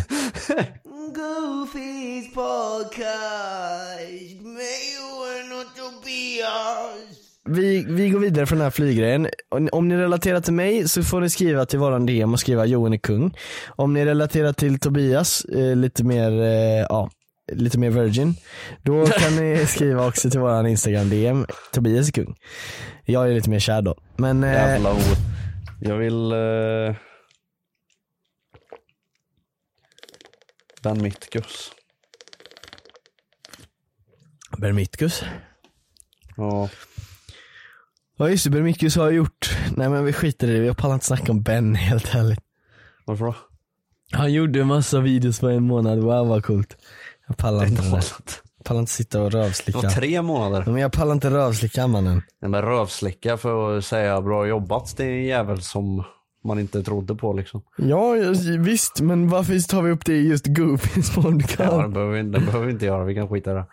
Goofy's 1.16 2.34
podcast. 2.34 4.42
May 4.42 4.96
you 4.96 5.50
not 5.50 5.76
to 5.76 5.92
be 6.06 6.42
us. 6.42 7.18
Vi, 7.50 7.86
vi 7.90 8.10
går 8.10 8.20
vidare 8.20 8.46
från 8.46 8.58
den 8.58 8.64
här 8.66 8.72
flyggrejen. 8.72 9.30
Om- 9.72 9.88
ni 9.88 9.98
relaterar 9.98 10.42
till 10.42 10.54
mig 10.54 10.90
så 10.90 11.04
får 11.04 11.22
ni 11.22 11.30
skriva 11.30 11.66
till 11.66 11.80
våran 11.80 12.06
DM 12.06 12.34
och 12.34 12.40
skriva 12.40 12.66
Johan 12.66 12.94
är 12.94 12.98
kung. 12.98 13.38
Om 13.68 13.94
ni 13.94 14.06
relaterar 14.06 14.54
till 14.54 14.80
Tobias, 14.80 15.46
eh, 15.46 15.76
lite 15.76 16.04
mer, 16.04 16.32
eh, 16.42 16.86
ja, 16.90 17.10
lite 17.52 17.80
mer 17.80 17.90
virgin, 17.90 18.36
då 18.82 19.06
kan 19.20 19.36
ni 19.36 19.66
skriva 19.68 20.08
också 20.08 20.30
till 20.30 20.40
våran 20.40 20.68
Instagram 20.68 21.10
DM, 21.10 21.46
Tobias 21.74 22.08
är 22.08 22.12
kung. 22.12 22.36
Jag 23.06 23.30
är 23.30 23.34
lite 23.34 23.50
mer 23.50 23.60
kär 23.60 23.82
då. 23.82 23.96
Men 24.18 24.44
eh, 24.44 24.52
Jävla 24.52 24.94
ord. 24.94 25.18
Jag 25.82 25.98
vill... 25.98 26.32
Eh... 26.32 26.96
Ben 30.84 31.02
Mitkus. 31.02 31.72
Bermitkus. 34.58 35.24
Ja. 36.38 36.70
Ja 38.18 38.30
just 38.30 38.44
det, 38.44 38.50
Bermitkus 38.50 38.96
har 38.96 39.04
jag 39.04 39.14
gjort. 39.14 39.58
Nej 39.76 39.90
men 39.90 40.06
vi 40.06 40.14
skiter 40.14 40.48
i 40.48 40.60
det, 40.60 40.66
jag 40.66 40.78
pallar 40.78 40.94
inte 40.94 41.06
snacka 41.06 41.32
om 41.32 41.42
Ben 41.44 41.76
helt 41.90 42.16
ärligt. 42.16 42.40
Varför 43.06 43.26
då? 43.26 43.36
Han 44.12 44.34
gjorde 44.34 44.62
en 44.62 44.68
massa 44.68 45.00
videos 45.00 45.40
på 45.40 45.48
en 45.50 45.64
månad, 45.64 46.00
wow 46.00 46.28
vad 46.28 46.46
coolt. 46.46 46.78
Jag 47.28 47.38
pallar 47.38 47.66
inte 47.66 47.82
det 47.82 47.90
där. 47.92 48.04
Pallar 48.64 48.80
inte 48.80 48.92
sitta 48.92 49.22
och 49.22 49.32
Det 49.32 49.38
rövslicka. 49.38 49.80
var 49.82 49.90
tre 49.90 50.22
månader. 50.22 50.66
Men 50.72 50.82
jag 50.82 50.92
pallar 50.92 51.14
inte 51.14 51.30
rövslicka 51.30 51.88
mannen. 51.88 52.22
Nej, 52.42 52.52
men 52.52 52.62
rövslicka 52.62 53.38
för 53.38 53.78
att 53.78 53.86
säga 53.86 54.22
bra 54.22 54.48
jobbat. 54.48 54.94
Det 54.98 55.04
är 55.06 55.10
en 55.12 55.24
jävel 55.24 55.62
som 55.62 56.04
man 56.44 56.60
inte 56.60 56.84
trodde 56.84 57.16
på 57.16 57.34
liksom. 57.34 57.62
Ja 57.78 58.12
visst, 58.60 59.02
men 59.02 59.30
varför 59.30 59.68
tar 59.68 59.82
vi 59.82 59.92
upp 59.92 60.06
det 60.06 60.14
i 60.14 60.28
just 60.28 60.48
Goofys 60.48 61.16
podcast? 61.16 61.56
Ja, 61.60 61.82
det 61.82 61.90
behöver, 61.90 62.14
vi- 62.14 62.30
det 62.32 62.40
behöver 62.40 62.66
vi 62.66 62.72
inte 62.72 62.86
göra. 62.86 63.04
Vi 63.04 63.16
kan 63.16 63.30
skita 63.30 63.52
i 63.52 63.54
det. 63.54 63.66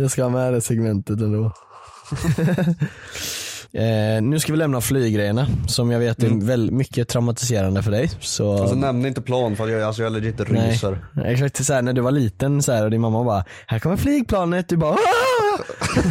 Jag 0.00 0.10
ska 0.10 0.22
ha 0.22 0.30
med 0.30 0.52
det 0.52 0.60
segmentet 0.60 1.20
ändå. 1.20 1.52
eh, 3.76 4.22
nu 4.22 4.38
ska 4.40 4.52
vi 4.52 4.58
lämna 4.58 4.80
flyggrejerna 4.80 5.46
som 5.66 5.90
jag 5.90 5.98
vet 5.98 6.22
är 6.22 6.46
väldigt 6.46 6.74
mycket 6.74 7.08
traumatiserande 7.08 7.82
för 7.82 7.90
dig. 7.90 8.10
Så... 8.20 8.50
Mm. 8.50 8.60
Alltså 8.62 8.76
nämn 8.76 9.06
inte 9.06 9.20
plan 9.22 9.56
för 9.56 9.68
jag, 9.68 9.82
alltså, 9.82 10.02
jag 10.02 10.12
legit 10.12 10.38
Nej, 10.48 10.70
ryser. 10.70 10.98
exakt 11.24 11.64
så 11.64 11.72
här, 11.72 11.82
när 11.82 11.92
du 11.92 12.00
var 12.00 12.10
liten 12.10 12.62
så 12.62 12.72
här, 12.72 12.84
och 12.84 12.90
din 12.90 13.00
mamma 13.00 13.24
bara, 13.24 13.44
här 13.66 13.78
kommer 13.78 13.96
flygplanet, 13.96 14.68
du 14.68 14.76
bara 14.76 14.96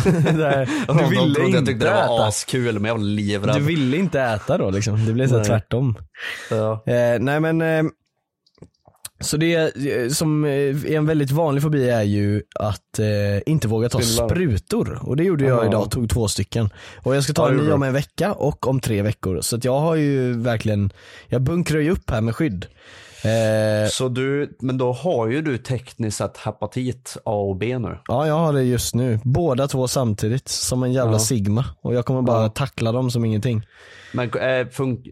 De 0.03 0.97
Du 0.97 1.03
ville 1.09 1.35
trodde 1.35 1.39
jag 1.39 1.49
inte 1.49 1.71
tyckte 1.71 1.85
det 1.85 1.91
var 1.93 2.03
äta. 2.15 2.25
askul 2.27 2.79
men 2.79 2.89
jag 2.89 2.95
var 2.95 3.03
livrädd. 3.03 3.55
Du 3.55 3.61
ville 3.63 3.97
inte 3.97 4.21
äta 4.21 4.57
då 4.57 4.69
liksom, 4.69 5.05
det 5.05 5.13
blev 5.13 5.27
så 5.27 5.35
Nej. 5.37 5.45
tvärtom. 5.45 5.95
Ja. 6.51 6.83
Eh, 6.87 7.19
nej 7.19 7.39
men, 7.39 7.61
eh, 7.61 7.83
så 9.19 9.37
det 9.37 9.53
eh, 9.55 10.09
som 10.09 10.45
eh, 10.45 10.51
är 10.51 10.91
en 10.91 11.05
väldigt 11.05 11.31
vanlig 11.31 11.63
fobi 11.63 11.89
är 11.89 12.03
ju 12.03 12.41
att 12.59 12.99
eh, 12.99 13.05
inte 13.45 13.67
våga 13.67 13.89
ta 13.89 13.99
Fylla. 13.99 14.29
sprutor. 14.29 14.99
Och 15.01 15.17
det 15.17 15.23
gjorde 15.23 15.45
jag 15.45 15.65
idag, 15.65 15.91
tog 15.91 16.09
två 16.09 16.27
stycken. 16.27 16.69
Och 16.95 17.15
jag 17.15 17.23
ska 17.23 17.33
ta 17.33 17.49
en 17.49 17.57
ny 17.57 17.71
om 17.71 17.83
en 17.83 17.93
vecka 17.93 18.33
och 18.33 18.67
om 18.67 18.79
tre 18.79 19.01
veckor. 19.01 19.41
Så 19.41 19.55
att 19.55 19.65
jag 19.65 19.79
har 19.79 19.95
ju 19.95 20.33
verkligen, 20.33 20.89
jag 21.27 21.41
bunkrar 21.41 21.79
ju 21.79 21.91
upp 21.91 22.09
här 22.09 22.21
med 22.21 22.35
skydd. 22.35 22.65
Eh, 23.23 23.89
Så 23.89 24.09
du, 24.09 24.57
men 24.61 24.77
då 24.77 24.91
har 24.93 25.27
ju 25.27 25.41
du 25.41 25.57
tekniskt 25.57 26.17
sett 26.17 26.37
hepatit 26.37 27.17
A 27.25 27.31
och 27.35 27.55
B 27.55 27.77
nu. 27.79 27.97
ja 28.07 28.27
jag 28.27 28.35
har 28.35 28.53
det 28.53 28.63
just 28.63 28.95
nu, 28.95 29.19
båda 29.23 29.67
två 29.67 29.87
samtidigt 29.87 30.47
som 30.47 30.83
en 30.83 30.93
jävla 30.93 31.11
Ja. 31.13 31.19
sigma. 31.19 31.65
Och 31.81 31.93
jag 31.95 32.05
kommer 32.05 32.21
bara 32.21 32.41
Ja. 32.43 32.49
tackla 32.49 32.91
dem 32.91 33.11
som 33.11 33.25
ingenting. 33.25 33.61
Men 34.13 34.25
eh, 34.29 34.67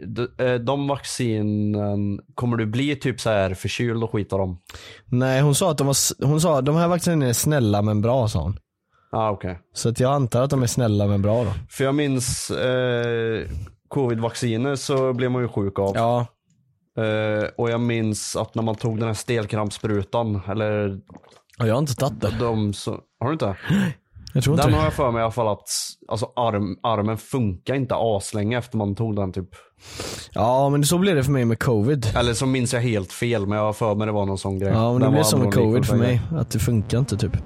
de, 0.06 0.28
eh, 0.46 0.54
de 0.54 0.88
vaccinen, 0.88 2.20
kommer 2.36 2.58
du 2.58 2.66
bli 2.66 2.96
typ 2.96 3.20
så 3.22 3.30
här 3.30 3.54
förkyld 3.54 4.04
och 4.04 4.12
skit 4.12 4.34
av 4.34 4.40
dem? 4.40 4.58
Nej 5.06 5.42
hon 5.42 5.56
sa 5.56 5.72
att 5.72 5.78
de 5.78 5.88
var, 5.88 6.26
hon 6.26 6.42
sa 6.42 6.62
de 6.62 6.76
här 6.76 6.88
vaccinen 6.88 7.22
är 7.22 7.34
snälla 7.34 7.82
men 7.82 8.02
bra 8.02 8.28
sa 8.28 8.42
hon. 8.42 8.60
Ah, 9.12 9.32
okej. 9.32 9.60
Så 9.74 9.90
att 9.90 10.00
jag 10.00 10.12
antar 10.14 10.42
att 10.42 10.50
de 10.50 10.64
är 10.64 10.68
snälla 10.68 11.08
men 11.08 11.22
bra 11.22 11.44
då. 11.44 11.52
För 11.70 11.84
jag 11.84 11.96
minns 11.96 12.52
eh, 12.52 13.48
covid-vacciner 13.88 14.76
så 14.76 15.14
blev 15.14 15.32
man 15.32 15.42
ju 15.42 15.48
sjuk 15.48 15.80
av. 15.80 15.92
Ja, 15.96 16.26
Eh, 16.98 17.50
och 17.58 17.70
jag 17.70 17.80
minns 17.82 18.36
att 18.36 18.56
när 18.56 18.64
man 18.64 18.76
tog 18.76 18.98
den 19.00 19.08
här 19.08 19.14
stelkrampssprutan, 19.14 20.42
eller 20.50 21.00
och 21.60 21.68
jag 21.68 21.74
har 21.74 21.80
inte 21.80 21.96
tagit 21.96 22.22
det. 22.22 22.36
de 22.40 22.74
så, 22.74 22.92
har 23.20 23.28
du 23.28 23.34
inte? 23.34 23.56
Jag 24.34 24.44
tror 24.44 24.54
inte 24.56 24.66
Den 24.68 24.72
det. 24.72 24.78
har 24.78 24.84
jag 24.86 24.94
för 24.94 25.12
mig 25.12 25.20
i 25.20 25.24
alla 25.24 25.32
fall 25.32 25.48
att 25.48 25.68
alltså, 26.08 26.26
arm, 26.36 26.78
armen 26.84 27.18
funkar 27.18 27.74
inte 27.76 27.96
aslänge 27.98 28.58
efter 28.58 28.78
man 28.78 28.96
tog 28.96 29.16
den 29.16 29.32
typ. 29.34 29.50
Ja 30.32 30.70
men 30.70 30.84
så 30.84 30.98
blev 30.98 31.16
det 31.16 31.24
för 31.24 31.32
mig 31.32 31.46
med 31.46 31.60
covid. 31.60 32.12
Eller 32.16 32.34
så 32.34 32.46
minns 32.46 32.74
jag 32.74 32.82
helt 32.82 33.12
fel 33.14 33.48
men 33.48 33.58
jag 33.58 33.66
har 33.66 33.74
för 33.74 33.96
mig 33.96 34.06
det 34.08 34.12
var 34.14 34.26
någon 34.26 34.38
sån 34.38 34.60
grej. 34.60 34.72
Ja 34.74 34.92
men 34.94 35.02
det 35.02 35.10
blev 35.10 35.24
som 35.24 35.40
med 35.40 35.54
covid 35.54 35.86
för 35.86 35.96
mig, 35.98 36.22
att 36.32 36.52
det 36.52 36.60
funkar 36.60 36.98
inte 37.00 37.18
typ. 37.18 37.38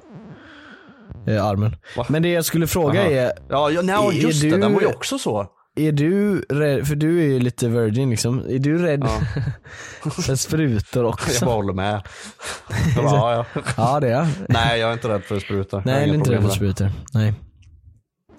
Eh, 1.27 1.45
armen. 1.45 1.75
Va? 1.97 2.05
Men 2.10 2.21
det 2.23 2.29
jag 2.29 2.45
skulle 2.45 2.67
fråga 2.67 2.99
Aha. 3.01 3.10
är, 3.10 3.31
Ja, 3.49 3.69
ja 3.71 3.81
nej, 3.81 3.95
Är 4.07 4.12
just 4.12 4.41
det, 4.41 4.49
du- 4.49 4.57
den 4.57 4.73
var 4.73 4.81
ju 4.81 4.88
också 4.88 5.17
så. 5.19 5.47
Är 5.78 5.92
du 5.92 6.40
rädd, 6.42 6.88
för 6.88 6.96
du 6.96 7.20
är 7.20 7.26
ju 7.26 7.40
lite 7.40 7.68
virgin 7.68 8.10
liksom, 8.10 8.40
är 8.50 8.60
du 8.60 8.78
rädd 8.78 9.04
Ja. 9.04 10.12
för 10.12 10.36
sprutor 10.36 11.04
Jag 11.04 11.10
också? 11.13 11.46
bara 11.46 11.56
håller 11.56 11.74
med. 11.74 12.02
Jag 12.96 13.04
bara, 13.06 13.16
ja, 13.36 13.46
ja. 13.56 13.62
Ja 13.78 14.00
det 14.00 14.08
är 14.08 14.12
jag. 14.12 14.28
Nej 14.50 14.80
jag 14.80 14.90
är 14.90 14.94
inte 14.94 15.10
rädd 15.10 15.24
för 15.24 15.40
sprutor. 15.40 15.82
Jag 15.86 15.94
Nej 15.94 16.06
du 16.06 16.12
är 16.12 16.16
inte 16.16 16.32
rädd 16.32 16.42
för 16.44 16.50
sprutor. 16.50 16.92
Nej. 17.13 17.34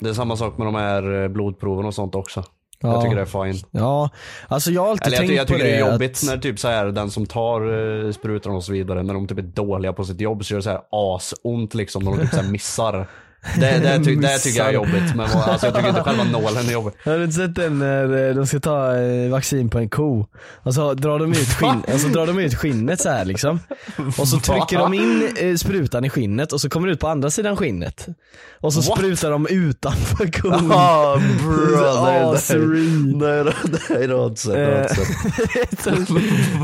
Det 0.01 0.09
är 0.09 0.15
samma 0.15 0.37
sak 0.37 0.59
med 0.59 0.67
de 0.67 0.75
här 0.75 1.23
eh, 1.23 1.29
blodproven 1.29 1.87
och 1.87 1.95
sånt 1.95 2.15
också. 2.15 2.45
Ja. 2.81 2.93
Jag 2.93 3.03
tycker 3.03 3.17
det 3.17 3.23
är 3.23 3.53
fine. 3.53 3.63
Ja, 3.71 4.11
alltså 4.49 4.71
jag 4.71 4.83
har 4.83 4.91
alltid 4.91 5.07
Eller 5.07 5.17
jag, 5.17 5.21
tänkt 5.21 5.31
ty- 5.31 5.37
jag 5.37 5.47
tycker 5.47 5.59
på 5.61 5.65
det 5.65 5.71
det, 5.71 5.77
är 5.77 5.93
jobbigt 5.93 6.17
att, 6.23 6.29
när 6.29 6.39
typ 6.39 6.59
så 6.59 6.69
här, 6.69 6.87
den 6.87 7.11
som 7.11 7.27
tar 7.27 7.69
uh, 7.69 8.13
sprutan 8.13 8.55
och 8.55 8.65
så 8.65 8.73
vidare, 8.73 9.03
när 9.03 9.15
de 9.15 9.27
typ 9.29 9.39
är 9.39 9.43
dåliga 9.43 9.93
på 9.93 10.05
sitt 10.05 10.21
jobb 10.21 10.45
så 10.45 10.53
gör 10.55 10.59
det 10.59 10.63
så 10.63 10.71
här 10.71 10.81
asont 10.91 11.75
liksom 11.75 12.03
när 12.05 12.11
de 12.11 12.19
typ 12.19 12.35
så 12.35 12.51
missar. 12.51 13.09
Det, 13.57 13.79
det, 13.79 14.05
ty, 14.05 14.15
det 14.17 14.39
tycker 14.39 14.59
jag 14.59 14.69
är 14.69 14.73
jobbigt 14.73 15.15
men 15.15 15.21
alltså, 15.21 15.67
jag 15.67 15.75
tycker 15.75 15.89
inte 15.89 16.03
själva 16.03 16.25
nålen 16.25 16.69
är 16.69 16.73
jobbig. 16.73 16.93
Har 17.05 17.19
du 17.19 17.25
inte 17.25 17.37
sett 17.37 17.55
den 17.55 17.79
när 17.79 18.29
eh, 18.29 18.35
de 18.35 18.47
ska 18.47 18.61
ta 18.61 18.97
eh, 18.97 19.31
vaccin 19.31 19.71
på 19.71 19.79
en 19.79 19.89
ko? 19.89 20.27
Och 20.63 20.75
så 20.75 20.95
drar 20.95 21.19
de 21.19 21.31
ut, 21.33 21.49
skinn, 21.49 21.81
och 21.95 22.01
så 22.01 22.09
drar 22.09 22.27
de 22.27 22.39
ut 22.39 22.55
skinnet 22.55 23.01
så 23.01 23.09
här 23.11 23.25
liksom. 23.25 23.61
Och 24.19 24.29
så 24.29 24.39
trycker 24.41 24.79
de 24.79 24.95
in 24.95 25.29
eh, 25.37 25.55
sprutan 25.57 26.05
i 26.05 26.11
skinnet 26.11 26.53
och 26.53 26.61
så 26.61 26.69
kommer 26.69 26.87
det 26.87 26.93
ut 26.93 27.01
på 27.01 27.09
andra 27.09 27.31
sidan 27.31 27.57
skinnet. 27.57 28.07
Och 28.61 28.73
så 28.73 28.81
What? 28.81 28.99
sprutar 28.99 29.31
de 29.31 29.47
utanför 29.47 30.41
kon. 30.41 30.73
Ah 30.79 31.17
bro, 31.17 32.05
nej, 32.05 33.45
nej, 33.45 33.55
nej, 33.91 34.07
det 34.07 34.15
har 34.15 34.21
jag 34.21 34.29
inte 34.29 34.41
sett. 34.41 34.59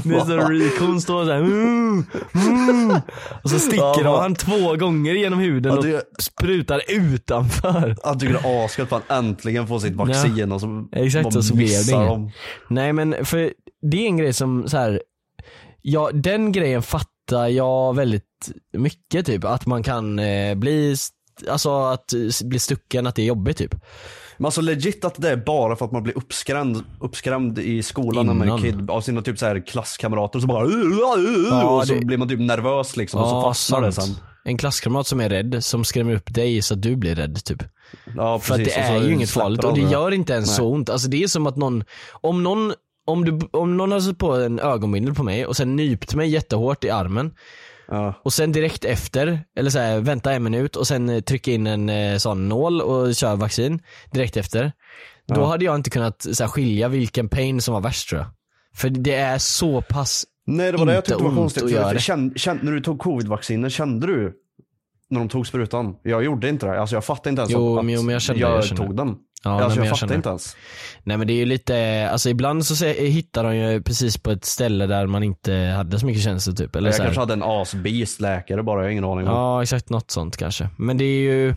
Det 0.04 0.14
är 0.14 0.24
så 0.24 0.36
ri- 0.48 0.78
kon 0.78 1.00
står 1.00 1.24
såhär 1.24 1.38
mm, 1.38 2.04
mm. 2.34 2.96
Och 3.42 3.50
så 3.50 3.58
sticker 3.58 3.76
Ja, 3.78 4.02
de 4.02 4.20
han 4.20 4.34
två 4.34 4.76
gånger 4.76 5.14
genom 5.14 5.38
huden 5.38 5.78
och 5.78 5.84
det- 5.84 6.02
sprutar 6.64 6.82
utanför. 6.88 7.96
Jag 8.02 8.20
tycker 8.20 8.32
det 8.42 8.48
är 8.48 8.64
asgött 8.64 8.92
att 8.92 9.02
han 9.08 9.24
äntligen 9.26 9.66
får 9.66 9.78
sitt 9.78 9.94
vaccin 9.94 10.52
och 10.52 10.60
så 10.60 10.88
Exakt, 10.92 11.24
bara 11.24 11.38
och 11.38 11.44
så 11.44 11.54
blev 11.54 11.68
det 11.68 11.74
missar 11.76 11.96
inget. 11.96 12.08
de. 12.08 12.30
Nej 12.70 12.92
men 12.92 13.24
för 13.24 13.52
det 13.82 13.96
är 14.02 14.06
en 14.06 14.16
grej 14.16 14.32
som 14.32 14.68
så 14.68 14.76
här. 14.76 15.02
ja 15.82 16.10
den 16.14 16.52
grejen 16.52 16.82
fattar 16.82 17.48
jag 17.48 17.96
väldigt 17.96 18.50
mycket 18.72 19.26
typ. 19.26 19.44
Att 19.44 19.66
man 19.66 19.82
kan 19.82 20.18
eh, 20.18 20.54
bli, 20.54 20.96
alltså 21.50 21.70
att 21.84 22.12
bli 22.44 22.58
stucken, 22.58 23.06
att 23.06 23.14
det 23.14 23.22
är 23.22 23.26
jobbigt 23.26 23.56
typ. 23.56 23.74
Men 24.36 24.46
alltså 24.46 24.60
legit 24.60 25.04
att 25.04 25.14
det 25.22 25.30
är 25.30 25.36
bara 25.36 25.76
för 25.76 25.84
att 25.84 25.92
man 25.92 26.02
blir 26.02 26.16
uppskrämd, 26.18 26.84
uppskrämd 27.00 27.58
i 27.58 27.82
skolan 27.82 28.26
när 28.26 28.34
man 28.34 28.48
är 28.48 28.58
kid 28.58 28.90
av 28.90 29.00
sina 29.00 29.22
typ 29.22 29.38
så 29.38 29.46
här 29.46 29.66
klasskamrater 29.66 30.38
och 30.38 30.42
så 30.42 30.48
bara 30.48 30.64
och 31.66 31.86
så 31.86 31.94
det- 31.94 32.04
blir 32.04 32.16
man 32.18 32.28
typ 32.28 32.40
nervös 32.40 32.96
liksom 32.96 33.20
och 33.20 33.28
så 33.28 33.34
Ja, 33.34 33.42
fastnar 33.42 33.80
det 33.82 33.92
sant. 33.92 34.06
sen. 34.16 34.16
en 34.44 34.58
klasskamrat 34.58 35.06
som 35.06 35.20
är 35.20 35.28
rädd 35.28 35.64
som 35.64 35.84
skrämmer 35.84 36.14
upp 36.14 36.34
dig 36.34 36.62
så 36.62 36.74
att 36.74 36.82
du 36.82 36.96
blir 36.96 37.14
rädd 37.14 37.44
typ. 37.44 37.62
Ja, 38.16 38.38
För 38.38 38.54
att 38.54 38.58
precis. 38.58 38.74
det 38.74 38.80
är 38.80 39.02
ju 39.02 39.12
inget 39.12 39.30
farligt 39.30 39.64
och 39.64 39.74
det 39.74 39.80
de 39.80 39.90
gör 39.90 40.10
inte 40.10 40.32
ens 40.32 40.46
Nej. 40.48 40.56
så 40.56 40.68
ont. 40.68 40.90
Alltså 40.90 41.08
det 41.08 41.22
är 41.22 41.28
som 41.28 41.46
att 41.46 41.56
någon, 41.56 41.84
om 42.10 42.42
någon 42.42 42.72
om, 43.06 43.24
du, 43.24 43.48
om 43.52 43.76
någon 43.76 43.92
har 43.92 44.00
satt 44.00 44.18
på 44.18 44.32
en 44.34 44.58
ögonbindel 44.60 45.14
på 45.14 45.22
mig 45.22 45.46
och 45.46 45.56
sen 45.56 45.76
nypt 45.76 46.14
mig 46.14 46.28
jättehårt 46.28 46.84
i 46.84 46.90
armen 46.90 47.34
Ja. 47.88 48.20
och 48.24 48.32
sen 48.32 48.52
direkt 48.52 48.84
efter, 48.84 49.40
eller 49.58 49.70
så 49.70 49.78
här, 49.78 50.00
vänta 50.00 50.32
en 50.32 50.42
minut 50.42 50.76
och 50.76 50.86
sen 50.86 51.08
eh, 51.08 51.20
trycka 51.20 51.50
in 51.50 51.66
en 51.66 51.88
eh, 51.88 52.16
sån 52.18 52.48
nål 52.48 52.80
och 52.80 53.14
köra 53.14 53.34
vaccin 53.36 53.80
direkt 54.12 54.36
efter. 54.36 54.72
Då 55.28 55.40
Ja. 55.40 55.46
hade 55.46 55.64
jag 55.64 55.74
inte 55.74 55.90
kunnat 55.90 56.26
så 56.32 56.44
här, 56.44 56.48
skilja 56.50 56.88
vilken 56.88 57.28
pain 57.28 57.60
som 57.60 57.74
var 57.74 57.80
värst 57.80 58.08
tror 58.08 58.20
jag. 58.20 58.30
För 58.76 58.88
det 58.88 59.14
är 59.14 59.38
så 59.38 59.82
pass 59.82 60.24
Nej 60.46 60.72
det 60.72 60.78
var 60.78 60.86
det 60.86 60.94
jag 60.94 61.04
tyckte 61.04 61.24
var 61.24 61.34
konstigt. 61.34 61.70
För 61.70 61.98
känn, 61.98 62.32
känn, 62.36 62.58
när 62.62 62.72
du 62.72 62.80
tog 62.80 62.98
covid-vacciner, 62.98 63.68
kände 63.68 64.06
du 64.06 64.32
när 65.10 65.18
de 65.18 65.28
tog 65.28 65.46
sprutan? 65.46 65.96
Jag 66.02 66.24
gjorde 66.24 66.48
inte 66.48 66.66
det. 66.66 66.80
Alltså 66.80 66.96
jag 66.96 67.04
fattade 67.04 67.30
inte 67.30 67.40
ens 67.42 67.52
Jo, 67.52 67.78
att 67.78 67.84
men- 67.84 67.94
jo, 67.94 68.02
men 68.02 68.12
jag 68.12 68.22
kände 68.22 68.40
jag, 68.40 68.56
jag 68.56 68.64
kände 68.64 68.86
tog 68.86 68.96
den. 68.96 69.16
Ja, 69.44 69.50
alltså 69.62 69.68
nej, 69.68 69.86
jag, 69.86 69.92
jag 69.92 69.98
känner 69.98 70.14
inte 70.14 70.28
ens. 70.28 70.56
Nej 71.02 71.16
men 71.16 71.26
det 71.26 71.32
är 71.32 71.36
ju 71.36 71.44
lite, 71.44 72.08
alltså 72.12 72.30
ibland 72.30 72.66
så 72.66 72.84
hittar 72.86 73.44
de 73.44 73.56
ju 73.56 73.82
precis 73.82 74.18
på 74.18 74.30
ett 74.30 74.44
ställe 74.44 74.86
där 74.86 75.06
man 75.06 75.22
inte 75.22 75.52
hade 75.54 75.98
så 75.98 76.06
mycket 76.06 76.22
känslor 76.22 76.54
typ. 76.54 76.76
Eller 76.76 76.88
jag 76.88 76.94
så 76.96 77.02
kanske 77.02 77.20
hade 77.20 77.32
en 77.32 77.42
asbeast 77.42 78.20
läkare 78.20 78.62
bara, 78.62 78.80
jag 78.80 78.84
har 78.86 78.90
ingen 78.90 79.04
aning. 79.04 79.28
om. 79.28 79.34
Ja 79.34 79.62
exakt, 79.62 79.90
något 79.90 80.10
sånt 80.10 80.36
kanske. 80.36 80.68
Men 80.78 80.98
det 80.98 81.04
är 81.04 81.20
ju, 81.20 81.54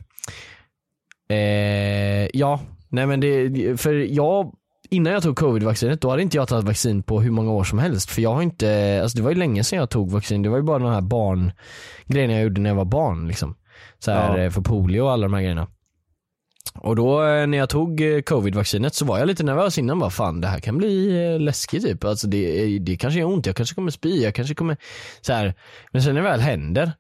eh, 1.30 2.30
ja, 2.34 2.60
nej 2.90 3.06
men 3.06 3.20
det, 3.20 3.78
för 3.82 3.94
jag, 3.94 4.54
innan 4.90 5.14
jag 5.14 5.24
tog 5.24 5.38
covid-vaccinet 5.40 6.02
då 6.02 6.10
hade 6.10 6.22
inte 6.22 6.38
jag 6.38 6.48
tagit 6.48 6.66
vaccin 6.66 7.04
på 7.04 7.22
hur 7.22 7.32
många 7.32 7.52
år 7.52 7.64
som 7.64 7.80
helst. 7.80 8.10
För 8.12 8.22
jag 8.22 8.34
har 8.34 8.42
inte, 8.42 9.00
alltså 9.04 9.18
det 9.18 9.24
var 9.24 9.32
ju 9.32 9.38
länge 9.38 9.64
sedan 9.64 9.80
jag 9.80 9.90
tog 9.90 10.12
vaccin. 10.12 10.42
Det 10.42 10.50
var 10.50 10.58
ju 10.58 10.64
bara 10.64 10.80
de 10.80 10.92
här 10.92 11.02
barn, 11.02 11.52
grejerna 12.06 12.34
jag 12.34 12.44
gjorde 12.44 12.62
när 12.62 12.70
jag 12.70 12.76
var 12.76 12.86
barn 12.86 13.28
liksom. 13.28 13.56
Så 14.00 14.12
här, 14.12 14.38
Ja. 14.38 14.44
eh, 14.44 14.50
för 14.50 14.62
polio 14.62 15.02
och 15.02 15.12
alla 15.12 15.24
de 15.24 15.34
här 15.34 15.42
grejerna. 15.42 15.68
Och 16.76 16.96
då 16.96 17.24
eh, 17.24 17.48
när 17.48 17.58
jag 17.58 17.70
tog 17.70 18.02
eh, 18.02 18.22
covid-vaccinet 18.22 18.94
så 18.94 19.06
var 19.06 19.20
jag 19.20 19.28
lite 19.28 19.44
nervös 19.44 19.78
innan 19.78 20.00
bara 20.00 20.10
fan 20.10 20.42
det 20.42 20.48
här 20.48 20.60
kan 20.60 20.78
bli 20.78 21.40
läskigt 21.40 21.84
typ. 21.84 22.04
Alltså 22.04 22.28
det, 22.28 22.80
det 22.80 22.98
kanske 22.98 23.20
gör 23.20 23.28
ont, 23.28 23.46
jag 23.46 23.56
kanske 23.56 23.76
kommer 23.76 23.92
spy, 23.92 24.24
jag 24.24 24.36
kanske 24.36 24.56
kommer 24.56 24.78
så 25.22 25.34
här. 25.34 25.54
Men 25.92 26.02
sen 26.02 26.16
när 26.16 26.22
det 26.22 26.28
väl 26.30 26.40
händer 26.40 26.92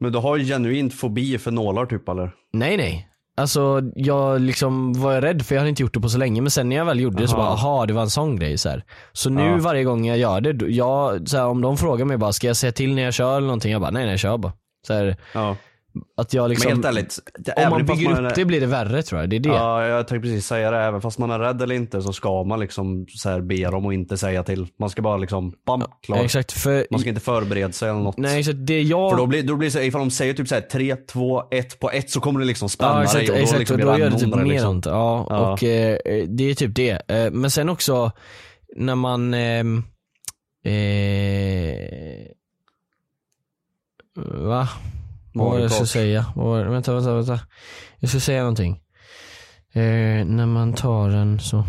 Men 0.00 0.12
du 0.12 0.18
har 0.18 0.36
ju 0.36 0.44
genuint 0.44 0.94
fobi 0.94 1.38
för 1.38 1.50
nålar 1.50 1.86
typ 1.86 2.08
eller? 2.08 2.32
Nej 2.52 2.76
nej. 2.76 3.06
Alltså 3.36 3.80
jag 3.94 4.40
liksom 4.40 4.92
var 5.00 5.20
rädd 5.20 5.42
för 5.46 5.54
jag 5.54 5.60
hade 5.60 5.68
inte 5.70 5.82
gjort 5.82 5.94
det 5.94 6.00
på 6.00 6.08
så 6.08 6.18
länge 6.18 6.40
men 6.40 6.50
sen 6.50 6.68
när 6.68 6.76
jag 6.76 6.84
väl 6.84 7.00
gjorde 7.00 7.18
det 7.22 7.28
så 7.28 7.36
bara 7.36 7.46
aha 7.48 7.86
det 7.86 7.92
var 7.92 8.02
en 8.02 8.10
sån 8.10 8.36
grej 8.36 8.58
så 8.58 8.68
här. 8.68 8.84
Så 9.12 9.30
nu 9.30 9.42
Ja. 9.42 9.56
varje 9.60 9.84
gång 9.84 10.06
jag 10.06 10.18
gör 10.18 10.40
det, 10.40 10.66
jag, 10.66 11.28
så 11.28 11.36
här, 11.36 11.46
om 11.46 11.60
de 11.60 11.76
frågar 11.76 12.04
mig 12.04 12.16
bara 12.16 12.32
ska 12.32 12.46
jag 12.46 12.56
säga 12.56 12.72
till 12.72 12.94
när 12.94 13.02
jag 13.02 13.14
kör 13.14 13.36
eller 13.36 13.46
någonting? 13.46 13.72
Jag 13.72 13.80
bara 13.80 13.90
nej 13.90 14.06
nej 14.06 14.18
kör 14.18 14.38
bara. 14.38 14.52
Så 14.86 14.92
här, 14.94 15.16
Ja. 15.34 15.56
Att 16.16 16.34
jag 16.34 16.48
liksom, 16.50 16.68
Men 16.68 16.76
helt 16.76 16.86
ärligt. 16.86 17.18
om 17.56 17.70
man 17.70 17.86
bygger 17.86 18.08
man 18.10 18.26
upp 18.26 18.32
är- 18.32 18.36
det 18.36 18.44
blir 18.44 18.60
det 18.60 18.66
värre 18.66 19.02
tror 19.02 19.20
jag. 19.20 19.30
Det 19.30 19.36
är 19.36 19.40
det. 19.40 19.48
Ja, 19.48 19.86
jag 19.86 20.08
tänkte 20.08 20.28
precis 20.28 20.46
säga 20.46 20.70
det. 20.70 20.78
Även 20.78 21.00
fast 21.00 21.18
man 21.18 21.30
är 21.30 21.38
rädd 21.38 21.62
eller 21.62 21.74
inte 21.74 22.02
så 22.02 22.12
ska 22.12 22.44
man 22.44 22.60
liksom 22.60 23.06
så 23.08 23.28
här 23.28 23.40
be 23.40 23.56
dem 23.70 23.86
att 23.86 23.92
inte 23.92 24.16
säga 24.18 24.42
till. 24.42 24.66
Man 24.78 24.90
ska 24.90 25.02
bara 25.02 25.16
liksom, 25.16 25.52
bam, 25.66 25.84
klar. 26.02 26.18
Exakt 26.24 26.52
för, 26.52 26.86
Man 26.90 27.00
ska 27.00 27.08
inte 27.08 27.20
förbereda 27.20 27.72
sig 27.72 27.88
eller 27.90 28.00
något. 28.00 28.16
nej 28.18 28.38
exakt 28.40 28.58
det 28.66 28.82
jag 28.82 29.10
För 29.10 29.16
då 29.18 29.26
blir, 29.26 29.42
då 29.42 29.56
blir 29.56 29.66
det 29.68 29.72
så 29.72 29.78
här, 29.78 29.86
ifall 29.86 30.00
de 30.00 30.10
säger 30.10 30.34
typ 30.34 30.48
såhär 30.48 30.62
3, 30.62 30.96
2, 30.96 31.42
1 31.50 31.80
på 31.80 31.90
ett 31.90 32.10
så 32.10 32.20
kommer 32.20 32.40
det 32.40 32.46
liksom 32.46 32.68
spänna 32.68 32.92
Ja 32.92 33.02
exakt, 33.02 33.18
dig 33.26 33.30
och 33.30 33.36
då, 33.36 33.42
exakt 33.42 33.58
liksom 33.58 33.80
och 33.80 33.86
då 33.86 33.98
gör 33.98 34.10
det 34.10 34.18
typ 34.18 34.34
mer 34.34 34.44
liksom. 34.44 34.70
ont. 34.70 34.86
Ja, 34.86 35.26
Ja. 35.30 35.52
och 35.52 35.64
eh, 35.64 35.98
det 36.28 36.44
är 36.50 36.54
typ 36.54 36.74
det. 36.74 37.10
Eh, 37.10 37.30
men 37.30 37.50
sen 37.50 37.68
också 37.68 38.12
när 38.76 38.94
man 38.94 39.34
ehm, 39.34 39.82
eh, 40.64 42.26
Va? 44.24 44.68
Vad 45.32 45.46
var 45.50 45.56
det 45.56 45.62
jag 45.62 45.72
skulle 45.72 45.86
säga? 45.86 46.26
Vad 46.36 46.46
var? 46.46 46.64
Vänta, 46.64 46.94
vänta, 46.94 47.14
vänta. 47.14 47.40
Jag 47.98 48.10
skulle 48.10 48.20
säga 48.20 48.40
någonting. 48.40 48.80
Eh, 49.72 50.24
när 50.24 50.46
man 50.46 50.72
tar 50.72 51.08
den 51.08 51.40
så. 51.40 51.64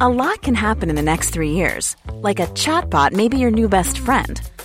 A 0.00 0.08
lot 0.08 0.42
can 0.42 0.54
happen 0.54 0.90
in 0.90 0.96
the 0.96 1.02
next 1.02 1.34
three 1.34 1.50
years. 1.50 1.96
Like 2.22 2.40
a 2.40 2.46
chatbot 2.54 3.12
may 3.12 3.28
be 3.28 3.36
your 3.36 3.50
new 3.50 3.68
best 3.68 3.98
friend. 3.98 4.40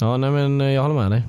Ja 0.00 0.16
nej 0.16 0.30
men 0.30 0.60
eh, 0.60 0.70
jag 0.70 0.82
håller 0.82 0.94
med 0.94 1.10
dig. 1.10 1.22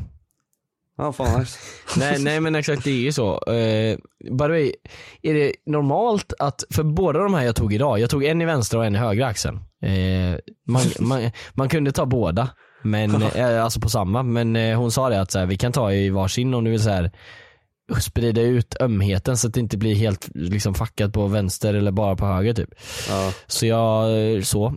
Ja, 0.97 1.13
fan 1.13 1.45
nej, 1.97 2.19
nej 2.19 2.41
men 2.41 2.55
exakt 2.55 2.83
det 2.83 2.91
är 2.91 3.01
ju 3.01 3.11
så. 3.11 3.33
Uh, 3.33 3.97
by 4.31 4.43
the 4.43 4.47
way, 4.47 4.73
är 5.21 5.33
det 5.33 5.53
normalt 5.65 6.33
att, 6.39 6.63
för 6.69 6.83
båda 6.83 7.19
de 7.19 7.33
här 7.33 7.43
jag 7.43 7.55
tog 7.55 7.73
idag, 7.73 7.99
jag 7.99 8.09
tog 8.09 8.23
en 8.23 8.41
i 8.41 8.45
vänstra 8.45 8.79
och 8.79 8.85
en 8.85 8.95
i 8.95 8.99
högra 8.99 9.27
axeln. 9.27 9.59
Eh, 9.81 10.39
man, 10.67 10.81
man, 11.07 11.31
man 11.53 11.69
kunde 11.69 11.91
ta 11.91 12.05
båda, 12.05 12.49
men, 12.81 13.23
alltså 13.37 13.79
på 13.79 13.89
samma, 13.89 14.23
men 14.23 14.55
eh, 14.55 14.77
hon 14.77 14.91
sa 14.91 15.09
det 15.09 15.21
att 15.21 15.31
så 15.31 15.39
här, 15.39 15.45
vi 15.45 15.57
kan 15.57 15.71
ta 15.71 15.93
i 15.93 16.09
varsin 16.09 16.53
om 16.53 16.63
du 16.63 16.71
vill 16.71 16.83
så 16.83 16.89
här, 16.89 17.11
sprida 17.99 18.41
ut 18.41 18.75
ömheten 18.81 19.37
så 19.37 19.47
att 19.47 19.53
det 19.53 19.59
inte 19.59 19.77
blir 19.77 19.95
helt 19.95 20.29
liksom 20.33 20.73
fuckat 20.73 21.13
på 21.13 21.27
vänster 21.27 21.73
eller 21.73 21.91
bara 21.91 22.15
på 22.15 22.25
höger 22.25 22.53
typ. 22.53 22.69
Ja. 23.09 23.31
Så 23.47 23.65
jag, 23.65 24.45
så. 24.45 24.73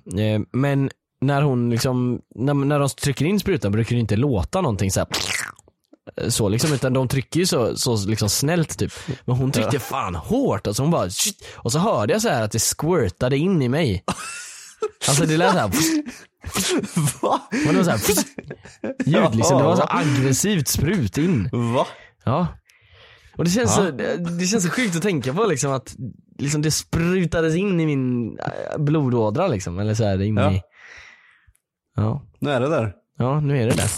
Men 0.53 0.91
när 1.21 1.43
hon 1.43 1.71
liksom, 1.71 2.21
när, 2.35 2.55
när 2.55 2.79
de 2.79 2.89
trycker 2.89 3.25
in 3.25 3.41
sprutan 3.41 3.73
brukar 3.73 3.97
det 3.97 4.01
inte 4.01 4.17
låta 4.17 4.61
någonting 4.61 4.91
så 4.91 5.01
här, 5.01 5.09
så 6.31 6.49
liksom 6.49 6.73
utan 6.73 6.93
de 6.93 7.09
trycker 7.09 7.41
ju 7.41 7.47
så, 7.47 7.77
så 7.77 8.07
liksom 8.07 8.29
snällt 8.29 8.79
typ. 8.79 8.93
Men 9.25 9.37
hon 9.37 9.53
tryckte 9.53 9.79
fan 9.79 10.15
hårt 10.15 10.67
alltså 10.67 10.83
hon 10.83 10.91
bara 10.91 11.11
shit. 11.11 11.45
och 11.55 11.73
så 11.73 11.79
hörde 11.79 12.13
jag 12.13 12.23
så 12.23 12.29
här 12.29 12.43
att 12.43 12.53
det 12.53 12.59
squirtade 12.59 13.37
in 13.37 13.63
i 13.63 13.69
mig. 13.69 14.05
Alltså 15.09 15.25
det 15.27 15.37
lät 15.37 15.53
såhär 15.53 15.71
Va? 17.23 17.41
Men 17.51 17.75
det 17.75 17.83
var 17.83 17.85
såhär 17.85 18.25
ljud 19.07 19.35
liksom, 19.35 19.59
det 19.59 19.65
var 19.65 19.77
så 19.77 19.87
aggressivt 19.89 20.69
sprut 20.69 21.19
in. 21.19 21.51
Va? 21.53 21.87
Ja. 22.25 22.47
Och 23.37 23.45
det 23.45 23.51
känns, 23.51 23.75
så, 23.75 23.91
det 23.91 24.47
känns 24.47 24.65
så 24.65 24.71
sjukt 24.71 24.97
att 24.97 25.03
tänka 25.03 25.35
på 25.35 25.45
liksom 25.45 25.73
att 25.73 25.97
liksom 26.39 26.63
det 26.63 26.71
sprutades 26.71 27.55
in 27.55 27.81
i 27.81 27.87
min 27.87 28.39
äh, 28.39 28.79
blodådra 28.79 29.49
liksom, 29.49 29.79
eller 29.79 29.95
så 29.95 30.05
här 30.05 30.23
in 30.23 30.37
Ja. 30.37 30.53
i 30.53 30.63
Ja, 32.01 32.23
Nu 32.39 32.51
är 32.51 32.61
det 32.61 32.69
där. 32.69 32.93
ja 33.19 33.41
nu 33.41 33.63
är 33.63 33.67
det 33.67 33.77
där. 33.77 33.91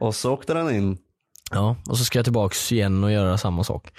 Och 0.00 0.14
så 0.14 0.32
åkte 0.32 0.54
den 0.54 0.74
in. 0.74 0.98
Ja, 1.50 1.76
och 1.88 1.98
så 1.98 2.04
ska 2.04 2.18
jag 2.18 2.26
tillbaks 2.26 2.72
igen 2.72 3.04
och 3.04 3.12
göra 3.12 3.38
samma 3.38 3.64
sak. 3.64 3.92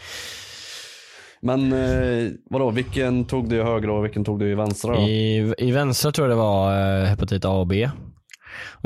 Men 1.42 1.74
eh, 1.74 2.32
vadå, 2.50 2.70
vilken 2.72 3.26
tog 3.26 3.50
du 3.50 3.56
i 3.58 3.64
högra 3.64 3.94
och 3.94 4.06
vilken 4.06 4.26
tog 4.26 4.40
du 4.40 4.52
i 4.52 4.56
vänstra 4.56 4.96
då? 4.96 5.02
I, 5.02 5.54
I 5.58 5.72
vänstra 5.72 6.12
tror 6.12 6.28
jag 6.28 6.38
det 6.38 6.42
var 6.42 7.00
eh, 7.00 7.06
hepatit 7.06 7.46
A 7.46 7.50
och 7.50 7.68
B. 7.68 7.90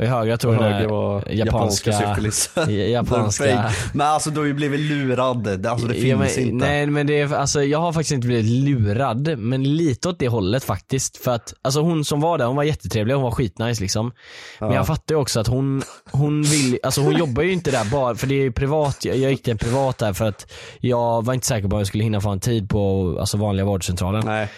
Och 0.02 0.08
i 0.08 0.10
högra 0.10 0.36
tror 0.36 0.54
jag 0.54 0.62
det 0.62 0.68
höger 0.68 0.88
var 0.88 1.24
japanska, 1.30 1.92
syfilis. 1.92 2.50
japanska 2.68 3.44
Den 3.44 3.62
fake. 3.62 3.74
Men 3.94 4.06
alltså 4.06 4.30
du 4.30 4.40
har 4.40 4.46
ju 4.46 4.54
blivit 4.54 4.80
lurad. 4.80 5.66
Alltså 5.66 5.86
det 5.86 5.94
Ja, 5.94 6.18
finns 6.18 6.36
men, 6.36 6.46
inte. 6.48 6.66
Nej 6.66 6.86
men 6.86 7.06
det 7.06 7.20
är, 7.20 7.34
alltså 7.34 7.62
jag 7.62 7.78
har 7.78 7.92
faktiskt 7.92 8.12
inte 8.12 8.26
blivit 8.26 8.46
lurad, 8.46 9.38
men 9.38 9.76
lite 9.76 10.08
åt 10.08 10.18
det 10.18 10.28
hållet 10.28 10.64
faktiskt. 10.64 11.16
För 11.16 11.30
att, 11.30 11.54
alltså 11.62 11.80
hon 11.80 12.04
som 12.04 12.20
var 12.20 12.38
där, 12.38 12.46
hon 12.46 12.56
var 12.56 12.62
jättetrevlig, 12.62 13.14
hon 13.14 13.22
var 13.22 13.30
skitnice 13.30 13.80
liksom. 13.82 14.12
Men 14.60 14.72
jag 14.72 14.86
fattar 14.86 15.14
ju 15.14 15.20
också 15.20 15.40
att 15.40 15.46
hon, 15.46 15.82
hon 16.10 16.42
vill, 16.42 16.78
alltså 16.82 17.00
hon 17.00 17.16
jobbar 17.16 17.42
ju 17.42 17.52
inte 17.52 17.70
där 17.70 17.90
bara, 17.90 18.14
för 18.14 18.26
det 18.26 18.34
är 18.34 18.42
ju 18.42 18.52
privat, 18.52 19.04
jag, 19.04 19.16
jag 19.16 19.30
gick 19.30 19.42
till 19.42 19.52
en 19.52 19.58
privat 19.58 19.98
där 19.98 20.12
för 20.12 20.24
att 20.28 20.52
jag 20.80 21.24
var 21.24 21.34
inte 21.34 21.46
säker 21.46 21.68
på 21.68 21.74
om 21.76 21.80
jag 21.80 21.86
skulle 21.86 22.04
hinna 22.04 22.20
få 22.20 22.30
en 22.30 22.40
tid 22.40 22.68
på 22.68 23.16
alltså 23.20 23.36
vanliga 23.36 23.66
vårdcentralen. 23.66 24.22
Nej. 24.26 24.48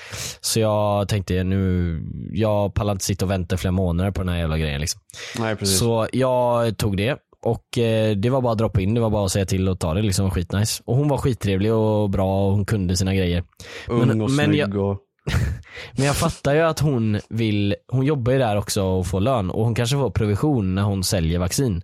Så 0.40 0.60
jag 0.60 1.08
tänkte 1.08 1.44
nu, 1.44 2.00
jag 2.32 2.74
pallar 2.74 2.92
inte 2.92 3.04
sitta 3.04 3.24
och 3.24 3.30
vänta 3.30 3.56
flera 3.56 3.72
månader 3.72 4.10
på 4.10 4.20
den 4.22 4.28
här 4.28 4.38
jävla 4.38 4.58
grejen 4.58 4.80
liksom. 4.80 5.00
Nej 5.38 5.56
precis. 5.56 5.78
Så 5.78 6.08
jag 6.12 6.76
tog 6.78 6.96
det 6.96 7.18
och 7.42 7.78
eh, 7.78 8.16
det 8.16 8.30
var 8.30 8.40
bara 8.40 8.52
att 8.52 8.58
droppa 8.58 8.80
in, 8.80 8.94
det 8.94 9.00
var 9.00 9.10
bara 9.10 9.24
att 9.24 9.32
säga 9.32 9.44
till 9.46 9.68
och 9.68 9.78
ta 9.80 9.94
det 9.94 10.02
liksom, 10.02 10.30
skitnice. 10.30 10.82
Och 10.86 10.96
hon 10.96 11.08
var 11.08 11.18
skittrevlig 11.18 11.72
och 11.72 12.10
bra 12.10 12.46
och 12.46 12.52
hon 12.52 12.64
kunde 12.66 12.96
sina 12.96 13.14
grejer. 13.14 13.44
Ung 13.88 13.98
men- 13.98 14.20
och 14.22 14.30
men 14.30 14.46
snygg 14.46 14.60
jag- 14.60 14.76
och... 14.76 14.98
Men 15.96 16.06
jag 16.06 16.16
fattar 16.16 16.54
ju 16.54 16.60
att 16.60 16.80
hon 16.80 17.20
vill, 17.28 17.74
hon 17.88 18.06
jobbar 18.06 18.32
ju 18.32 18.38
där 18.38 18.56
också 18.56 18.82
och 18.82 19.06
får 19.06 19.20
lön 19.20 19.50
och 19.50 19.64
hon 19.64 19.74
kanske 19.74 19.96
får 19.96 20.10
provision 20.10 20.74
när 20.74 20.82
hon 20.82 21.04
säljer 21.04 21.38
vaccin. 21.38 21.82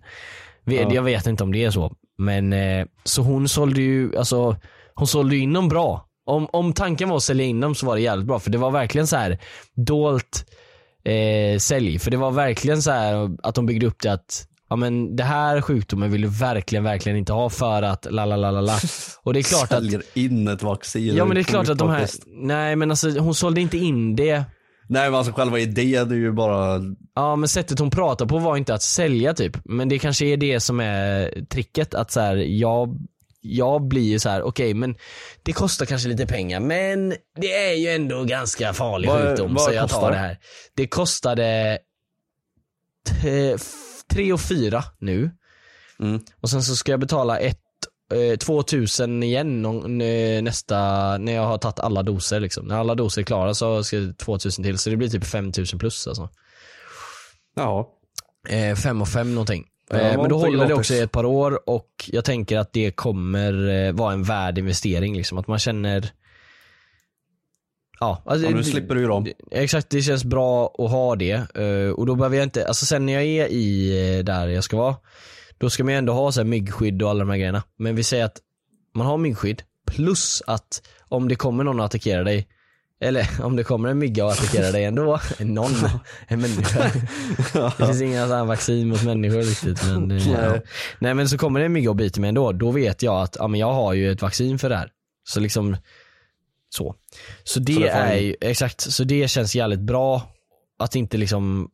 Ja. 0.65 0.93
Jag 0.93 1.03
vet 1.03 1.27
inte 1.27 1.43
om 1.43 1.51
det 1.51 1.63
är 1.63 1.71
så. 1.71 1.91
Men 2.17 2.53
eh, 2.53 2.85
så 3.03 3.21
hon 3.21 3.47
sålde 3.49 3.81
ju, 3.81 4.17
alltså 4.17 4.55
hon 4.95 5.07
sålde 5.07 5.37
in 5.37 5.53
dem 5.53 5.69
bra. 5.69 6.05
Om, 6.25 6.47
om 6.51 6.73
tanken 6.73 7.09
var 7.09 7.17
att 7.17 7.23
sälja 7.23 7.45
in 7.45 7.59
dem 7.59 7.75
så 7.75 7.85
var 7.85 7.95
det 7.95 8.01
jävligt 8.01 8.27
bra 8.27 8.39
för 8.39 8.51
det 8.51 8.57
var 8.57 8.71
verkligen 8.71 9.07
så 9.07 9.15
här 9.15 9.37
dolt 9.75 10.45
eh, 11.03 11.57
sälj. 11.59 11.99
För 11.99 12.11
det 12.11 12.17
var 12.17 12.31
verkligen 12.31 12.81
så 12.81 12.91
här 12.91 13.29
att 13.43 13.55
de 13.55 13.65
byggde 13.65 13.85
upp 13.85 14.01
det 14.01 14.13
att 14.13 14.47
ja 14.69 14.75
men 14.75 15.15
det 15.15 15.23
här 15.23 15.61
sjukdomen 15.61 16.11
vill 16.11 16.21
du 16.21 16.27
verkligen, 16.27 16.83
verkligen 16.83 17.17
inte 17.17 17.33
ha 17.33 17.49
för 17.49 17.83
att 17.83 18.07
la 18.09 18.25
la 18.25 18.35
la 18.35 18.51
la 18.51 18.61
la. 18.61 18.79
Och 19.23 19.33
det 19.33 19.39
är 19.39 19.43
klart 19.43 19.63
att 19.63 19.69
Säljer 19.69 20.01
in 20.13 20.47
ett 20.47 20.63
vaccin. 20.63 21.15
Ja 21.15 21.25
men 21.25 21.35
det 21.35 21.41
är 21.41 21.43
klart 21.43 21.69
att 21.69 21.77
de 21.77 21.89
här, 21.89 22.07
nej 22.27 22.75
men 22.75 22.91
alltså 22.91 23.19
hon 23.19 23.35
sålde 23.35 23.61
inte 23.61 23.77
in 23.77 24.15
det 24.15 24.43
Nej 24.91 25.09
men 25.09 25.17
alltså 25.17 25.33
själva 25.33 25.59
idén 25.59 26.11
är 26.11 26.15
ju 26.15 26.31
bara... 26.31 26.81
Ja 27.15 27.35
men 27.35 27.49
sättet 27.49 27.79
hon 27.79 27.89
pratar 27.89 28.25
på 28.25 28.39
var 28.39 28.57
inte 28.57 28.73
att 28.73 28.81
sälja 28.81 29.33
typ. 29.33 29.57
Men 29.65 29.89
det 29.89 29.99
kanske 29.99 30.25
är 30.25 30.37
det 30.37 30.59
som 30.59 30.79
är 30.79 31.45
tricket. 31.45 31.93
Att 31.93 32.11
så 32.11 32.19
här, 32.19 32.35
jag, 32.35 32.99
jag 33.41 33.87
blir 33.87 34.01
ju 34.11 34.19
så 34.19 34.29
här: 34.29 34.41
okej 34.41 34.73
men 34.73 34.95
det 35.43 35.53
kostar 35.53 35.85
kanske 35.85 36.09
lite 36.09 36.25
pengar 36.27 36.59
men 36.59 37.09
det 37.41 37.53
är 37.69 37.73
ju 37.73 37.87
ändå 37.89 38.23
ganska 38.23 38.73
farlig 38.73 39.07
Vad- 39.09 39.21
sjukdom 39.21 39.53
vad 39.53 39.63
så 39.63 39.73
jag 39.73 39.81
kostar 39.83 39.99
tar 40.01 40.11
det? 40.11 40.17
här. 40.17 40.37
Det 40.75 40.87
kostade 40.87 41.79
tre 44.11 44.33
och 44.33 44.41
fyra 44.41 44.83
nu. 44.99 45.31
Mm. 45.99 46.21
Och 46.41 46.49
sen 46.49 46.63
så 46.63 46.75
ska 46.75 46.91
jag 46.91 46.99
betala 46.99 47.39
ett, 47.39 47.57
eh, 48.13 48.37
2000 48.37 49.23
igen 49.23 49.61
någon- 49.61 49.97
nästa, 50.43 50.77
när 51.17 51.31
jag 51.33 51.45
har 51.45 51.57
tagit 51.57 51.79
alla 51.79 52.03
doser 52.03 52.39
liksom. 52.39 52.65
När 52.65 52.75
alla 52.79 52.95
doser 52.95 53.21
är 53.21 53.25
klara 53.25 53.53
så 53.53 53.83
ska 53.83 53.97
det 53.97 54.13
2000 54.13 54.63
till 54.63 54.77
så 54.77 54.89
det 54.89 54.97
blir 54.97 55.09
typ 55.09 55.25
5000 55.25 55.79
plus 55.79 56.07
alltså. 56.07 56.29
Ja. 57.55 57.89
Eh, 58.49 58.75
fem 58.75 59.01
och 59.01 59.07
fem 59.07 59.35
någonting. 59.35 59.65
Ja, 59.91 59.99
Eh, 59.99 60.17
men 60.21 60.29
då 60.29 60.37
håller 60.37 60.67
det 60.67 60.73
också 60.73 60.93
i 60.93 60.99
ett 60.99 61.11
par 61.11 61.25
år 61.25 61.69
och 61.69 62.09
jag 62.11 62.25
tänker 62.25 62.57
att 62.59 62.73
det 62.73 62.91
kommer 62.91 63.69
eh, 63.87 63.91
vara 63.91 64.13
en 64.13 64.23
värd 64.23 64.57
investering 64.57 65.17
liksom. 65.17 65.37
Att 65.37 65.47
man 65.47 65.59
känner 65.59 66.09
Ja, 67.99 68.23
alltså, 68.25 68.47
Ja, 68.49 68.55
nu 68.55 68.63
slipper 68.63 68.95
du 68.95 69.01
ju 69.01 69.07
dem. 69.07 69.27
Exakt, 69.51 69.89
det 69.89 70.01
känns 70.01 70.23
bra 70.23 70.75
att 70.77 70.91
ha 70.91 71.15
det. 71.15 71.31
eh, 71.55 71.89
Och 71.95 72.05
då 72.05 72.15
behöver 72.15 72.37
jag 72.37 72.43
inte, 72.43 72.67
alltså 72.67 72.85
sen 72.85 73.05
när 73.05 73.13
jag 73.13 73.23
är 73.23 73.47
i 73.47 74.23
där 74.23 74.47
jag 74.47 74.63
ska 74.63 74.77
vara, 74.77 74.95
då 75.57 75.69
ska 75.69 75.83
man 75.83 75.93
ju 75.93 75.97
ändå 75.97 76.13
ha 76.13 76.31
så 76.31 76.39
här 76.39 76.45
myggskydd 76.45 77.01
och 77.03 77.09
alla 77.09 77.19
de 77.19 77.29
här 77.29 77.37
grejerna. 77.37 77.63
Men 77.77 77.95
vi 77.95 78.03
säger 78.03 78.25
att 78.25 78.37
man 78.93 79.07
har 79.07 79.17
myggskydd 79.17 79.63
plus 79.87 80.43
att 80.47 80.81
om 81.07 81.27
det 81.27 81.35
kommer 81.35 81.63
någon 81.63 81.79
och 81.79 81.85
attackerar 81.85 82.23
dig, 82.23 82.47
eller 83.01 83.27
om 83.43 83.55
det 83.55 83.63
kommer 83.63 83.89
en 83.89 83.97
mygga 83.97 84.25
och 84.25 84.31
attackerar 84.31 84.71
dig 84.71 84.85
ändå, 84.85 85.19
någon, 85.39 85.71
en 86.27 86.41
människa. 86.41 86.91
Det 87.77 87.85
finns 87.85 88.01
inga 88.01 88.27
sådana 88.27 88.45
vaccin 88.45 88.87
mot 88.87 89.03
människor 89.03 89.41
riktigt 89.41 89.83
men 89.83 90.11
eh, 90.11 90.31
ja. 90.31 90.59
Nej. 90.99 91.13
Men 91.13 91.29
så 91.29 91.37
kommer 91.37 91.59
det 91.59 91.65
en 91.65 91.73
mygga 91.73 91.89
och 91.89 91.95
biter 91.95 92.21
mig 92.21 92.27
ändå, 92.27 92.51
då 92.51 92.71
vet 92.71 93.01
jag 93.01 93.21
att 93.21 93.35
ja, 93.39 93.47
men 93.47 93.59
jag 93.59 93.73
har 93.73 93.93
ju 93.93 94.11
ett 94.11 94.21
vaccin 94.21 94.59
för 94.59 94.69
det 94.69 94.75
här. 94.75 94.89
Så 95.29 95.39
liksom 95.39 95.77
så. 96.69 96.95
Så 97.43 97.59
det, 97.59 97.73
Så 97.73 97.79
det 97.79 97.87
är 97.87 98.15
ju, 98.15 98.35
exakt, 98.41 98.81
så 98.81 99.03
det 99.03 99.27
känns 99.27 99.55
jävligt 99.55 99.79
bra 99.79 100.31
att 100.79 100.95
inte 100.95 101.17
liksom 101.17 101.69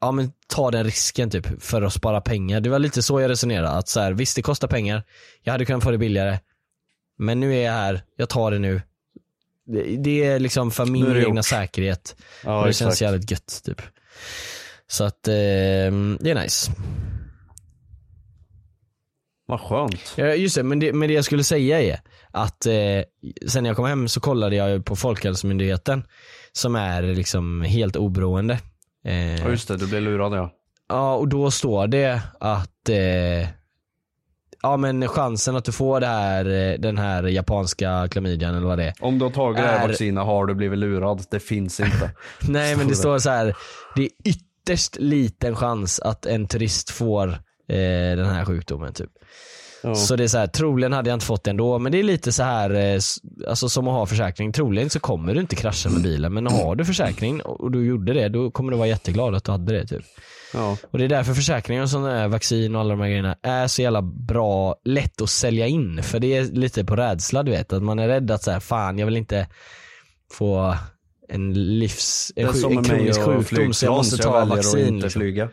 Ja 0.00 0.12
men 0.12 0.32
ta 0.46 0.70
den 0.70 0.84
risken 0.84 1.30
typ 1.30 1.62
för 1.62 1.82
att 1.82 1.92
spara 1.92 2.20
pengar. 2.20 2.60
Det 2.60 2.70
var 2.70 2.78
lite 2.78 3.02
så 3.02 3.20
jag 3.20 3.30
resonerade. 3.30 3.68
Att 3.68 3.88
så 3.88 4.00
här, 4.00 4.12
visst 4.12 4.36
det 4.36 4.42
kostar 4.42 4.68
pengar, 4.68 5.02
jag 5.42 5.52
hade 5.52 5.64
kunnat 5.64 5.84
få 5.84 5.90
det 5.90 5.98
billigare. 5.98 6.38
Men 7.18 7.40
nu 7.40 7.54
är 7.54 7.64
jag 7.64 7.72
här, 7.72 8.02
jag 8.16 8.28
tar 8.28 8.50
det 8.50 8.58
nu. 8.58 8.82
Det, 9.66 9.96
det 9.96 10.24
är 10.24 10.38
liksom 10.38 10.70
för 10.70 10.86
min 10.86 11.06
egna 11.06 11.18
gjort. 11.20 11.44
säkerhet. 11.44 12.16
Ja, 12.44 12.58
och 12.58 12.64
det 12.64 12.70
exakt. 12.70 12.86
känns 12.88 13.02
jävligt 13.02 13.30
gött 13.30 13.60
typ. 13.64 13.82
Så 14.88 15.04
att 15.04 15.28
eh, 15.28 15.34
det 16.20 16.30
är 16.30 16.42
nice. 16.42 16.72
Vad 19.48 19.60
skönt. 19.60 20.14
Ja, 20.16 20.26
just 20.26 20.54
det, 20.56 20.62
men 20.62 20.78
det, 20.78 20.92
men 20.92 21.08
det 21.08 21.14
jag 21.14 21.24
skulle 21.24 21.44
säga 21.44 21.82
är 21.82 22.00
att 22.30 22.66
eh, 22.66 22.72
sen 23.48 23.64
jag 23.64 23.76
kom 23.76 23.84
hem 23.86 24.08
så 24.08 24.20
kollade 24.20 24.56
jag 24.56 24.84
på 24.84 24.96
Folkhälsomyndigheten 24.96 26.04
som 26.52 26.76
är 26.76 27.02
liksom 27.02 27.62
helt 27.62 27.96
oberoende. 27.96 28.58
Eh, 29.04 29.40
Ja 29.40 29.50
just 29.50 29.68
det, 29.68 29.76
du 29.76 29.86
blev 29.86 30.02
lurad 30.02 30.32
ja. 30.32 30.52
Ja, 30.88 31.14
och 31.14 31.28
då 31.28 31.50
står 31.50 31.86
det 31.86 32.20
att 32.40 32.88
eh, 32.88 33.48
Ja 34.62 34.76
men 34.76 35.08
chansen 35.08 35.56
att 35.56 35.64
du 35.64 35.72
får 35.72 36.00
det 36.00 36.06
här, 36.06 36.44
eh, 36.72 36.78
den 36.78 36.98
här 36.98 37.22
japanska 37.22 38.08
klamydian 38.10 38.54
eller 38.54 38.66
vad 38.66 38.78
det 38.78 38.84
är. 38.84 38.94
Om 39.00 39.18
du 39.18 39.24
har 39.24 39.32
tagit 39.32 39.56
det 39.62 39.68
här 39.68 39.84
Är- 39.84 39.88
vaccinet 39.88 40.24
har 40.24 40.46
du 40.46 40.54
blivit 40.54 40.78
lurad. 40.78 41.24
Det 41.30 41.40
finns 41.40 41.80
inte. 41.80 42.10
Nej 42.48 42.76
men 42.76 42.88
det 42.88 42.94
Står 42.94 43.02
står 43.02 43.18
så 43.18 43.30
här. 43.30 43.56
det 43.96 44.02
är 44.02 44.08
ytterst 44.24 44.96
liten 45.00 45.56
chans 45.56 46.00
att 46.00 46.26
en 46.26 46.46
turist 46.46 46.90
får 46.90 47.28
eh, 47.28 47.36
den 48.16 48.26
här 48.26 48.44
sjukdomen 48.44 48.92
typ. 48.92 49.10
Ja. 49.82 49.94
Så 49.94 50.16
det 50.16 50.24
är 50.24 50.28
så 50.28 50.38
här, 50.38 50.46
troligen 50.46 50.92
hade 50.92 51.10
jag 51.10 51.16
inte 51.16 51.26
fått 51.26 51.44
det 51.44 51.50
ändå, 51.50 51.78
men 51.78 51.92
det 51.92 51.98
är 51.98 52.02
lite 52.02 52.32
så 52.32 52.42
här, 52.42 52.70
eh, 52.70 53.00
alltså 53.48 53.68
som 53.68 53.88
att 53.88 53.94
ha 53.94 54.06
försäkring. 54.06 54.52
Troligen 54.52 54.90
så 54.90 55.00
kommer 55.00 55.34
du 55.34 55.40
inte 55.40 55.56
krascha 55.56 55.88
med 55.90 56.02
bilen, 56.02 56.34
men 56.34 56.46
har 56.46 56.76
du 56.76 56.84
försäkring 56.84 57.40
och 57.42 57.70
du 57.70 57.86
gjorde 57.86 58.12
det, 58.12 58.28
då 58.28 58.50
kommer 58.50 58.70
du 58.72 58.78
vara 58.78 58.88
jätteglad 58.88 59.34
att 59.34 59.44
du 59.44 59.52
hade 59.52 59.72
det 59.72 59.86
typ. 59.86 60.04
Ja. 60.54 60.76
Och 60.90 60.98
det 60.98 61.04
är 61.04 61.08
därför 61.08 61.34
försäkringar 61.34 61.82
och 61.82 61.90
sådana 61.90 62.18
här 62.18 62.28
vaccin 62.28 62.74
och 62.74 62.80
alla 62.80 62.90
de 62.90 63.00
här 63.00 63.08
grejerna 63.08 63.36
är 63.42 63.66
så 63.66 63.82
jävla 63.82 64.02
bra, 64.02 64.76
lätt 64.84 65.20
att 65.20 65.30
sälja 65.30 65.66
in. 65.66 66.02
För 66.02 66.18
det 66.20 66.36
är 66.36 66.44
lite 66.44 66.84
på 66.84 66.96
rädsla 66.96 67.42
du 67.42 67.50
vet, 67.50 67.72
att 67.72 67.82
man 67.82 67.98
är 67.98 68.08
rädd 68.08 68.30
att 68.30 68.42
så 68.42 68.50
här, 68.50 68.60
fan 68.60 68.98
jag 68.98 69.06
vill 69.06 69.16
inte 69.16 69.46
få 70.32 70.76
en 71.28 71.78
livs, 71.78 72.32
en, 72.36 72.48
sjuk, 72.52 72.62
som 72.62 72.78
en 72.78 72.84
kronisk 72.84 73.20
sjukdom 73.20 73.72
så 73.74 73.86
jag 73.86 73.92
måste 73.92 74.16
ta 74.16 74.44
vaccin. 74.44 74.80
inte 74.80 74.92
Liksom. 75.04 75.20
flyga. 75.20 75.48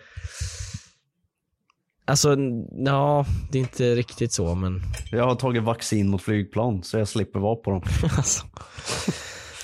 Alltså, 2.06 2.38
ja, 2.86 3.26
det 3.51 3.58
är 3.58 3.60
inte 3.60 3.95
riktigt 3.95 4.32
så 4.34 4.56
men 4.56 4.82
Jag 5.12 5.26
har 5.26 5.36
tagit 5.36 5.64
vaccin 5.64 6.10
mot 6.10 6.22
flygplan 6.22 6.84
så 6.84 6.97
jag 6.97 7.08
slipper 7.08 7.39
vara 7.39 7.56
på 7.56 7.72
dem. 7.72 7.82
alltså. 8.18 8.45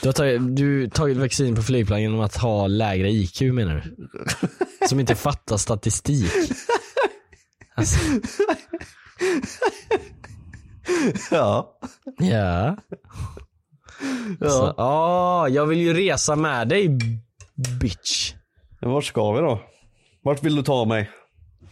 Du 0.02 0.08
har 0.08 0.14
tagit, 0.14 0.56
du 0.56 0.90
tagit 0.90 1.18
vaccin 1.18 1.56
på 1.56 1.62
flygplan 1.62 2.02
genom 2.02 2.20
att 2.20 2.36
ha 2.38 2.68
lägre 2.68 3.10
IQ 3.10 3.42
menar 3.42 3.76
du? 3.76 4.08
Som 4.88 5.00
inte 5.00 5.16
fattar 5.16 5.58
statistik. 5.58 6.32
Alltså, 7.76 8.00
Ja. 11.32 11.78
ja. 12.18 12.78
Ja. 14.40 14.50
Så, 14.50 14.74
ah, 14.78 15.48
jag 15.48 15.66
vill 15.66 15.80
ju 15.80 15.94
resa 15.94 16.36
med 16.36 16.68
dig 16.68 16.98
bitch. 17.82 18.34
Vart 18.82 19.06
ska 19.06 19.32
vi 19.32 19.42
då? 19.42 19.62
Vart 20.24 20.44
vill 20.44 20.56
du 20.56 20.64
ta 20.64 20.86
mig? 20.86 21.10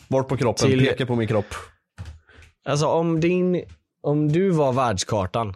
Vart 0.07 0.27
på 0.27 0.37
kroppen? 0.37 0.67
Till- 0.69 0.85
Peka 0.85 1.05
på 1.05 1.15
min 1.15 1.27
kropp. 1.27 1.45
Alltså 2.65 2.87
om 2.87 3.19
din, 3.19 3.63
om 4.01 4.31
du 4.31 4.49
var 4.49 4.73
världskartan, 4.73 5.55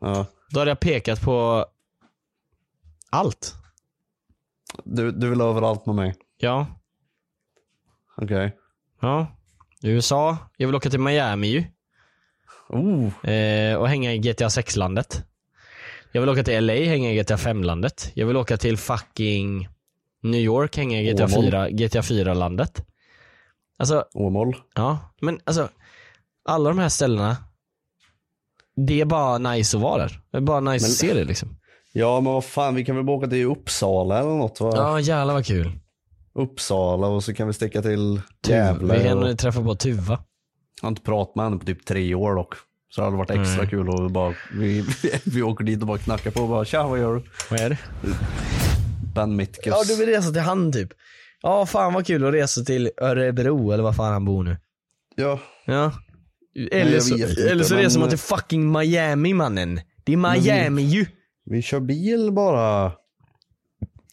Ja. 0.00 0.26
då 0.50 0.58
hade 0.60 0.70
jag 0.70 0.80
pekat 0.80 1.20
på 1.22 1.66
allt. 3.10 3.54
Du, 4.84 5.10
du 5.12 5.30
vill 5.30 5.40
överallt 5.40 5.86
med 5.86 5.94
mig. 5.94 6.14
Ja, 6.38 6.66
Okej. 8.16 8.56
ja. 9.00 9.26
USA, 9.82 10.36
jag 10.56 10.66
vill 10.68 10.76
åka 10.76 10.90
till 10.90 11.00
Miami 11.00 11.46
ju. 11.48 11.64
Oh. 12.68 13.30
Eh, 13.30 13.76
och 13.76 13.88
hänga 13.88 14.12
i 14.14 14.18
GTA 14.18 14.48
6-landet. 14.48 15.24
Jag 16.12 16.20
vill 16.20 16.30
åka 16.30 16.42
till 16.44 16.66
LA, 16.66 16.72
hänga 16.72 17.12
i 17.12 17.16
GTA 17.16 17.36
5-landet. 17.36 18.10
Jag 18.14 18.26
vill 18.26 18.36
åka 18.36 18.56
till 18.56 18.76
fucking 18.78 19.68
New 20.22 20.40
York, 20.40 20.76
hänga 20.76 21.00
i 21.00 21.12
GTA 21.12 21.24
Åmål. 21.24 21.44
4, 21.44 21.70
GTA 21.70 22.00
4-landet. 22.00 22.84
Alltså, 23.78 24.04
Åmål. 24.14 24.56
ja, 24.74 24.98
men 25.20 25.40
alltså 25.44 25.68
alla 26.48 26.68
de 26.68 26.78
här 26.78 26.88
ställena, 26.88 27.36
det 28.86 29.00
är 29.00 29.04
bara 29.04 29.38
nice 29.38 29.76
att 29.76 29.82
vara 29.82 30.02
där. 30.02 30.20
Det 30.30 30.36
är 30.36 30.40
bara 30.40 30.60
nice 30.60 30.84
Men- 30.84 30.90
att 30.90 30.96
se 30.96 31.14
det 31.14 31.24
liksom. 31.24 31.56
Ja 31.92 32.20
men 32.20 32.32
vad 32.32 32.44
fan, 32.44 32.74
vi 32.74 32.84
kan 32.84 32.96
väl 32.96 33.04
bara 33.04 33.16
åka 33.16 33.26
till 33.26 33.46
Uppsala 33.46 34.18
eller 34.18 34.30
något 34.30 34.60
va? 34.60 34.72
Ja, 34.76 35.00
jävlar 35.00 35.34
vad 35.34 35.46
kul. 35.46 35.78
Uppsala 36.34 37.06
och 37.06 37.24
så 37.24 37.34
kan 37.34 37.46
vi 37.46 37.52
sticka 37.52 37.82
till. 37.82 38.20
Gävle. 38.46 38.98
Vi 38.98 39.04
kan 39.04 39.22
och... 39.22 39.38
träffa 39.38 39.62
på 39.62 39.74
Tuva. 39.74 40.18
Jag 40.80 40.86
har 40.86 40.88
inte 40.88 41.02
pratat 41.02 41.36
med 41.36 41.44
henne 41.44 41.58
på 41.58 41.64
typ 41.66 41.86
tre 41.86 42.14
år 42.14 42.34
dock. 42.34 42.54
Så 42.90 43.00
det 43.00 43.04
hade 43.04 43.16
varit 43.16 43.30
extra 43.30 43.56
Nej. 43.62 43.70
kul 43.70 43.88
och 43.88 44.10
bara, 44.10 44.34
vi, 44.52 44.84
vi 45.24 45.42
åker 45.42 45.64
dit 45.64 45.80
och 45.80 45.86
bara 45.86 45.98
knackar 45.98 46.30
på 46.30 46.40
och 46.40 46.48
bara 46.48 46.64
tja 46.64 46.86
vad 46.86 46.98
gör 46.98 47.14
du? 47.14 47.22
Vad 47.50 47.60
är 47.60 47.70
det? 47.70 47.78
Ben 49.14 49.36
Mitkus. 49.36 49.66
Ja, 49.66 49.82
du 49.86 49.96
vill 49.96 50.08
resa 50.08 50.30
till 50.32 50.42
han 50.42 50.72
typ. 50.72 50.88
Ja, 51.42 51.66
fan 51.66 51.94
vad 51.94 52.06
kul 52.06 52.24
att 52.26 52.34
resa 52.34 52.60
till 52.64 52.90
Örebro 53.00 53.70
eller 53.72 53.82
vad 53.84 53.96
fan 53.96 54.12
han 54.12 54.24
bor 54.24 54.44
nu. 54.44 54.56
Ja. 55.16 55.40
Ja. 55.66 55.92
Eller 56.72 57.00
så, 57.00 57.14
inte, 57.16 57.50
eller 57.50 57.64
så 57.64 57.74
men- 57.74 57.82
reser 57.82 58.00
man 58.00 58.08
till 58.08 58.18
fucking 58.18 58.72
Miami 58.72 59.34
mannen. 59.34 59.80
Det 60.04 60.12
är 60.12 60.16
Miami 60.16 60.82
ju. 60.82 61.06
Vi 61.44 61.62
kör 61.62 61.80
bil 61.80 62.32
bara. 62.32 62.92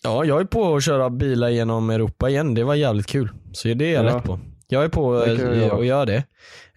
Ja, 0.03 0.26
jag 0.26 0.41
är 0.41 0.45
på 0.45 0.76
att 0.76 0.84
köra 0.84 1.09
bilar 1.09 1.49
genom 1.49 1.89
Europa 1.89 2.30
igen. 2.30 2.53
Det 2.53 2.63
var 2.63 2.76
jävligt 2.76 3.07
kul. 3.07 3.30
Så 3.51 3.67
det 3.67 3.86
är 3.86 3.93
jag 3.93 4.05
Ja. 4.05 4.15
lätt 4.15 4.23
på. 4.23 4.39
Jag 4.67 4.84
är 4.84 4.89
på 4.89 5.15
jag 5.15 5.30
eh, 5.30 5.59
göra. 5.61 5.76
att 5.80 5.86
göra 5.86 6.05
det. 6.05 6.23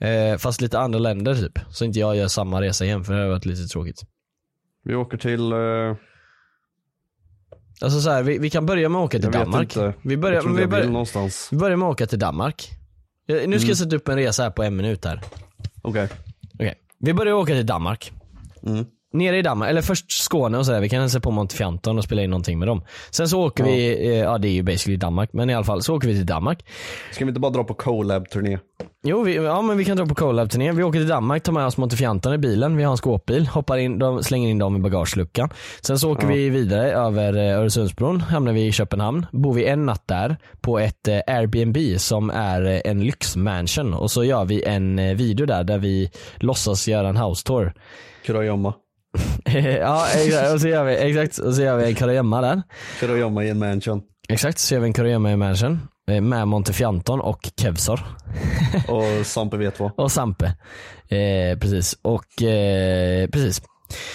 Eh, 0.09 0.38
fast 0.38 0.61
lite 0.61 0.78
andra 0.78 0.99
länder 0.99 1.34
typ. 1.34 1.59
Så 1.70 1.84
inte 1.84 1.99
jag 1.99 2.16
gör 2.16 2.28
samma 2.28 2.61
resa 2.62 2.84
igen 2.84 3.05
för 3.05 3.14
det 3.14 3.20
har 3.22 3.28
varit 3.28 3.46
lite 3.46 3.62
tråkigt. 3.68 4.01
Vi 4.84 4.94
åker 4.94 5.16
till, 5.18 5.53
eh, 5.53 5.96
Alltså 7.82 8.00
så 8.00 8.10
här, 8.10 8.22
vi, 8.22 8.38
vi 8.38 8.50
kan 8.50 8.66
börja 8.66 8.88
med 8.88 8.98
att 9.00 9.04
åka 9.04 9.18
till 9.18 9.24
jag 9.24 9.32
vet 9.32 9.40
Danmark. 9.44 9.76
inte. 9.76 9.94
Vi 10.02 10.16
börjar, 10.16 10.42
jag 10.42 10.54
vi, 10.54 10.66
börjar, 10.66 10.86
någonstans. 10.86 11.48
vi 11.52 11.56
börjar 11.56 11.76
med 11.76 11.86
att 11.88 11.92
åka 11.92 12.06
till 12.06 12.18
Danmark. 12.18 12.70
Eh, 13.28 13.34
Nu 13.34 13.40
ska 13.40 13.46
Mm. 13.46 13.68
jag 13.68 13.76
sätta 13.76 13.96
upp 13.96 14.08
en 14.08 14.16
resa 14.16 14.42
här 14.42 14.50
på 14.50 14.62
en 14.62 14.76
minut 14.76 15.04
här. 15.04 15.20
Okej. 15.82 16.08
Okej, 16.54 16.74
vi 17.00 17.12
börjar 17.14 17.32
åka 17.34 17.52
till 17.54 17.66
Danmark. 17.66 18.12
Mm. 18.66 18.84
Nere 19.12 19.38
i 19.38 19.42
Danmark, 19.42 19.70
eller 19.70 19.82
först 19.82 20.12
Skåne 20.12 20.58
och 20.58 20.66
sådär, 20.66 20.80
vi 20.80 20.88
kan 20.88 21.00
hälsa 21.00 21.20
på 21.20 21.30
Montefianton 21.30 21.98
och 21.98 22.04
spela 22.04 22.22
in 22.22 22.30
någonting 22.30 22.58
med 22.58 22.68
dem. 22.68 22.84
Sen 23.10 23.28
så 23.28 23.42
åker 23.46 23.64
Ja. 23.64 23.70
vi, 23.70 24.06
eh, 24.08 24.18
ja 24.18 24.38
det 24.38 24.48
är 24.48 24.52
ju 24.52 24.62
basically 24.62 24.96
Danmark, 24.96 25.32
men 25.32 25.50
i 25.50 25.54
alla 25.54 25.64
fall 25.64 25.82
så 25.82 25.96
åker 25.96 26.08
vi 26.08 26.14
till 26.14 26.26
Danmark. 26.26 26.64
Ska 27.12 27.24
vi 27.24 27.28
inte 27.28 27.40
bara 27.40 27.52
dra 27.52 27.64
på 27.64 27.74
collab-turné? 27.74 28.58
Jo, 29.07 29.22
vi, 29.22 29.34
ja 29.34 29.62
men 29.62 29.76
vi 29.78 29.84
kan 29.84 29.96
dra 29.96 30.07
på 30.07 30.14
collab-turné. 30.14 30.72
Vi 30.72 30.82
åker 30.82 30.99
till 30.99 31.09
Danmark, 31.09 31.42
tar 31.42 31.53
med 31.53 31.66
oss 31.66 31.76
Montefianton 31.76 32.34
i 32.34 32.38
bilen. 32.38 32.76
Vi 32.76 32.82
har 32.84 32.90
en 32.90 32.96
skåpbil, 32.96 33.46
hoppar 33.46 33.76
in, 33.76 33.99
de, 33.99 34.22
slänger 34.24 34.49
in 34.49 34.59
dem 34.59 34.76
i 34.76 34.78
bagageluckan. 34.78 35.49
Sen 35.80 35.99
så 35.99 36.12
åker 36.12 36.22
Ja. 36.22 36.34
vi 36.34 36.51
vidare 36.51 36.92
över 36.92 37.36
eh, 37.36 37.59
Öresundsbron, 37.59 38.20
hamnar 38.20 38.53
vi 38.53 38.66
i 38.66 38.72
Köpenhamn. 38.72 39.26
Bor 39.32 39.55
vi 39.55 39.64
en 39.66 39.86
natt 39.86 40.03
där 40.09 40.36
på 40.61 40.78
ett 40.78 41.09
eh, 41.09 41.20
Airbnb 41.26 41.76
som 42.01 42.30
är 42.30 42.62
eh, 42.64 42.80
en 42.84 43.05
lyxmansion. 43.05 43.94
Och 43.94 44.11
så 44.11 44.24
gör 44.24 44.44
vi 44.44 44.62
en 44.64 45.16
video 45.16 45.46
där, 45.46 45.64
där 45.64 45.78
vi 45.78 46.11
låtsas 46.36 46.88
göra 46.88 47.09
en 47.09 47.16
house 47.16 47.44
tour. 47.46 47.72
Kurragömma. 48.26 48.74
ja 49.80 50.07
exakt, 50.14 50.53
och 50.55 50.61
så 50.61 50.68
gör 50.68 50.84
vi, 50.84 50.96
exakt, 50.96 51.38
och 51.38 51.55
så 51.55 51.62
gör 51.62 51.76
vi 51.76 51.84
en 51.84 51.94
kurragömma 51.94 52.40
där. 52.40 52.62
Kurragömma 53.01 53.44
i 53.44 53.49
en 53.51 53.59
mansion. 53.59 54.03
Exakt, 54.28 54.59
så 54.59 54.74
gör 54.74 54.80
vi 54.80 54.86
en 54.86 54.92
kurragömma 54.92 55.32
i 55.32 55.36
mansion. 55.36 55.80
Eh, 56.09 56.20
Med 56.20 56.48
Montefianton 56.48 57.20
och 57.20 57.50
Kevsor. 57.61 58.00
Och 58.88 59.26
Sampe 59.26 59.56
vet 59.56 59.80
vad. 59.80 59.92
Och 59.96 60.12
Sampe. 60.12 60.46
Eh, 61.09 61.59
precis. 61.59 61.98
Och 62.02 62.42
eh, 62.42 63.28
precis. 63.30 63.62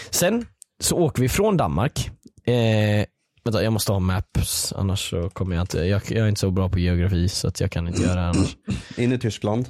Sen 0.09 0.45
så 0.79 0.97
åker 0.97 1.21
vi 1.21 1.29
från 1.29 1.57
Danmark. 1.57 2.09
Eh, 2.45 3.05
vänta, 3.43 3.63
jag 3.63 3.73
måste 3.73 3.91
ha 3.91 3.99
maps 3.99 4.73
annars 4.73 5.09
så 5.09 5.29
kommer 5.29 5.55
jag 5.55 5.63
inte, 5.63 5.77
jag, 5.79 6.01
jag 6.07 6.17
är 6.25 6.27
inte 6.27 6.41
så 6.41 6.51
bra 6.51 6.69
på 6.69 6.79
geografi 6.79 7.29
så 7.29 7.47
att 7.47 7.59
jag 7.59 7.71
kan 7.71 7.87
inte 7.87 8.01
göra 8.01 8.21
det 8.21 8.27
annars. 8.27 8.57
In 8.97 9.13
i 9.13 9.17
Tyskland. 9.19 9.69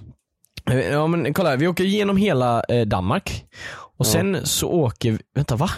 Eh, 0.71 0.79
Ja 0.79 1.07
men 1.07 1.33
kolla 1.33 1.49
här, 1.49 1.57
vi 1.57 1.67
åker 1.67 1.83
igenom 1.83 2.17
hela 2.17 2.63
eh, 2.63 2.85
Danmark. 2.85 3.45
Och 3.97 4.05
Ja. 4.05 4.11
sen 4.11 4.45
så 4.45 4.69
åker 4.69 5.11
vi, 5.11 5.19
vänta 5.35 5.55
va? 5.55 5.69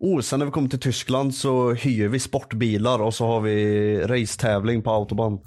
Oh, 0.00 0.20
sen 0.20 0.38
när 0.38 0.46
vi 0.46 0.52
kommer 0.52 0.68
till 0.68 0.80
Tyskland 0.80 1.34
så 1.34 1.72
hyr 1.72 2.08
vi 2.08 2.18
sportbilar 2.18 3.02
och 3.02 3.14
så 3.14 3.26
har 3.26 3.40
vi 3.40 4.00
racetävling 4.00 4.82
på 4.82 4.90
autobahn. 4.90 5.38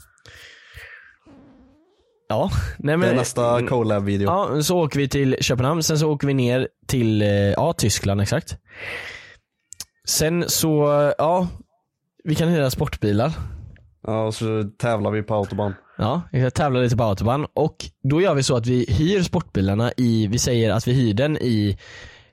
Ja, 2.30 2.50
nej 2.78 2.98
men. 2.98 3.08
Det 3.08 3.14
är 3.14 3.16
nästa 3.16 3.68
collab-video. 3.68 4.26
Ja, 4.26 4.64
så 4.64 4.80
åker 4.84 5.00
vi 5.00 5.10
till 5.10 5.38
Köpenhamn, 5.42 5.84
sen 5.84 6.00
så 6.00 6.12
åker 6.12 6.28
vi 6.28 6.34
ner 6.34 6.68
till, 6.88 7.22
eh, 7.22 7.28
ja 7.28 7.74
Tyskland 7.74 8.22
exakt. 8.22 8.58
Sen 10.08 10.46
så, 10.48 10.86
ja, 11.18 11.48
vi 12.24 12.36
kan 12.36 12.50
hyra 12.50 12.70
sportbilar. 12.70 13.32
Ja, 14.08 14.26
och 14.26 14.36
så 14.36 14.64
tävlar 14.78 15.12
vi 15.12 15.24
på 15.24 15.36
autobahn. 15.36 15.74
Ja, 15.98 16.22
vi 16.32 16.42
kan 16.42 16.52
tävla 16.52 16.80
lite 16.80 16.98
på 16.98 17.04
autobahn 17.04 17.46
och 17.54 17.76
då 18.04 18.22
gör 18.22 18.34
vi 18.34 18.44
så 18.44 18.56
att 18.56 18.68
vi 18.68 18.86
hyr 18.90 19.22
sportbilarna 19.22 19.92
i, 19.98 20.28
vi 20.28 20.40
säger 20.40 20.72
att 20.72 20.88
vi 20.88 20.94
hyr 20.94 21.14
den 21.14 21.38
i 21.38 21.78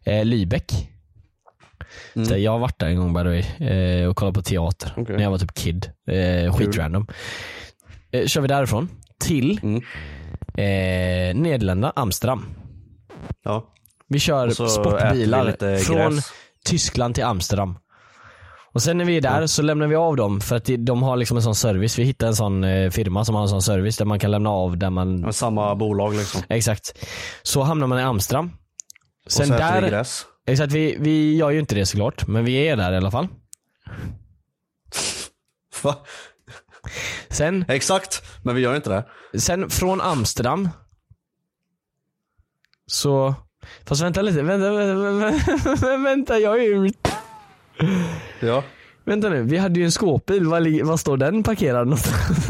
eh, 0.05 0.25
Lübeck. 0.25 0.73
Mm. 2.15 2.27
Så 2.29 2.37
jag 2.39 2.53
har 2.53 2.59
varit 2.59 2.79
där 2.79 2.87
en 2.87 2.97
gång 2.97 3.13
by 3.15 3.21
the 3.23 3.29
way, 3.29 3.69
eh, 3.71 4.07
och 4.09 4.17
kollat 4.17 4.35
på 4.35 4.43
teater 4.43 4.93
Okej. 4.97 5.17
när 5.17 5.23
jag 5.23 5.31
var 5.31 5.39
typ 5.39 5.55
kid. 5.55 5.91
Eh, 6.11 6.57
skitrandom. 6.57 7.07
Eh, 8.13 8.27
kör 8.27 8.41
vi 8.41 8.49
därifrån 8.49 8.89
till 9.21 9.61
Mm. 9.63 9.77
eh, 10.57 11.43
Nederländerna, 11.43 11.93
Amsterdam. 11.97 12.45
Ja. 13.45 13.75
Vi 14.09 14.19
kör 14.19 14.47
Och 14.63 14.71
sportbilar 14.71 15.57
från 15.85 15.97
gräs. 16.13 16.33
Tyskland 16.65 17.15
till 17.15 17.25
Amsterdam. 17.25 17.79
Och 18.73 18.83
sen 18.83 18.99
när 18.99 19.05
vi 19.05 19.17
är 19.17 19.21
där 19.21 19.47
så 19.47 19.63
lämnar 19.63 19.87
vi 19.87 19.95
av 19.97 20.17
dem 20.17 20.41
för 20.41 20.57
att 20.57 20.71
de- 20.79 21.03
har 21.03 21.17
liksom 21.17 21.37
en 21.37 21.43
sån 21.43 21.55
service. 21.55 21.99
Vi 21.99 22.05
hittar 22.05 22.27
en 22.27 22.37
sån 22.37 22.65
eh, 22.65 22.91
firma 22.91 23.25
som 23.25 23.35
har 23.35 23.43
en 23.43 23.49
sån 23.49 23.63
service 23.63 23.97
där 23.97 24.05
man 24.05 24.19
kan 24.19 24.31
lämna 24.31 24.51
av 24.51 24.77
där 24.79 24.91
man 24.91 25.33
samma 25.33 25.75
bolag 25.75 26.15
liksom. 26.15 26.43
Exakt. 26.49 26.99
Så 27.43 27.63
hamnar 27.63 27.87
man 27.87 27.99
i 27.99 28.03
Amsterdam. 28.03 28.51
och 29.27 29.33
Sen 29.33 29.53
äter 29.53 29.75
vi 29.75 29.81
där, 29.81 29.89
gräs. 29.91 30.23
Exakt 30.53 30.73
vi, 30.73 30.97
vi 31.01 31.37
gör 31.37 31.51
ju 31.51 31.59
inte 31.61 31.75
det 31.75 31.87
såklart, 31.87 32.27
men 32.27 32.45
vi 32.45 32.69
är 32.69 32.77
där 32.77 32.93
i 32.93 32.97
alla 32.97 33.11
fall. 33.11 33.29
Va? 35.83 35.97
Sen, 37.29 37.65
Exakt, 37.69 38.23
men 38.43 38.55
vi 38.55 38.61
gör 38.61 38.77
inte 38.77 38.91
det. 39.33 39.41
sen 39.41 39.71
från 39.71 40.01
Amsterdam 40.01 40.69
så, 42.87 43.35
fast 43.87 44.03
vänta 44.03 44.23
lite, 44.23 44.43
vänta, 44.43 44.71
vänta, 44.73 45.97
vänta, 45.97 46.39
jag 46.39 46.59
är 46.59 46.63
ju, 46.65 46.91
Ja. 48.41 48.65
vänta 49.05 49.29
nu, 49.29 49.43
vi 49.43 49.57
hade 49.59 49.79
ju 49.81 49.85
en 49.85 49.93
skåpbil, 49.93 50.47
var, 50.47 50.85
var 50.85 50.97
står 50.97 51.17
den 51.17 51.43
parkerad 51.43 51.87
någonstans? 51.87 52.49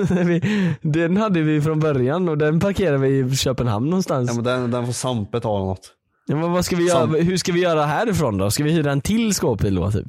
Den 0.83 1.17
hade 1.17 1.43
vi 1.43 1.61
från 1.61 1.81
början 1.81 2.29
och 2.29 2.39
den 2.39 2.61
parkerade 2.61 2.99
vi 2.99 3.19
i 3.33 3.37
Köpenhamn 3.37 3.87
någonstans. 3.91 4.29
ja 4.31 4.35
men 4.35 4.45
den, 4.45 4.71
den 4.71 4.87
får 4.87 4.93
Sampe 4.93 5.41
ta 5.41 5.59
något. 5.59 5.93
Ja, 6.31 6.37
men 6.37 6.53
vad 6.53 6.65
ska 6.65 6.77
vi 6.77 6.89
göra, 6.89 7.07
hur 7.07 7.37
ska 7.37 7.53
vi 7.53 7.61
göra 7.61 7.85
härifrån 7.85 8.39
då? 8.39 8.51
Ska 8.51 8.65
vi 8.65 8.73
hyra 8.73 8.93
en 8.93 9.01
till 9.01 9.35
skåpbil 9.35 9.75
då 9.75 9.91
typ? 9.91 10.07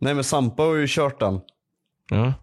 Nej 0.00 0.14
men 0.14 0.24
Sampe 0.24 0.62
har 0.62 0.74
ju 0.74 0.86
kört 0.88 1.20
den. 1.20 1.40
Ja. 2.10 2.34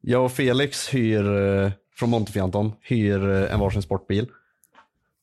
Jag 0.00 0.24
och 0.24 0.32
Felix 0.32 0.88
hyr, 0.94 1.36
eh, 1.36 1.70
från 1.96 2.10
Montefianton, 2.10 2.72
hyr 2.80 3.28
eh, 3.28 3.52
en 3.54 3.60
varsin 3.60 3.82
sportbil. 3.82 4.26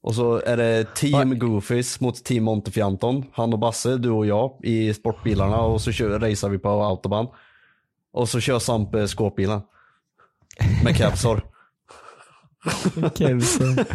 Och 0.02 0.16
så 0.16 0.42
är 0.46 0.58
det 0.58 0.96
team 0.96 1.40
Goofies 1.40 2.00
mot 2.00 2.24
team 2.24 2.44
Montefianton. 2.44 3.26
Han 3.34 3.54
och 3.54 3.60
Basse, 3.60 3.98
du 3.98 4.10
och 4.10 4.26
jag 4.26 4.60
i 4.64 4.94
sportbilarna 4.94 5.58
och 5.58 5.82
så 5.82 5.92
kör, 5.92 6.20
racear 6.20 6.50
vi 6.50 6.58
på 6.58 6.70
autobahn. 6.70 7.28
Och 8.14 8.30
så 8.30 8.40
kör 8.40 8.60
Sampe 8.60 9.08
skåpbilen. 9.08 9.62
Med 10.84 10.98
Capsor. 10.98 11.55
Kevsen. 13.16 13.86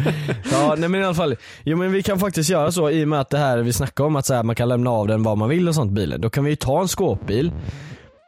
ja 0.51 0.75
nej 0.77 0.89
men 0.89 1.01
i 1.01 1.03
alla 1.03 1.13
fall, 1.13 1.35
jo 1.63 1.77
men 1.77 1.91
vi 1.91 2.03
kan 2.03 2.19
faktiskt 2.19 2.49
göra 2.49 2.71
så 2.71 2.89
i 2.89 3.03
och 3.03 3.07
med 3.07 3.21
att 3.21 3.29
det 3.29 3.37
här 3.37 3.57
vi 3.57 3.73
snackar 3.73 4.03
om 4.03 4.15
att 4.15 4.25
så 4.25 4.33
här, 4.33 4.43
man 4.43 4.55
kan 4.55 4.69
lämna 4.69 4.89
av 4.89 5.07
den 5.07 5.23
var 5.23 5.35
man 5.35 5.49
vill 5.49 5.67
och 5.67 5.75
sånt 5.75 5.91
bilen. 5.91 6.21
Då 6.21 6.29
kan 6.29 6.43
vi 6.43 6.49
ju 6.49 6.55
ta 6.55 6.81
en 6.81 6.87
skåpbil. 6.87 7.51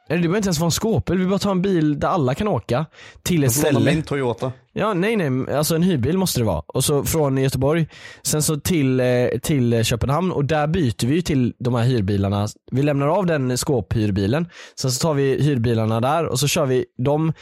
Eller 0.09 0.21
det 0.21 0.27
behöver 0.27 0.37
inte 0.37 0.47
ens 0.47 0.59
vara 0.59 0.67
en 0.67 0.71
skåpbil, 0.71 1.17
vi 1.17 1.25
bara 1.25 1.39
tar 1.39 1.51
en 1.51 1.61
bil 1.61 1.99
där 1.99 2.07
alla 2.07 2.35
kan 2.35 2.47
åka. 2.47 2.85
Till 3.23 3.43
ett 3.43 3.51
ställe. 3.51 3.79
min 3.93 4.03
Toyota. 4.03 4.51
Ja 4.75 4.93
nej 4.93 5.15
nej, 5.15 5.55
alltså 5.55 5.75
en 5.75 5.83
hyrbil 5.83 6.17
måste 6.17 6.39
det 6.39 6.45
vara. 6.45 6.63
Och 6.67 6.83
så 6.83 7.03
från 7.03 7.37
Göteborg, 7.37 7.87
sen 8.23 8.43
så 8.43 8.59
till, 8.59 8.99
eh, 8.99 9.27
till 9.41 9.83
Köpenhamn 9.83 10.31
och 10.31 10.45
där 10.45 10.67
byter 10.67 11.07
vi 11.07 11.15
ju 11.15 11.21
till 11.21 11.53
de 11.59 11.75
här 11.75 11.83
hyrbilarna. 11.83 12.47
Vi 12.71 12.83
lämnar 12.83 13.07
av 13.07 13.25
den 13.25 13.57
skåphyrbilen, 13.57 14.47
sen 14.75 14.91
så 14.91 15.07
tar 15.07 15.13
vi 15.13 15.43
hyrbilarna 15.43 16.01
där 16.01 16.25
och 16.25 16.39
så 16.39 16.47
kör 16.47 16.65
vi 16.65 16.85
dem 16.97 17.33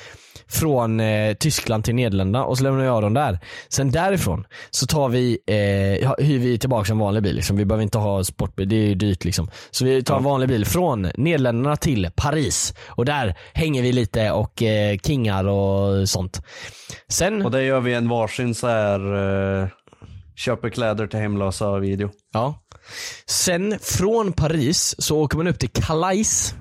från 0.47 0.99
eh, 0.99 1.33
Tyskland 1.33 1.83
till 1.83 1.95
Nederländerna 1.95 2.45
och 2.45 2.57
så 2.57 2.63
lämnar 2.63 2.83
jag 2.83 3.01
dem 3.01 3.13
där. 3.13 3.39
Sen 3.69 3.91
därifrån 3.91 4.45
så 4.71 4.85
tar 4.85 5.09
vi, 5.09 5.39
eh, 5.47 6.11
hyr 6.25 6.39
vi 6.39 6.57
tillbaka 6.57 6.91
en 6.91 6.99
vanlig 6.99 7.23
bil. 7.23 7.35
Liksom. 7.35 7.57
Vi 7.57 7.65
behöver 7.65 7.83
inte 7.83 7.97
ha 7.97 8.23
sportbil, 8.23 8.69
det 8.69 8.75
är 8.75 8.87
ju 8.87 8.95
dyrt 8.95 9.23
liksom. 9.25 9.49
Så 9.71 9.85
vi 9.85 10.03
tar 10.03 10.17
en 10.17 10.23
vanlig 10.23 10.49
bil 10.49 10.65
från 10.65 11.11
Nederländerna 11.15 11.75
till 11.75 12.09
Paris 12.15 12.73
och 12.87 13.05
där 13.05 13.35
hänger 13.53 13.81
vi 13.81 13.91
lite 13.91 14.31
och 14.31 14.63
eh, 14.63 14.97
kingar 14.97 15.47
och 15.47 16.09
sånt. 16.09 16.41
Sen, 17.21 17.45
Och 17.45 17.51
det 17.51 17.63
gör 17.63 17.79
vi 17.79 17.93
en 17.93 18.09
varsin 18.09 18.55
så 18.55 18.67
här 18.67 19.13
eh, 19.61 19.67
köper 20.35 20.69
kläder 20.69 21.07
till 21.07 21.19
hemlösa 21.19 21.79
video. 21.79 22.09
ja. 22.33 22.55
Sen 23.25 23.79
från 23.81 24.33
Paris 24.33 24.95
så 24.99 25.19
åker 25.19 25.37
man 25.37 25.47
upp 25.47 25.59
till 25.59 25.69
Calais, 25.69 26.55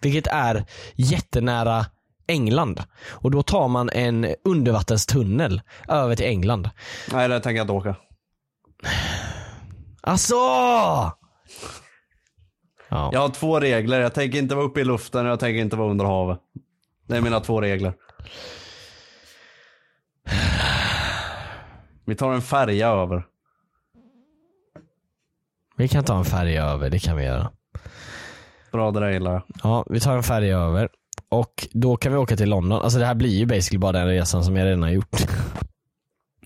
vilket 0.00 0.26
är 0.26 0.64
jättenära 0.94 1.86
England. 2.26 2.82
Och 3.08 3.30
då 3.30 3.42
tar 3.42 3.68
man 3.68 3.90
en 3.90 4.34
undervattenstunnel 4.44 5.60
över 5.88 6.16
till 6.16 6.26
England. 6.26 6.70
Nej 7.12 7.28
det 7.28 7.40
tänker 7.40 7.56
jag 7.56 7.64
inte 7.64 7.72
åka. 7.72 7.96
Alltså! 10.00 10.34
Ja. 10.34 11.14
Jag 12.88 13.20
har 13.20 13.28
två 13.28 13.60
regler. 13.60 14.00
Jag 14.00 14.14
tänker 14.14 14.38
inte 14.38 14.54
vara 14.54 14.66
uppe 14.66 14.80
i 14.80 14.84
luften 14.84 15.26
och 15.26 15.32
jag 15.32 15.40
tänker 15.40 15.60
inte 15.60 15.76
vara 15.76 15.90
under 15.90 16.04
havet. 16.04 16.38
Det 17.08 17.16
är 17.16 17.20
mina 17.20 17.40
två 17.40 17.60
regler. 17.60 17.94
Vi 22.04 22.14
tar 22.14 22.32
en 22.32 22.42
färja 22.42 22.88
över. 22.88 23.26
Vi 25.76 25.88
kan 25.88 26.04
ta 26.04 26.18
en 26.18 26.24
färja 26.24 26.64
över, 26.64 26.90
det 26.90 26.98
kan 26.98 27.16
vi 27.16 27.24
göra. 27.24 27.50
Bra, 28.72 28.90
det 28.90 29.00
där 29.00 29.10
gillar 29.10 29.32
jag. 29.32 29.42
Ja, 29.62 29.86
vi 29.90 30.00
tar 30.00 30.16
en 30.16 30.22
färja 30.22 30.58
över. 30.58 30.88
Och 31.28 31.68
då 31.72 31.96
kan 31.96 32.12
vi 32.12 32.18
åka 32.18 32.36
till 32.36 32.48
London. 32.48 32.82
Alltså 32.82 32.98
det 32.98 33.06
här 33.06 33.14
blir 33.14 33.38
ju 33.38 33.46
basically 33.46 33.78
bara 33.78 33.92
den 33.92 34.06
resan 34.06 34.44
som 34.44 34.56
jag 34.56 34.66
redan 34.66 34.82
har 34.82 34.90
gjort. 34.90 35.16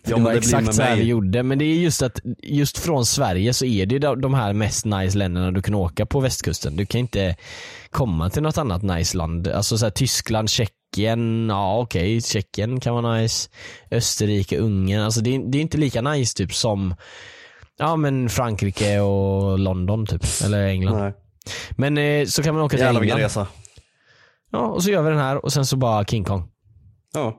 Ja, 0.04 0.16
det 0.16 0.22
var 0.22 0.32
det 0.32 0.38
exakt 0.38 0.74
så 0.74 0.82
här 0.82 0.96
vi 0.96 1.02
gjorde. 1.02 1.42
Men 1.42 1.58
det 1.58 1.64
är 1.64 1.74
just 1.74 2.02
att, 2.02 2.20
just 2.38 2.78
från 2.78 3.06
Sverige 3.06 3.54
så 3.54 3.64
är 3.64 3.86
det 3.86 3.92
ju 3.92 3.98
de 3.98 4.20
de 4.20 4.34
här 4.34 4.52
mest 4.52 4.84
nice 4.84 5.18
länderna 5.18 5.50
du 5.50 5.62
kan 5.62 5.74
åka 5.74 6.06
på 6.06 6.20
västkusten. 6.20 6.76
Du 6.76 6.86
kan 6.86 6.98
inte 6.98 7.36
komma 7.90 8.30
till 8.30 8.42
något 8.42 8.58
annat 8.58 8.82
nice 8.82 9.16
land. 9.16 9.48
Alltså 9.48 9.78
så 9.78 9.86
här, 9.86 9.90
Tyskland, 9.90 10.50
Tjeckien, 10.50 10.79
ja 10.96 11.78
okej, 11.78 12.20
Tjeckien 12.20 12.80
kan 12.80 12.94
vara 12.94 13.14
nice. 13.16 13.50
Österrike, 13.90 14.58
Ungern, 14.58 15.00
alltså 15.00 15.20
det 15.20 15.34
är, 15.34 15.50
det 15.52 15.58
är 15.58 15.62
inte 15.62 15.78
lika 15.78 16.02
nice 16.02 16.36
typ 16.36 16.54
som 16.54 16.94
Ja 17.80 17.96
men 17.96 18.28
Frankrike 18.28 19.00
och 19.00 19.58
London 19.58 20.06
typ, 20.06 20.22
eller 20.44 20.66
England. 20.66 20.98
Nej. 20.98 21.12
Men 21.70 21.98
eh, 21.98 22.26
så 22.26 22.42
kan 22.42 22.54
man 22.54 22.64
åka 22.64 22.76
till 22.76 22.84
Jävlar 22.84 23.02
England. 23.02 23.18
resa. 23.18 23.46
Ja, 24.52 24.66
och 24.66 24.82
så 24.82 24.90
gör 24.90 25.02
vi 25.02 25.10
den 25.10 25.18
här 25.18 25.44
och 25.44 25.52
sen 25.52 25.66
så 25.66 25.76
bara 25.76 26.04
King 26.04 26.24
Kong. 26.24 26.48
Ja. 27.14 27.36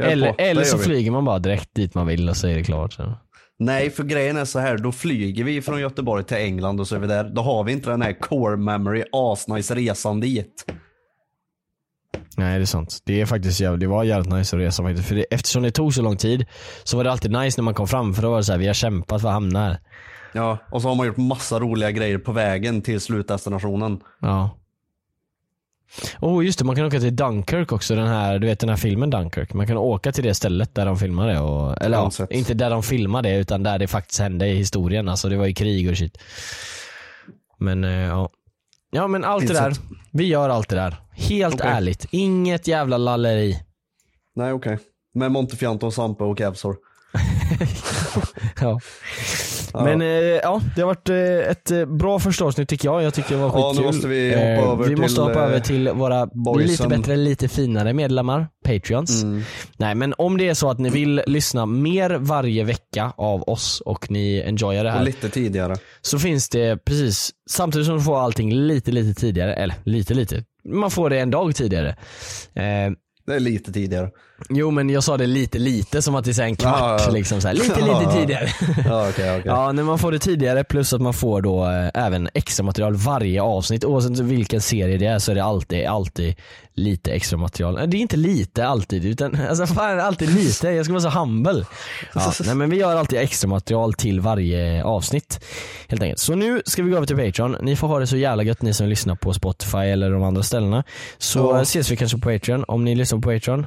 Eller, 0.00 0.34
eller 0.38 0.64
så 0.64 0.78
flyger 0.78 1.10
man 1.10 1.24
bara 1.24 1.38
direkt 1.38 1.74
dit 1.74 1.94
man 1.94 2.06
vill 2.06 2.28
och 2.28 2.36
så 2.36 2.46
är 2.48 2.54
det 2.54 2.64
klart. 2.64 2.92
Så. 2.92 3.18
Nej, 3.58 3.90
för 3.90 4.04
grejen 4.04 4.36
är 4.36 4.44
så 4.44 4.58
här, 4.58 4.78
då 4.78 4.92
flyger 4.92 5.44
vi 5.44 5.62
från 5.62 5.80
Göteborg 5.80 6.24
till 6.24 6.36
England 6.36 6.80
och 6.80 6.88
så 6.88 6.94
är 6.94 6.98
vi 6.98 7.06
där. 7.06 7.24
Då 7.24 7.42
har 7.42 7.64
vi 7.64 7.72
inte 7.72 7.90
den 7.90 8.02
här 8.02 8.20
core 8.20 8.56
memory, 8.56 9.04
asnice 9.12 9.74
resan 9.74 10.20
dit. 10.20 10.64
Nej 12.36 12.58
det 12.58 12.64
är 12.64 12.66
sant. 12.66 12.98
Det 13.04 13.20
är 13.20 13.26
faktiskt 13.26 13.60
jävligt, 13.60 13.80
det 13.80 13.86
var 13.86 14.04
jävligt 14.04 14.32
nice 14.32 14.56
att 14.56 14.62
resa 14.62 14.82
faktiskt. 14.82 15.08
För 15.08 15.14
det, 15.14 15.22
eftersom 15.30 15.62
det 15.62 15.70
tog 15.70 15.94
så 15.94 16.02
lång 16.02 16.16
tid 16.16 16.46
så 16.84 16.96
var 16.96 17.04
det 17.04 17.12
alltid 17.12 17.30
nice 17.30 17.60
när 17.60 17.64
man 17.64 17.74
kom 17.74 17.88
fram 17.88 18.14
för 18.14 18.22
då 18.22 18.30
var 18.30 18.36
det 18.36 18.44
så 18.44 18.52
här, 18.52 18.58
vi 18.58 18.66
har 18.66 18.74
kämpat 18.74 19.20
för 19.20 19.28
att 19.28 19.34
hamna 19.34 19.64
här. 19.64 19.78
Ja, 20.32 20.58
och 20.70 20.82
så 20.82 20.88
har 20.88 20.94
man 20.94 21.06
gjort 21.06 21.16
massa 21.16 21.60
roliga 21.60 21.90
grejer 21.90 22.18
på 22.18 22.32
vägen 22.32 22.82
till 22.82 23.00
slutdestinationen. 23.00 24.00
Ja. 24.20 24.58
Oh 26.20 26.44
just 26.44 26.58
det, 26.58 26.64
man 26.64 26.76
kan 26.76 26.84
åka 26.84 27.00
till 27.00 27.16
Dunkirk 27.16 27.72
också, 27.72 27.94
den 27.94 28.06
här, 28.06 28.38
du 28.38 28.46
vet 28.46 28.60
den 28.60 28.68
här 28.68 28.76
filmen 28.76 29.10
Dunkirk. 29.10 29.54
Man 29.54 29.66
kan 29.66 29.76
åka 29.76 30.12
till 30.12 30.24
det 30.24 30.34
stället 30.34 30.74
där 30.74 30.86
de 30.86 30.98
filmar 30.98 31.28
det. 31.28 31.40
Och, 31.40 31.82
eller 31.82 31.98
ja, 31.98 32.26
inte 32.30 32.54
där 32.54 32.70
de 32.70 32.82
filmar 32.82 33.22
det 33.22 33.36
utan 33.36 33.62
där 33.62 33.78
det 33.78 33.86
faktiskt 33.86 34.20
hände 34.20 34.46
i 34.46 34.54
historien. 34.54 35.08
Alltså 35.08 35.28
det 35.28 35.36
var 35.36 35.46
ju 35.46 35.54
krig 35.54 35.90
och 35.90 35.96
shit. 35.96 36.18
Men 37.58 37.84
eh, 37.84 37.90
ja. 37.90 38.30
Ja 38.90 39.08
men 39.08 39.24
allt 39.24 39.46
det 39.46 39.54
där, 39.54 39.72
vi 40.12 40.24
gör 40.24 40.48
allt 40.48 40.68
det 40.68 40.76
där. 40.76 40.96
Helt 41.16 41.54
Okej. 41.54 41.70
ärligt, 41.70 42.06
inget 42.10 42.66
jävla 42.68 42.96
lalleri. 42.98 43.58
Nej, 44.36 44.52
okej. 44.52 44.78
Med 45.14 45.32
Montefianto, 45.32 45.90
Sampe 45.90 46.24
och 46.24 46.38
Kevsor. 46.38 46.76
Ja. 48.60 48.80
Men 49.84 50.00
eh, 50.02 50.06
ja, 50.08 50.60
det 50.76 50.80
har 50.82 50.86
varit 50.86 51.08
eh, 51.08 51.50
ett 51.50 51.70
eh, 51.70 51.84
bra 51.84 52.18
första 52.18 52.44
avsnitt 52.44 52.68
tycker 52.68 52.88
jag. 52.88 53.02
Jag 53.02 53.14
tycker 53.14 53.30
det 53.34 53.40
var 53.42 53.48
Ja, 53.48 53.68
skitkul. 53.68 53.80
nu 53.80 53.86
måste 53.92 54.08
vi 54.08 54.28
hoppa 54.28 54.40
Eh, 54.42 54.70
över 54.70 54.84
Vi 54.88 54.96
måste 54.96 55.14
till, 55.14 55.22
hoppa 55.24 55.38
eh, 55.38 55.44
över 55.44 55.60
till 55.60 55.88
våra 55.90 56.26
boysen. 56.26 56.68
lite 56.70 56.88
bättre, 56.88 57.16
lite 57.16 57.48
finare 57.48 57.92
medlemmar, 57.92 58.48
Patreons. 58.64 59.22
Mm. 59.22 59.42
Nej 59.76 59.94
men 59.94 60.14
om 60.18 60.36
det 60.38 60.48
är 60.48 60.54
så 60.54 60.70
att 60.70 60.78
ni 60.78 60.90
vill 60.90 61.22
lyssna 61.26 61.66
mer 61.66 62.10
varje 62.10 62.64
vecka 62.64 63.12
av 63.16 63.42
oss 63.42 63.80
och 63.86 64.10
ni 64.10 64.42
enjoyar 64.46 64.84
det 64.84 64.90
Och 64.90 64.96
här. 64.96 65.04
lite 65.04 65.28
tidigare. 65.28 65.76
Så 66.00 66.18
finns 66.18 66.48
det 66.48 66.84
precis, 66.84 67.30
samtidigt 67.50 67.86
som 67.86 67.96
du 67.96 68.02
får 68.02 68.18
allting 68.20 68.52
lite 68.54 68.92
lite 68.92 69.20
tidigare, 69.20 69.54
eller 69.54 69.74
lite 69.84 70.14
lite, 70.14 70.44
man 70.68 70.90
får 70.90 71.10
det 71.10 71.18
en 71.18 71.30
dag 71.30 71.54
tidigare. 71.54 71.88
Eh, 72.54 72.92
Det 73.26 73.34
är 73.34 73.40
lite 73.40 73.72
tidigare 73.72 74.10
jo 74.48 74.70
men 74.70 74.90
jag 74.90 75.04
sa 75.04 75.16
det 75.16 75.26
lite 75.26 75.58
lite 75.58 76.02
som 76.02 76.14
att 76.14 76.24
det 76.24 76.38
är 76.38 76.42
en 76.42 76.56
kvart 76.56 76.74
Ja, 77.00 77.04
ja. 77.06 77.10
liksom 77.12 77.40
så 77.40 77.48
här, 77.48 77.54
lite 77.54 77.80
lite 77.80 77.90
Ja, 78.04 78.12
tidigare. 78.12 78.48
Ja, 78.86 79.08
okej, 79.08 79.30
okej. 79.30 79.42
Ja, 79.44 79.72
när 79.72 79.82
man 79.82 79.98
får 79.98 80.12
det 80.12 80.18
tidigare 80.18 80.64
plus 80.64 80.92
att 80.92 81.00
man 81.00 81.14
får 81.14 81.42
då 81.42 81.64
eh, 81.64 81.90
även 82.04 82.28
extra 82.34 82.64
material 82.64 82.94
varje 82.94 83.42
avsnitt. 83.42 83.84
Oavsett 83.84 84.18
vilken 84.18 84.60
serie 84.60 84.98
det 84.98 85.06
är 85.06 85.18
så 85.18 85.30
är 85.30 85.34
det 85.34 85.44
alltid, 85.44 85.86
alltid 85.86 86.34
lite 86.74 87.12
extra 87.12 87.36
material. 87.38 87.78
Eh, 87.78 87.84
Det 87.86 87.96
är 87.96 87.98
inte 88.00 88.16
lite 88.16 88.66
alltid, 88.66 89.04
utan 89.04 89.38
alltså 89.48 89.66
fan, 89.66 90.00
alltid 90.00 90.34
lite. 90.34 90.68
Jag 90.68 90.84
ska 90.84 90.92
vara 90.94 91.02
så 91.12 91.18
humble. 91.18 91.64
Nej, 92.44 92.54
men 92.54 92.70
vi 92.70 92.76
gör 92.76 92.96
alltid 92.96 93.18
extra 93.18 93.48
material 93.48 93.92
till 93.94 94.20
varje 94.20 94.84
avsnitt. 94.84 95.44
Helt 95.88 96.02
enkelt. 96.02 96.20
Så 96.20 96.34
nu 96.34 96.62
ska 96.66 96.82
vi 96.82 96.90
gå 96.90 96.96
över 96.96 97.06
till 97.06 97.16
Patreon. 97.16 97.56
Ni 97.62 97.76
får 97.76 97.88
ha 97.88 97.98
det 97.98 98.06
så 98.06 98.16
jävla 98.16 98.42
gött 98.42 98.62
ni 98.62 98.74
som 98.74 98.86
lyssnar 98.88 99.14
på 99.14 99.32
Spotify 99.32 99.78
eller 99.78 100.10
de 100.10 100.22
andra 100.22 100.42
ställena. 100.42 100.84
Så 101.18 101.56
ses 101.56 101.90
vi 101.90 101.96
kanske 101.96 102.18
på 102.18 102.30
Patreon. 102.32 102.64
Om 102.68 102.84
ni 102.84 102.94
lyssnar 102.94 103.18
på 103.18 103.30
Patreon, 103.32 103.66